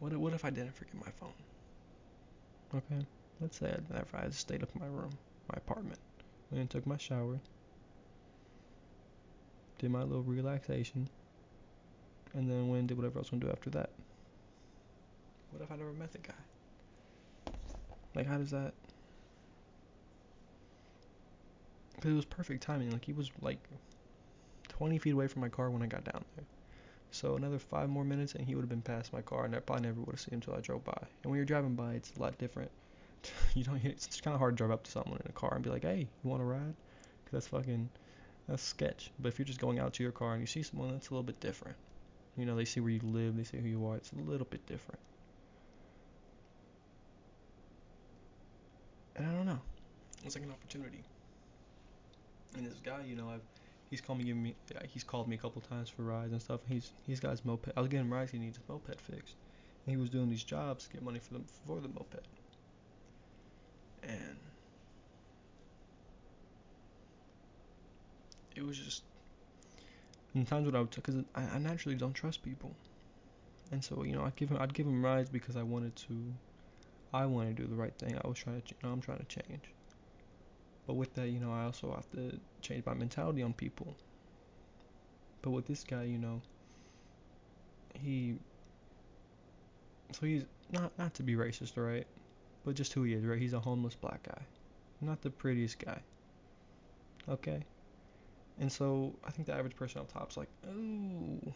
What 0.00 0.16
what 0.16 0.34
if 0.34 0.44
I 0.44 0.50
didn't 0.50 0.74
forget 0.74 0.94
my 0.94 1.12
phone? 1.20 1.32
Okay, 2.74 3.06
let's 3.40 3.56
say 3.56 3.72
I 3.94 4.18
I 4.18 4.26
just 4.26 4.40
stayed 4.40 4.64
up 4.64 4.70
in 4.74 4.80
my 4.80 4.88
room, 4.88 5.12
my 5.48 5.56
apartment, 5.56 6.00
went 6.50 6.60
and 6.60 6.68
took 6.70 6.86
my 6.86 6.96
shower, 6.96 7.38
did 9.78 9.92
my 9.92 10.02
little 10.02 10.24
relaxation, 10.24 11.08
and 12.34 12.50
then 12.50 12.68
went 12.68 12.80
and 12.80 12.88
did 12.88 12.98
whatever 12.98 13.18
I 13.18 13.20
was 13.20 13.30
gonna 13.30 13.44
do 13.44 13.50
after 13.52 13.70
that. 13.70 13.90
What 15.52 15.62
if 15.62 15.70
I 15.70 15.76
never 15.76 15.92
met 15.92 16.10
the 16.10 16.18
guy? 16.18 16.34
Like, 18.14 18.26
how 18.26 18.38
does 18.38 18.50
that? 18.50 18.74
Because 21.94 22.12
it 22.12 22.14
was 22.14 22.24
perfect 22.24 22.62
timing. 22.62 22.90
Like, 22.90 23.04
he 23.04 23.12
was 23.12 23.30
like 23.40 23.58
20 24.68 24.98
feet 24.98 25.12
away 25.12 25.26
from 25.26 25.42
my 25.42 25.48
car 25.48 25.70
when 25.70 25.82
I 25.82 25.86
got 25.86 26.04
down 26.04 26.24
there. 26.36 26.44
So 27.10 27.36
another 27.36 27.60
five 27.60 27.88
more 27.88 28.04
minutes, 28.04 28.34
and 28.34 28.44
he 28.44 28.54
would 28.54 28.62
have 28.62 28.68
been 28.68 28.82
past 28.82 29.12
my 29.12 29.22
car, 29.22 29.44
and 29.44 29.54
I 29.54 29.60
probably 29.60 29.86
never 29.86 30.00
would 30.00 30.14
have 30.14 30.20
seen 30.20 30.34
him 30.34 30.38
until 30.38 30.54
I 30.54 30.60
drove 30.60 30.84
by. 30.84 30.98
And 31.22 31.30
when 31.30 31.36
you're 31.36 31.44
driving 31.44 31.74
by, 31.76 31.94
it's 31.94 32.12
a 32.16 32.20
lot 32.20 32.36
different. 32.38 32.72
you 33.54 33.62
don't. 33.62 33.82
It's 33.84 34.20
kind 34.20 34.34
of 34.34 34.40
hard 34.40 34.54
to 34.54 34.56
drive 34.58 34.72
up 34.72 34.82
to 34.84 34.90
someone 34.90 35.20
in 35.24 35.30
a 35.30 35.32
car 35.32 35.54
and 35.54 35.62
be 35.62 35.70
like, 35.70 35.84
"Hey, 35.84 36.08
you 36.22 36.30
want 36.30 36.40
to 36.42 36.44
ride?" 36.44 36.74
Cause 37.24 37.32
that's 37.32 37.46
fucking 37.46 37.88
that's 38.48 38.62
sketch. 38.62 39.12
But 39.18 39.28
if 39.28 39.38
you're 39.38 39.46
just 39.46 39.60
going 39.60 39.78
out 39.78 39.94
to 39.94 40.02
your 40.02 40.12
car 40.12 40.32
and 40.32 40.40
you 40.40 40.46
see 40.46 40.62
someone, 40.62 40.92
that's 40.92 41.08
a 41.10 41.14
little 41.14 41.22
bit 41.22 41.40
different. 41.40 41.76
You 42.36 42.46
know, 42.46 42.56
they 42.56 42.64
see 42.64 42.80
where 42.80 42.90
you 42.90 43.00
live, 43.04 43.36
they 43.36 43.44
see 43.44 43.58
who 43.58 43.68
you 43.68 43.86
are. 43.86 43.96
It's 43.96 44.12
a 44.12 44.16
little 44.16 44.46
bit 44.50 44.66
different. 44.66 45.00
And 49.16 49.26
I 49.26 49.32
don't 49.32 49.46
know. 49.46 49.60
It's 50.24 50.34
like 50.34 50.44
an 50.44 50.50
opportunity. 50.50 51.04
And 52.56 52.66
this 52.66 52.74
guy, 52.84 53.02
you 53.06 53.16
know, 53.16 53.30
I've 53.30 53.42
he's 53.90 54.00
called 54.00 54.18
me, 54.18 54.24
giving 54.24 54.42
me, 54.42 54.54
he's 54.88 55.04
called 55.04 55.28
me 55.28 55.36
a 55.36 55.38
couple 55.38 55.60
times 55.62 55.88
for 55.88 56.02
rides 56.02 56.32
and 56.32 56.40
stuff. 56.40 56.60
He's 56.68 56.90
he's 57.06 57.20
got 57.20 57.30
his 57.30 57.44
moped. 57.44 57.70
I 57.76 57.80
was 57.80 57.88
getting 57.88 58.10
rides. 58.10 58.32
He 58.32 58.38
needs 58.38 58.56
his 58.56 58.68
moped 58.68 59.00
fixed. 59.00 59.36
And 59.86 59.94
he 59.94 59.96
was 59.96 60.10
doing 60.10 60.30
these 60.30 60.44
jobs 60.44 60.84
to 60.84 60.92
get 60.92 61.02
money 61.02 61.18
for 61.18 61.34
them 61.34 61.44
for 61.66 61.80
the 61.80 61.88
moped. 61.88 62.26
And 64.02 64.36
it 68.56 68.64
was 68.64 68.78
just 68.78 69.02
in 70.34 70.44
times 70.44 70.66
when 70.66 70.74
I 70.74 70.80
would, 70.80 70.90
because 70.90 71.16
I, 71.34 71.42
I 71.42 71.58
naturally 71.58 71.96
don't 71.96 72.12
trust 72.12 72.42
people, 72.42 72.74
and 73.70 73.82
so 73.82 74.02
you 74.02 74.14
know 74.14 74.24
I'd 74.24 74.36
give 74.36 74.50
him 74.50 74.58
I'd 74.60 74.74
give 74.74 74.86
him 74.86 75.04
rides 75.04 75.30
because 75.30 75.56
I 75.56 75.62
wanted 75.62 75.94
to, 75.96 76.34
I 77.14 77.26
want 77.26 77.56
to 77.56 77.62
do 77.62 77.68
the 77.68 77.76
right 77.76 77.96
thing. 77.96 78.18
I 78.22 78.26
was 78.26 78.38
trying 78.38 78.60
to, 78.60 78.68
you 78.68 78.76
know, 78.82 78.92
I'm 78.92 79.00
trying 79.00 79.18
to 79.18 79.24
change. 79.24 79.62
But 80.84 80.94
with 80.94 81.14
that, 81.14 81.28
you 81.28 81.38
know, 81.38 81.52
I 81.52 81.62
also 81.62 81.94
have 81.94 82.10
to 82.10 82.40
change 82.60 82.84
my 82.84 82.92
mentality 82.92 83.40
on 83.40 83.52
people. 83.52 83.94
But 85.40 85.52
with 85.52 85.64
this 85.64 85.84
guy, 85.84 86.02
you 86.02 86.18
know, 86.18 86.42
he 87.94 88.34
so 90.10 90.26
he's 90.26 90.44
not 90.72 90.90
not 90.98 91.14
to 91.14 91.22
be 91.22 91.36
racist, 91.36 91.76
right? 91.76 92.06
But 92.64 92.74
just 92.74 92.92
who 92.92 93.04
he 93.04 93.14
is, 93.14 93.24
right? 93.24 93.38
He's 93.38 93.52
a 93.52 93.60
homeless 93.60 93.94
black 93.94 94.24
guy. 94.24 94.42
Not 95.00 95.22
the 95.22 95.30
prettiest 95.30 95.78
guy. 95.78 96.00
Okay? 97.28 97.62
And 98.58 98.72
so 98.72 99.14
I 99.24 99.30
think 99.30 99.46
the 99.46 99.54
average 99.54 99.76
person 99.76 100.00
up 100.00 100.12
top's 100.12 100.36
like, 100.36 100.48
ooh, 100.66 101.52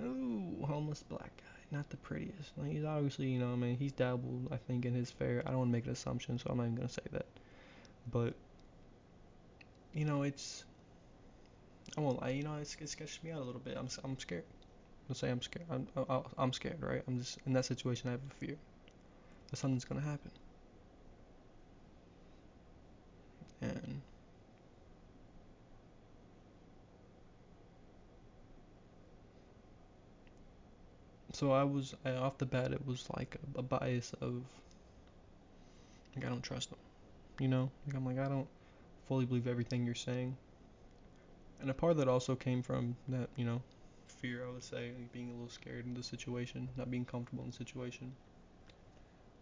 ooh, 0.00 0.64
homeless 0.66 1.04
black 1.04 1.30
guy. 1.36 1.53
Not 1.70 1.90
the 1.90 1.96
prettiest. 1.96 2.52
Like, 2.56 2.70
he's 2.70 2.84
obviously, 2.84 3.26
you 3.26 3.40
know, 3.40 3.52
I 3.52 3.56
mean, 3.56 3.76
he's 3.76 3.92
dabbled, 3.92 4.48
I 4.52 4.56
think, 4.56 4.84
in 4.84 4.94
his 4.94 5.10
fair. 5.10 5.42
I 5.44 5.50
don't 5.50 5.58
want 5.58 5.68
to 5.70 5.72
make 5.72 5.86
an 5.86 5.92
assumption, 5.92 6.38
so 6.38 6.50
I'm 6.50 6.58
not 6.58 6.64
even 6.64 6.76
to 6.76 6.88
say 6.88 7.02
that. 7.12 7.26
But, 8.12 8.34
you 9.92 10.04
know, 10.04 10.22
it's, 10.22 10.64
I 11.96 12.00
won't 12.00 12.20
lie, 12.22 12.30
you 12.30 12.42
know, 12.42 12.56
it's, 12.60 12.76
it 12.80 12.88
sketches 12.88 13.18
me 13.24 13.32
out 13.32 13.40
a 13.40 13.44
little 13.44 13.60
bit. 13.60 13.76
I'm, 13.76 13.88
I'm 14.04 14.18
scared. 14.18 14.44
I'll 15.08 15.16
say 15.16 15.30
I'm 15.30 15.42
scared. 15.42 15.66
I'm, 15.70 15.86
I'm 16.38 16.52
scared, 16.52 16.80
right? 16.80 17.02
I'm 17.08 17.18
just, 17.18 17.38
in 17.46 17.52
that 17.54 17.64
situation, 17.64 18.08
I 18.08 18.12
have 18.12 18.20
a 18.20 18.34
fear 18.44 18.56
that 19.50 19.56
something's 19.56 19.84
to 19.84 20.06
happen. 20.06 20.30
And, 23.60 24.00
so 31.34 31.52
I 31.52 31.64
was 31.64 31.94
I, 32.04 32.12
off 32.12 32.38
the 32.38 32.46
bat. 32.46 32.72
It 32.72 32.86
was 32.86 33.06
like 33.16 33.36
a, 33.56 33.58
a 33.58 33.62
bias 33.62 34.12
of 34.20 34.42
like 36.14 36.24
I 36.24 36.28
don't 36.28 36.42
trust 36.42 36.70
them, 36.70 36.78
you 37.40 37.48
know. 37.48 37.70
Like 37.86 37.96
I'm 37.96 38.06
like 38.06 38.18
I 38.18 38.28
don't 38.28 38.48
fully 39.08 39.24
believe 39.24 39.46
everything 39.46 39.84
you're 39.84 39.94
saying. 39.94 40.36
And 41.60 41.70
a 41.70 41.74
part 41.74 41.92
of 41.92 41.98
that 41.98 42.08
also 42.08 42.34
came 42.34 42.62
from 42.62 42.96
that 43.08 43.28
you 43.36 43.44
know 43.44 43.62
fear. 44.06 44.44
I 44.46 44.52
would 44.52 44.62
say 44.62 44.92
like 44.98 45.12
being 45.12 45.28
a 45.30 45.32
little 45.32 45.48
scared 45.50 45.86
in 45.86 45.94
the 45.94 46.02
situation, 46.02 46.68
not 46.76 46.90
being 46.90 47.04
comfortable 47.04 47.44
in 47.44 47.50
the 47.50 47.56
situation. 47.56 48.12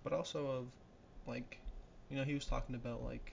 But 0.05 0.13
also 0.13 0.47
of 0.47 0.67
like 1.27 1.59
you 2.11 2.17
know 2.17 2.25
he 2.25 2.35
was 2.35 2.47
talking 2.47 2.75
about 2.75 3.03
like 3.03 3.33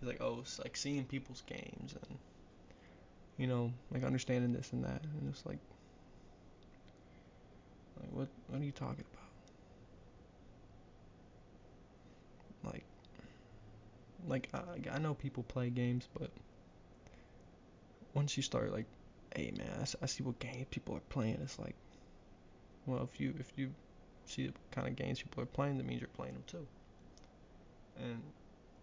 he's 0.00 0.08
like 0.08 0.20
oh 0.20 0.38
it's 0.40 0.58
like 0.58 0.76
seeing 0.76 1.04
people's 1.04 1.42
games 1.42 1.94
and 1.94 2.18
you 3.38 3.46
know 3.46 3.72
like 3.92 4.02
understanding 4.04 4.52
this 4.52 4.72
and 4.72 4.84
that 4.84 5.02
and 5.02 5.28
it's 5.28 5.44
like 5.46 5.58
Like, 5.58 5.71
what, 8.22 8.30
what 8.48 8.60
are 8.60 8.64
you 8.64 8.72
talking 8.72 9.04
about? 12.62 12.72
Like, 12.72 12.84
like 14.28 14.48
I, 14.54 14.94
I 14.94 14.98
know 14.98 15.14
people 15.14 15.42
play 15.42 15.70
games, 15.70 16.08
but 16.18 16.30
once 18.14 18.36
you 18.36 18.42
start 18.42 18.72
like, 18.72 18.86
hey 19.34 19.52
man, 19.56 19.70
I, 19.80 19.86
I 20.02 20.06
see 20.06 20.22
what 20.22 20.38
games 20.38 20.66
people 20.70 20.94
are 20.96 21.00
playing. 21.08 21.38
It's 21.42 21.58
like, 21.58 21.74
well, 22.86 23.08
if 23.12 23.20
you 23.20 23.34
if 23.38 23.50
you 23.56 23.72
see 24.26 24.46
the 24.46 24.54
kind 24.70 24.86
of 24.86 24.96
games 24.96 25.20
people 25.20 25.42
are 25.42 25.46
playing, 25.46 25.78
that 25.78 25.86
means 25.86 26.00
you're 26.00 26.08
playing 26.08 26.34
them 26.34 26.44
too. 26.46 26.66
And 27.96 28.22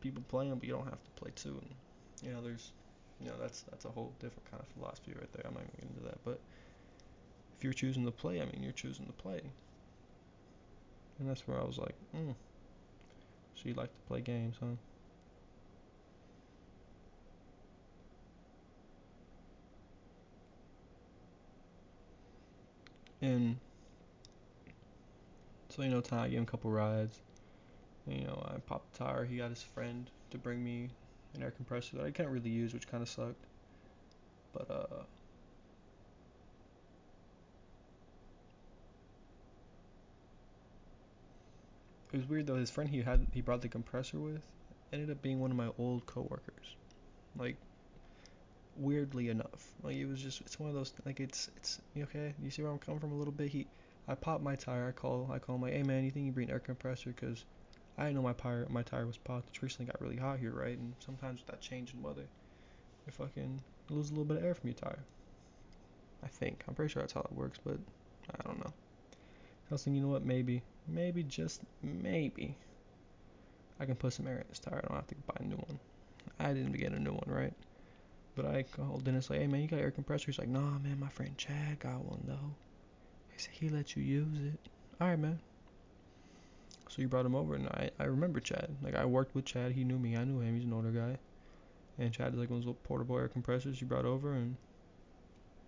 people 0.02 0.24
play 0.28 0.50
them, 0.50 0.60
but 0.60 0.68
you 0.68 0.74
don't 0.74 0.86
have 0.86 1.04
to 1.04 1.12
play 1.12 1.32
too. 1.36 1.60
And 1.62 1.76
you 2.22 2.34
know, 2.34 2.42
there's, 2.42 2.72
you 3.20 3.28
know, 3.28 3.36
that's 3.40 3.62
that's 3.64 3.86
a 3.86 3.90
whole 3.90 4.14
different 4.20 4.50
kind 4.52 4.62
of 4.62 4.68
philosophy 4.70 5.14
right 5.18 5.32
there. 5.34 5.44
I'm 5.46 5.54
not 5.54 5.62
gonna 5.62 5.72
get 5.80 5.90
into 5.90 6.04
that, 6.10 6.24
but 6.26 6.42
if 7.60 7.66
you're 7.66 7.74
choosing 7.74 8.06
to 8.06 8.12
play, 8.12 8.42
I 8.42 8.46
mean, 8.46 8.64
you're 8.64 8.72
choosing 8.72 9.06
to 9.06 9.12
play. 9.12 9.42
And 11.20 11.30
that's 11.30 11.46
where 11.46 11.60
I 11.60 11.66
was 11.66 11.78
like, 11.78 11.96
hmm. 12.14 12.32
So 13.54 13.68
you 13.68 13.74
like 13.74 13.94
to 13.94 14.08
play 14.08 14.22
games, 14.22 14.56
huh? 14.62 14.68
And 23.22 23.58
so 25.68 25.82
you 25.82 25.90
know, 25.90 26.00
Ty 26.00 26.30
gave 26.30 26.38
him 26.38 26.44
a 26.44 26.46
couple 26.46 26.72
rides. 26.72 27.20
And, 28.08 28.22
you 28.22 28.26
know, 28.26 28.42
I 28.50 28.60
popped 28.60 28.94
the 28.94 29.04
tire. 29.04 29.26
He 29.26 29.36
got 29.36 29.50
his 29.50 29.64
friend 29.64 30.10
to 30.32 30.38
bring 30.38 30.64
me 30.64 30.92
an 31.36 31.44
air 31.44 31.52
compressor 31.52 31.98
that 31.98 32.06
I 32.06 32.12
can't 32.12 32.30
really 32.30 32.50
use, 32.50 32.74
which 32.74 32.88
kind 32.88 33.04
of 33.04 33.10
sucked. 33.10 33.44
But 34.54 34.72
uh, 34.72 35.04
it 42.12 42.18
was 42.18 42.28
weird 42.28 42.48
though. 42.48 42.56
His 42.56 42.72
friend 42.72 42.90
he 42.90 43.02
had 43.02 43.28
he 43.34 43.42
brought 43.42 43.62
the 43.62 43.70
compressor 43.70 44.20
with 44.20 44.42
ended 44.92 45.12
up 45.12 45.22
being 45.22 45.40
one 45.40 45.52
of 45.52 45.58
my 45.58 45.70
old 45.78 46.06
coworkers. 46.06 46.76
Like 47.38 47.58
weirdly 48.76 49.30
enough, 49.30 49.74
like 49.84 49.96
it 49.96 50.06
was 50.06 50.22
just 50.22 50.42
it's 50.42 50.60
one 50.60 50.70
of 50.70 50.76
those 50.76 50.94
like 51.06 51.20
it's 51.20 51.50
it's 51.58 51.80
okay. 51.98 52.34
You 52.42 52.50
see 52.50 52.62
where 52.62 52.72
I'm 52.72 52.80
coming 52.80 53.00
from 53.00 53.12
a 53.12 53.16
little 53.16 53.34
bit. 53.34 53.50
He 53.50 53.68
I 54.08 54.16
popped 54.16 54.44
my 54.44 54.56
tire. 54.56 54.88
I 54.88 54.92
call 54.92 55.30
I 55.32 55.40
call 55.40 55.56
him 55.56 55.62
like, 55.62 55.74
hey 55.74 55.84
man, 55.84 56.04
you 56.04 56.12
think 56.12 56.26
you 56.26 56.32
bring 56.32 56.48
an 56.48 56.54
air 56.54 56.60
compressor? 56.60 57.14
Cause 57.14 57.46
I 57.98 58.04
didn't 58.04 58.16
know 58.16 58.22
my 58.22 58.34
tire 58.34 58.66
my 58.70 58.82
tire 58.82 59.06
was 59.06 59.18
popped. 59.18 59.56
It 59.56 59.62
recently 59.62 59.92
got 59.92 60.02
really 60.02 60.18
hot 60.18 60.40
here, 60.40 60.54
right? 60.54 60.78
And 60.78 60.94
sometimes 61.00 61.42
with 61.42 61.48
that 61.48 61.62
change 61.62 61.94
in 61.94 62.02
weather, 62.02 62.28
you 63.06 63.12
fucking 63.12 63.62
lose 63.90 64.10
a 64.10 64.14
little 64.14 64.26
bit 64.26 64.38
of 64.38 64.44
air 64.44 64.56
from 64.56 64.70
your 64.70 64.76
tire. 64.76 65.04
I 66.24 66.28
think 66.28 66.64
I'm 66.68 66.76
pretty 66.76 66.92
sure 66.92 67.02
that's 67.02 67.14
how 67.14 67.22
it 67.22 67.32
works, 67.32 67.60
but 67.64 67.78
I 68.40 68.48
don't 68.48 68.60
know. 68.60 68.74
I 69.70 69.74
was 69.74 69.84
thinking, 69.84 70.02
you 70.02 70.08
know 70.08 70.12
what? 70.12 70.26
Maybe, 70.26 70.64
maybe 70.92 71.24
just 71.24 71.62
maybe, 71.82 72.56
I 73.80 73.86
can 73.86 73.96
put 73.96 74.14
some 74.14 74.28
air 74.28 74.40
in 74.40 74.46
this 74.50 74.60
tire. 74.60 74.82
I 74.84 74.88
don't 74.88 74.96
have 74.96 75.08
to 75.08 75.16
buy 75.28 75.38
a 75.40 75.44
new 75.44 75.56
one. 75.56 75.80
I 76.40 76.54
didn't 76.54 76.74
get 76.74 76.92
a 76.92 77.00
new 77.00 77.12
one, 77.12 77.28
right? 77.28 77.54
But 78.36 78.46
I 78.46 78.64
called 78.64 79.04
Dennis 79.04 79.30
like, 79.30 79.40
hey 79.40 79.48
man, 79.48 79.62
you 79.62 79.68
got 79.68 79.80
air 79.80 79.92
compressor? 79.92 80.28
He's 80.28 80.40
like, 80.40 80.48
nah 80.48 80.80
man, 80.80 81.00
my 81.00 81.10
friend 81.10 81.38
Chad 81.38 81.80
got 81.80 82.04
one 82.06 82.24
though. 82.26 82.56
He 83.30 83.40
said 83.40 83.54
he 83.54 83.70
let 83.70 83.96
you 83.96 84.04
use 84.04 84.38
it. 84.40 84.60
All 85.02 85.08
right, 85.08 85.20
man. 85.20 85.40
So 86.90 87.02
you 87.02 87.08
brought 87.08 87.26
him 87.26 87.36
over, 87.36 87.56
and 87.56 87.68
I 87.68 87.92
I 88.00 88.06
remember 88.06 88.40
Chad. 88.40 88.76
Like 88.82 88.96
I 88.96 89.06
worked 89.06 89.36
with 89.36 89.46
Chad. 89.46 89.74
He 89.74 89.84
knew 89.84 90.00
me. 90.00 90.18
I 90.18 90.24
knew 90.24 90.40
him. 90.40 90.56
He's 90.56 90.66
an 90.66 90.74
older 90.74 90.92
guy. 90.92 91.18
And 91.98 92.14
Chad 92.14 92.34
is 92.34 92.40
like 92.40 92.50
one 92.50 92.60
of 92.60 92.66
those 92.66 92.76
portable 92.84 93.18
air 93.18 93.28
compressors 93.28 93.82
you 93.82 93.88
brought 93.88 94.06
over, 94.06 94.34
and 94.34 94.56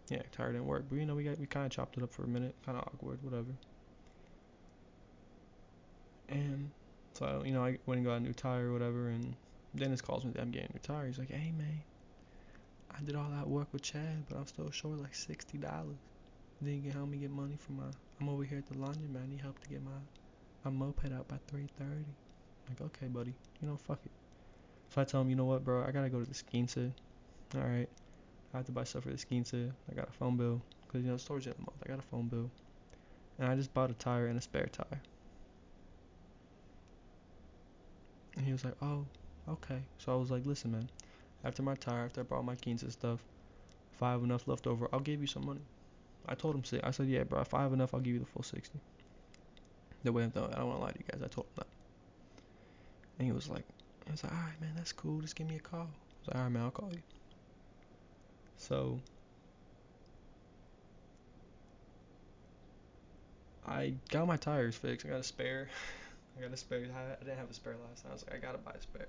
yeah, 0.09 0.21
tire 0.31 0.51
didn't 0.51 0.65
work. 0.65 0.85
But 0.89 0.97
you 0.97 1.05
know, 1.05 1.15
we 1.15 1.23
got 1.23 1.39
we 1.39 1.45
kind 1.45 1.65
of 1.65 1.71
chopped 1.71 1.97
it 1.97 2.03
up 2.03 2.11
for 2.11 2.23
a 2.23 2.27
minute. 2.27 2.55
Kind 2.65 2.77
of 2.77 2.85
awkward, 2.85 3.19
whatever. 3.21 3.51
And 6.31 6.71
so 7.13 7.43
you 7.45 7.51
know, 7.51 7.63
I 7.63 7.77
went 7.85 7.99
and 7.99 8.05
got 8.05 8.15
a 8.15 8.19
new 8.19 8.33
tire 8.33 8.69
or 8.69 8.73
whatever, 8.73 9.09
and 9.09 9.35
Dennis 9.75 10.01
calls 10.01 10.25
me. 10.25 10.31
I'm 10.39 10.51
getting 10.51 10.69
a 10.69 10.73
new 10.73 10.79
tire. 10.81 11.05
He's 11.05 11.19
like, 11.19 11.29
hey 11.29 11.51
man, 11.57 11.83
I 12.89 13.01
did 13.03 13.15
all 13.15 13.29
that 13.29 13.47
work 13.47 13.67
with 13.71 13.83
Chad, 13.83 14.25
but 14.29 14.37
I'm 14.37 14.47
still 14.47 14.71
short 14.71 14.99
like 14.99 15.13
sixty 15.13 15.57
dollars. 15.57 15.97
Then 16.61 16.75
you 16.75 16.81
can 16.81 16.91
help 16.91 17.09
me 17.09 17.17
get 17.17 17.31
money 17.31 17.57
for 17.59 17.73
my. 17.73 17.83
I'm 18.19 18.29
over 18.29 18.43
here 18.43 18.59
at 18.59 18.67
the 18.67 18.75
laundromat. 18.75 19.31
He 19.31 19.37
helped 19.37 19.63
to 19.63 19.69
get 19.69 19.83
my 19.83 19.91
my 20.63 20.71
moped 20.71 21.11
out 21.11 21.27
by 21.27 21.37
3:30. 21.51 22.05
Like, 22.69 22.81
okay, 22.81 23.07
buddy. 23.07 23.33
You 23.61 23.67
know, 23.67 23.77
fuck 23.77 23.99
it. 24.05 24.11
So 24.89 25.01
I 25.01 25.05
tell 25.05 25.21
him, 25.21 25.29
you 25.29 25.35
know 25.35 25.45
what, 25.45 25.63
bro? 25.63 25.83
I 25.83 25.91
gotta 25.91 26.09
go 26.09 26.19
to 26.19 26.25
the 26.25 26.33
Skeensy. 26.33 26.91
All 27.55 27.61
right. 27.61 27.89
I 28.53 28.57
have 28.57 28.65
to 28.65 28.71
buy 28.71 28.83
stuff 28.83 29.03
for 29.03 29.09
the 29.09 29.15
Skeensy. 29.15 29.71
I 29.89 29.95
got 29.95 30.09
a 30.09 30.11
phone 30.11 30.37
bill 30.37 30.61
because 30.85 31.03
you 31.03 31.11
know 31.11 31.17
storage 31.17 31.47
at 31.47 31.55
the 31.55 31.61
month. 31.61 31.77
I 31.83 31.89
got 31.89 31.99
a 31.99 32.03
phone 32.03 32.27
bill, 32.27 32.49
and 33.39 33.49
I 33.49 33.55
just 33.55 33.73
bought 33.73 33.89
a 33.89 33.93
tire 33.93 34.27
and 34.27 34.37
a 34.37 34.41
spare 34.41 34.67
tire. 34.71 35.01
And 38.41 38.47
he 38.47 38.53
was 38.53 38.65
like, 38.65 38.73
oh, 38.81 39.05
okay. 39.47 39.83
So 39.99 40.11
I 40.11 40.15
was 40.15 40.31
like, 40.31 40.47
listen, 40.47 40.71
man. 40.71 40.89
After 41.43 41.61
my 41.61 41.75
tire, 41.75 42.05
after 42.05 42.21
I 42.21 42.23
bought 42.23 42.43
my 42.43 42.55
keys 42.55 42.81
and 42.81 42.91
stuff, 42.91 43.19
if 43.93 44.01
I 44.01 44.09
have 44.13 44.23
enough 44.23 44.47
left 44.47 44.65
over, 44.65 44.89
I'll 44.91 44.99
give 44.99 45.21
you 45.21 45.27
some 45.27 45.45
money. 45.45 45.61
I 46.27 46.33
told 46.33 46.55
him, 46.55 46.63
I 46.83 46.89
said, 46.89 47.05
yeah, 47.07 47.23
bro. 47.23 47.41
If 47.41 47.53
I 47.53 47.61
have 47.61 47.71
enough, 47.71 47.93
I'll 47.93 47.99
give 47.99 48.13
you 48.15 48.19
the 48.19 48.25
full 48.25 48.41
60. 48.41 48.79
The 50.03 50.11
way 50.11 50.23
I'm 50.23 50.31
doing, 50.31 50.51
I 50.51 50.57
don't 50.57 50.69
want 50.69 50.79
to 50.79 50.83
lie 50.85 50.91
to 50.91 50.97
you 50.97 51.05
guys. 51.11 51.21
I 51.23 51.27
told 51.27 51.45
him 51.45 51.53
that. 51.57 51.67
And 53.19 53.27
he 53.27 53.31
was 53.31 53.47
like, 53.47 53.65
he 54.07 54.11
was 54.11 54.23
like, 54.23 54.33
all 54.33 54.39
right, 54.39 54.59
man, 54.59 54.71
that's 54.75 54.91
cool. 54.91 55.21
Just 55.21 55.35
give 55.35 55.47
me 55.47 55.57
a 55.57 55.59
call. 55.59 55.81
I 55.81 55.83
was 55.83 56.27
like, 56.29 56.35
all 56.37 56.41
right, 56.41 56.51
man, 56.51 56.63
I'll 56.63 56.71
call 56.71 56.89
you. 56.91 57.01
So 58.57 58.99
I 63.67 63.93
got 64.09 64.25
my 64.27 64.37
tires 64.37 64.75
fixed. 64.75 65.05
I 65.05 65.09
got 65.09 65.19
a 65.19 65.23
spare. 65.23 65.69
I 66.41 66.45
got 66.45 66.53
a 66.53 66.57
spare. 66.57 66.79
I 66.79 67.23
didn't 67.23 67.37
have 67.37 67.51
a 67.51 67.53
spare 67.53 67.75
last 67.87 68.01
time. 68.01 68.11
I 68.11 68.13
was 68.13 68.25
like, 68.25 68.35
I 68.35 68.39
gotta 68.39 68.57
buy 68.57 68.71
a 68.71 68.81
spare. 68.81 69.07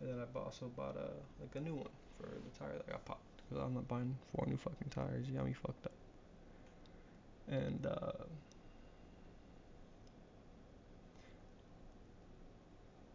And 0.00 0.08
then 0.08 0.16
I 0.18 0.38
also 0.38 0.70
bought 0.74 0.96
a 0.96 1.10
like 1.40 1.54
a 1.54 1.60
new 1.60 1.74
one 1.74 1.90
for 2.18 2.26
the 2.26 2.58
tire 2.58 2.72
that 2.72 2.88
got 2.88 3.04
popped. 3.04 3.20
Cause 3.50 3.58
I'm 3.62 3.74
not 3.74 3.86
buying 3.88 4.16
four 4.34 4.46
new 4.46 4.56
fucking 4.56 4.88
tires. 4.88 5.28
You 5.28 5.34
got 5.34 5.44
me 5.44 5.52
fucked 5.52 5.84
up. 5.84 5.92
And 7.48 7.86
uh, 7.86 8.24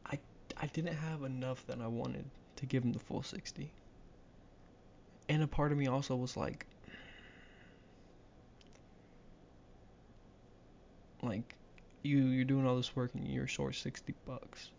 I 0.06 0.20
I 0.58 0.68
didn't 0.68 0.96
have 0.96 1.24
enough 1.24 1.66
that 1.66 1.82
I 1.82 1.88
wanted 1.88 2.26
to 2.58 2.66
give 2.68 2.84
him 2.84 2.94
the 2.94 3.00
full 3.00 3.24
60. 3.24 3.72
And 5.30 5.42
a 5.42 5.48
part 5.48 5.72
of 5.72 5.80
me 5.80 5.88
also 5.88 6.16
was 6.16 6.38
like, 6.38 6.68
like 11.24 11.56
you 12.02 12.20
you're 12.20 12.46
doing 12.46 12.66
all 12.66 12.76
this 12.76 12.96
work 12.96 13.12
and 13.14 13.28
you're 13.28 13.48
short 13.48 13.76
60 13.76 14.14
bucks. 14.26 14.70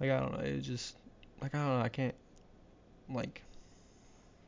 Like 0.00 0.10
i 0.10 0.20
don't 0.20 0.32
know 0.32 0.40
it 0.40 0.60
just 0.60 0.96
like 1.40 1.54
i 1.54 1.58
don't 1.58 1.78
know 1.78 1.84
i 1.84 1.88
can't 1.88 2.14
like 3.08 3.42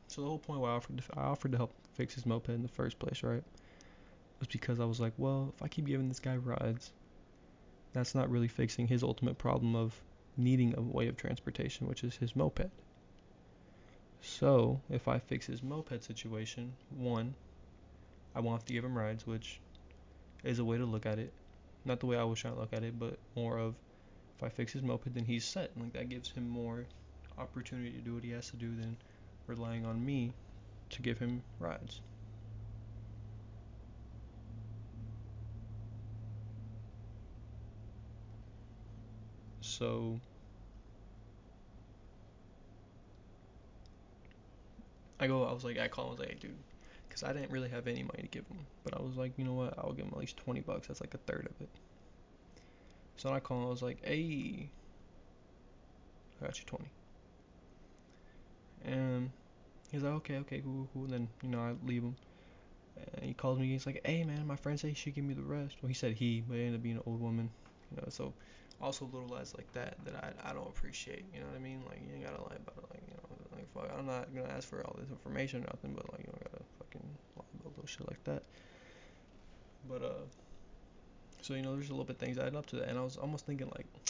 so 0.09 0.22
the 0.22 0.29
whole 0.29 0.39
point 0.39 0.61
why 0.61 0.70
i 0.70 0.72
offered 0.72 0.99
to, 0.99 1.05
i 1.18 1.22
offered 1.22 1.53
to 1.53 1.59
help 1.59 1.72
fix 1.95 2.14
his 2.14 2.27
moped 2.27 2.49
in 2.49 2.62
the 2.62 2.68
first 2.68 2.99
place 2.99 3.22
right 3.22 3.45
was 4.39 4.49
because 4.49 4.81
i 4.81 4.85
was 4.85 5.01
like 5.01 5.12
well 5.16 5.53
if 5.57 5.62
i 5.62 5.68
keep 5.68 5.87
giving 5.87 6.09
this 6.09 6.20
guy 6.20 6.37
rides 6.37 6.93
that's 7.93 8.14
not 8.14 8.31
really 8.31 8.49
fixing 8.49 8.87
his 8.87 9.03
ultimate 9.03 9.39
problem 9.39 9.74
of 9.74 9.95
needing 10.37 10.74
a 10.77 10.81
way 10.83 11.09
of 11.09 11.16
transportation 11.16 11.87
which 11.87 12.05
is 12.05 12.16
his 12.16 12.37
moped. 12.37 12.70
So 14.20 14.81
if 14.91 15.09
i 15.09 15.18
fix 15.18 15.47
his 15.47 15.62
moped 15.62 16.05
situation 16.05 16.74
one 16.91 17.35
i 18.35 18.41
won't 18.41 18.59
have 18.59 18.66
to 18.66 18.72
give 18.72 18.85
him 18.85 18.97
rides 18.97 19.27
which 19.27 19.61
is 20.45 20.59
a 20.59 20.64
way 20.64 20.78
to 20.78 20.87
look 20.87 21.07
at 21.07 21.18
it. 21.18 21.34
Not 21.84 22.01
the 22.01 22.07
way 22.07 22.16
I 22.16 22.24
was 22.24 22.41
trying 22.41 22.55
to 22.55 22.61
look 22.61 22.72
at 22.72 22.84
it, 22.84 22.99
but 22.99 23.18
more 23.37 23.59
of 23.59 23.76
if 24.37 24.43
I 24.43 24.49
fix 24.51 24.72
his 24.72 24.82
moped, 24.82 25.14
then 25.14 25.24
he's 25.24 25.45
set. 25.47 25.76
Like 25.76 25.93
that 25.95 26.09
gives 26.09 26.30
him 26.32 26.49
more 26.49 26.89
opportunity 27.39 27.93
to 27.93 28.01
do 28.03 28.14
what 28.14 28.24
he 28.24 28.30
has 28.30 28.51
to 28.51 28.57
do 28.57 28.74
than 28.76 28.99
relying 29.47 29.84
on 29.87 30.05
me 30.05 30.34
to 30.91 31.03
give 31.03 31.18
him 31.18 31.45
rides. 31.59 32.01
So 39.61 40.20
I 45.20 45.26
go, 45.26 45.45
I 45.45 45.53
was 45.53 45.64
like, 45.64 45.78
I 45.78 45.89
call 45.89 46.05
him, 46.07 46.09
I 46.09 46.12
was 46.12 46.20
like, 46.20 46.28
hey, 46.30 46.34
dude, 46.41 46.64
because 47.17 47.31
I 47.31 47.33
didn't 47.33 47.51
really 47.51 47.71
have 47.71 47.87
any 47.87 48.03
money 48.03 48.23
to 48.23 48.29
give 48.29 48.47
him, 48.47 48.59
but 48.85 48.95
I 48.95 49.03
was 49.03 49.17
like, 49.17 49.33
you 49.39 49.45
know 49.45 49.55
what, 49.55 49.73
I'll 49.79 49.93
give 49.93 50.05
him 50.05 50.12
at 50.12 50.19
least 50.19 50.37
20 50.37 50.61
bucks. 50.61 50.89
That's 50.89 51.01
like 51.01 51.14
a 51.14 51.19
third 51.19 51.49
of 51.51 51.61
it. 51.62 51.71
So 53.17 53.33
I 53.33 53.41
call 53.41 53.61
him, 53.61 53.67
I 53.67 53.71
was 53.71 53.81
like, 53.81 54.05
hey, 54.05 54.69
I 56.41 56.45
got 56.45 56.59
you 56.59 56.67
20. 56.67 56.85
And 58.85 59.31
he's 59.91 60.03
like, 60.03 60.12
okay, 60.12 60.37
okay, 60.39 60.61
cool, 60.61 60.89
cool. 60.93 61.05
And 61.05 61.12
then, 61.12 61.29
you 61.43 61.49
know, 61.49 61.61
I 61.61 61.75
leave 61.87 62.03
him. 62.03 62.17
And 63.14 63.25
he 63.25 63.33
calls 63.33 63.59
me, 63.59 63.67
he's 63.69 63.87
like, 63.87 64.03
hey, 64.05 64.23
man, 64.23 64.47
my 64.47 64.57
friend 64.57 64.79
said 64.79 64.91
he 64.91 64.95
should 64.95 65.14
give 65.14 65.25
me 65.25 65.33
the 65.33 65.43
rest. 65.43 65.77
Well, 65.81 65.89
he 65.89 65.95
said 65.95 66.12
he, 66.12 66.45
but 66.47 66.59
it 66.59 66.67
ended 66.67 66.81
up 66.81 66.83
being 66.83 66.97
an 66.97 67.03
old 67.07 67.23
woman. 67.23 67.49
You 67.91 67.97
know, 67.97 68.09
so 68.11 68.35
also 68.81 69.09
little 69.12 69.29
lies 69.29 69.55
like 69.57 69.73
that 69.73 69.97
that 70.05 70.14
I, 70.14 70.51
I 70.51 70.53
don't 70.53 70.69
appreciate. 70.69 71.25
You 71.33 71.41
know 71.41 71.47
what 71.47 71.57
I 71.57 71.61
mean? 71.61 71.83
Like, 71.89 72.01
you 72.07 72.14
ain't 72.14 72.25
gotta 72.25 72.43
lie 72.43 72.57
about 72.57 72.77
it. 72.77 72.91
Like, 72.91 73.03
you 73.09 73.14
know, 73.14 73.57
like, 73.57 73.73
fuck, 73.73 73.99
I'm 73.99 74.07
not 74.07 74.35
gonna 74.35 74.53
ask 74.53 74.69
for 74.69 74.85
all 74.85 74.97
this 74.99 75.11
information 75.11 75.62
or 75.62 75.67
nothing, 75.67 75.95
but, 75.95 76.11
like, 76.12 76.21
you 76.21 76.27
don't 76.27 76.45
gotta 76.53 76.64
fucking 76.79 77.09
lie 77.37 77.45
about 77.61 77.76
little 77.76 77.76
shit 77.87 78.07
like 78.09 78.22
that. 78.24 78.43
But 79.89 80.03
uh, 80.03 80.24
so 81.43 81.55
you 81.55 81.62
know, 81.62 81.74
there's 81.74 81.89
a 81.89 81.93
little 81.93 82.05
bit 82.05 82.18
things 82.18 82.39
adding 82.39 82.57
up 82.57 82.66
to 82.66 82.76
that, 82.76 82.89
and 82.89 82.99
I 82.99 83.03
was 83.03 83.16
almost 83.16 83.47
thinking 83.47 83.70
like, 83.74 83.87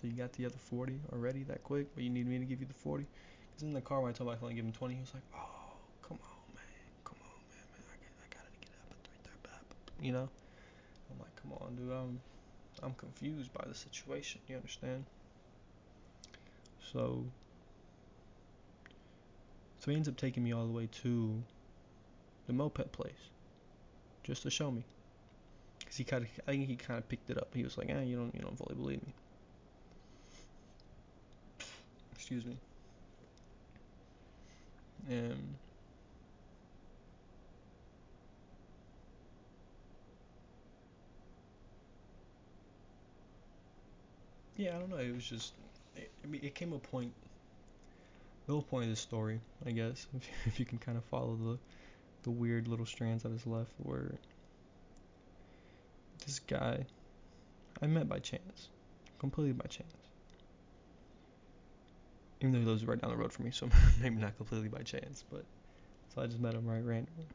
so 0.00 0.06
you 0.06 0.12
got 0.12 0.32
the 0.34 0.46
other 0.46 0.58
40 0.58 1.00
already 1.12 1.42
that 1.44 1.64
quick, 1.64 1.94
but 1.94 2.04
you 2.04 2.10
need 2.10 2.26
me 2.26 2.38
to 2.38 2.44
give 2.44 2.60
you 2.60 2.66
the 2.66 2.74
40? 2.74 3.04
Cause 3.54 3.62
in 3.62 3.72
the 3.72 3.80
car 3.80 4.00
when 4.00 4.10
I 4.10 4.12
told 4.12 4.28
him 4.28 4.34
I 4.34 4.36
could 4.36 4.44
only 4.44 4.54
give 4.56 4.64
him 4.64 4.72
20, 4.72 4.94
he 4.94 5.00
was 5.00 5.14
like, 5.14 5.22
oh, 5.34 5.72
come 6.02 6.18
on, 6.22 6.54
man, 6.54 6.64
come 7.04 7.16
on, 7.22 7.40
man, 7.48 7.64
man, 7.72 7.82
I, 7.88 7.96
got, 7.96 8.12
I 8.20 8.28
gotta 8.28 8.52
get 8.60 8.70
up 8.76 8.92
at 8.92 8.98
three 9.04 9.18
thirty, 9.24 10.06
you 10.06 10.12
know? 10.12 10.28
I'm 11.10 11.18
like, 11.18 11.34
come 11.40 11.52
on, 11.60 11.76
dude, 11.76 11.92
I'm, 11.92 12.20
I'm 12.82 12.94
confused 12.94 13.52
by 13.52 13.64
the 13.66 13.74
situation. 13.74 14.40
You 14.48 14.56
understand? 14.56 15.04
So, 16.92 17.24
so 19.80 19.90
he 19.90 19.96
ends 19.96 20.08
up 20.08 20.16
taking 20.16 20.44
me 20.44 20.52
all 20.52 20.66
the 20.66 20.72
way 20.72 20.88
to 21.02 21.42
the 22.46 22.52
moped 22.52 22.92
place 22.92 23.30
just 24.22 24.42
to 24.42 24.50
show 24.50 24.70
me. 24.70 24.84
Cause 25.86 25.96
he 25.96 26.04
kind 26.04 26.24
of, 26.24 26.30
I 26.46 26.52
think 26.52 26.68
he 26.68 26.76
kind 26.76 26.98
of 26.98 27.08
picked 27.08 27.30
it 27.30 27.38
up. 27.38 27.48
He 27.54 27.64
was 27.64 27.76
like, 27.76 27.90
"Eh, 27.90 28.02
you 28.02 28.16
don't, 28.16 28.34
you 28.34 28.40
don't 28.42 28.56
fully 28.56 28.74
believe 28.76 29.02
me." 29.06 29.12
Excuse 32.14 32.44
me. 32.46 32.56
And 35.08 35.56
yeah, 44.56 44.76
I 44.76 44.78
don't 44.78 44.90
know. 44.90 44.96
It 44.98 45.14
was 45.14 45.24
just, 45.24 45.52
it, 45.96 46.10
I 46.22 46.26
mean, 46.26 46.40
it 46.44 46.54
came 46.54 46.72
a 46.72 46.78
point. 46.78 47.12
Whole 48.50 48.62
point 48.62 48.84
of 48.84 48.90
this 48.90 49.00
story, 49.00 49.40
I 49.64 49.70
guess, 49.70 50.08
if, 50.16 50.28
if 50.46 50.58
you 50.58 50.66
can 50.66 50.78
kind 50.78 50.98
of 50.98 51.04
follow 51.04 51.36
the 51.36 51.58
the 52.22 52.30
weird 52.30 52.68
little 52.68 52.84
strands 52.84 53.22
that 53.22 53.32
is 53.32 53.46
left, 53.46 53.70
where 53.78 54.12
this 56.26 56.40
guy 56.40 56.84
I 57.80 57.86
met 57.86 58.08
by 58.08 58.18
chance, 58.18 58.68
completely 59.20 59.52
by 59.52 59.66
chance. 59.66 59.94
Even 62.40 62.52
though 62.52 62.58
he 62.58 62.64
lives 62.64 62.84
right 62.84 63.00
down 63.00 63.10
the 63.10 63.16
road 63.16 63.32
from 63.32 63.44
me, 63.44 63.52
so 63.52 63.68
maybe 64.02 64.16
not 64.16 64.36
completely 64.36 64.68
by 64.68 64.82
chance, 64.82 65.24
but 65.30 65.44
so 66.14 66.20
I 66.20 66.26
just 66.26 66.40
met 66.40 66.54
him 66.54 66.66
right 66.66 66.84
randomly. 66.84 67.26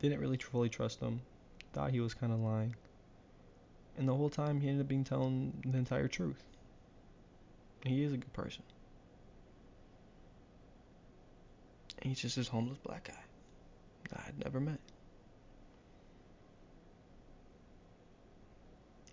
Didn't 0.00 0.20
really 0.20 0.38
fully 0.38 0.70
trust 0.70 1.00
him. 1.00 1.20
Thought 1.74 1.90
he 1.90 2.00
was 2.00 2.14
kind 2.14 2.32
of 2.32 2.40
lying. 2.40 2.74
And 3.98 4.08
the 4.08 4.14
whole 4.14 4.30
time 4.30 4.60
he 4.60 4.68
ended 4.68 4.86
up 4.86 4.88
being 4.88 5.04
telling 5.04 5.52
the 5.66 5.76
entire 5.76 6.08
truth. 6.08 6.42
He 7.84 8.02
is 8.02 8.12
a 8.12 8.16
good 8.16 8.32
person. 8.32 8.62
And 12.02 12.08
he's 12.08 12.20
just 12.20 12.36
this 12.36 12.48
homeless 12.48 12.78
black 12.78 13.08
guy 13.08 13.22
that 14.10 14.24
I'd 14.26 14.44
never 14.44 14.60
met. 14.60 14.78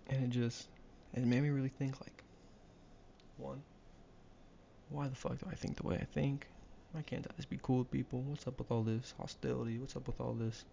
And 0.08 0.24
it 0.24 0.30
just 0.30 0.68
it 1.14 1.24
made 1.24 1.42
me 1.42 1.50
really 1.50 1.68
think 1.68 2.00
like 2.00 2.22
one, 3.36 3.62
why 4.88 5.08
the 5.08 5.14
fuck 5.14 5.38
do 5.38 5.46
I 5.50 5.54
think 5.54 5.76
the 5.76 5.86
way 5.86 5.96
I 6.00 6.04
think? 6.04 6.46
Why 6.92 7.02
can't 7.02 7.26
I 7.26 7.34
just 7.36 7.50
be 7.50 7.58
cool 7.62 7.78
with 7.78 7.90
people? 7.90 8.22
What's 8.22 8.46
up 8.46 8.58
with 8.58 8.70
all 8.70 8.82
this 8.82 9.14
hostility? 9.18 9.78
What's 9.78 9.96
up 9.96 10.06
with 10.06 10.20
all 10.20 10.32
this 10.32 10.64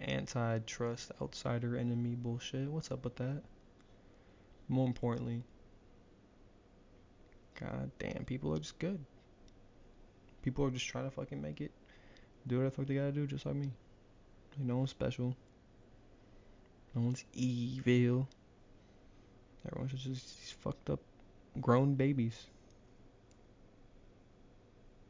anti 0.00 0.58
trust, 0.60 1.12
outsider 1.20 1.76
enemy 1.76 2.14
bullshit? 2.14 2.68
What's 2.68 2.90
up 2.90 3.04
with 3.04 3.16
that? 3.16 3.42
More 4.68 4.86
importantly, 4.86 5.42
god 7.60 7.90
damn, 7.98 8.24
people 8.24 8.54
are 8.54 8.58
just 8.58 8.78
good. 8.78 9.04
People 10.42 10.64
are 10.64 10.70
just 10.70 10.86
trying 10.86 11.04
to 11.04 11.10
fucking 11.10 11.40
make 11.40 11.60
it. 11.60 11.70
Do 12.46 12.58
what 12.58 12.64
the 12.64 12.70
fuck 12.70 12.86
they 12.86 12.94
gotta 12.94 13.12
do, 13.12 13.26
just 13.26 13.46
like 13.46 13.54
me. 13.54 13.70
Like, 14.56 14.66
no 14.66 14.78
one's 14.78 14.90
special. 14.90 15.36
No 16.94 17.02
one's 17.02 17.24
evil. 17.32 18.28
Everyone's 19.66 19.92
just 19.92 20.04
these 20.04 20.54
fucked 20.60 20.90
up 20.90 21.00
grown 21.60 21.94
babies. 21.94 22.46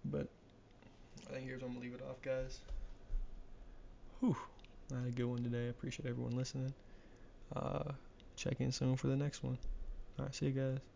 But 0.05 0.29
I 1.29 1.35
think 1.35 1.47
here's 1.47 1.63
where 1.63 1.69
I'm 1.69 1.75
gonna 1.75 1.85
leave 1.85 1.95
it 1.95 2.03
off, 2.09 2.21
guys. 2.23 2.61
Whew. 4.21 4.37
I 4.93 4.99
had 4.99 5.09
a 5.09 5.11
good 5.11 5.25
one 5.25 5.43
today. 5.43 5.67
I 5.67 5.71
appreciate 5.71 6.09
everyone 6.09 6.37
listening. 6.37 6.75
Uh, 7.57 7.93
check 8.37 8.61
in 8.61 8.73
soon 8.73 8.97
for 8.97 9.07
the 9.07 9.17
next 9.17 9.43
one. 9.43 9.59
Alright, 10.19 10.35
see 10.35 10.47
you 10.47 10.53
guys. 10.53 10.92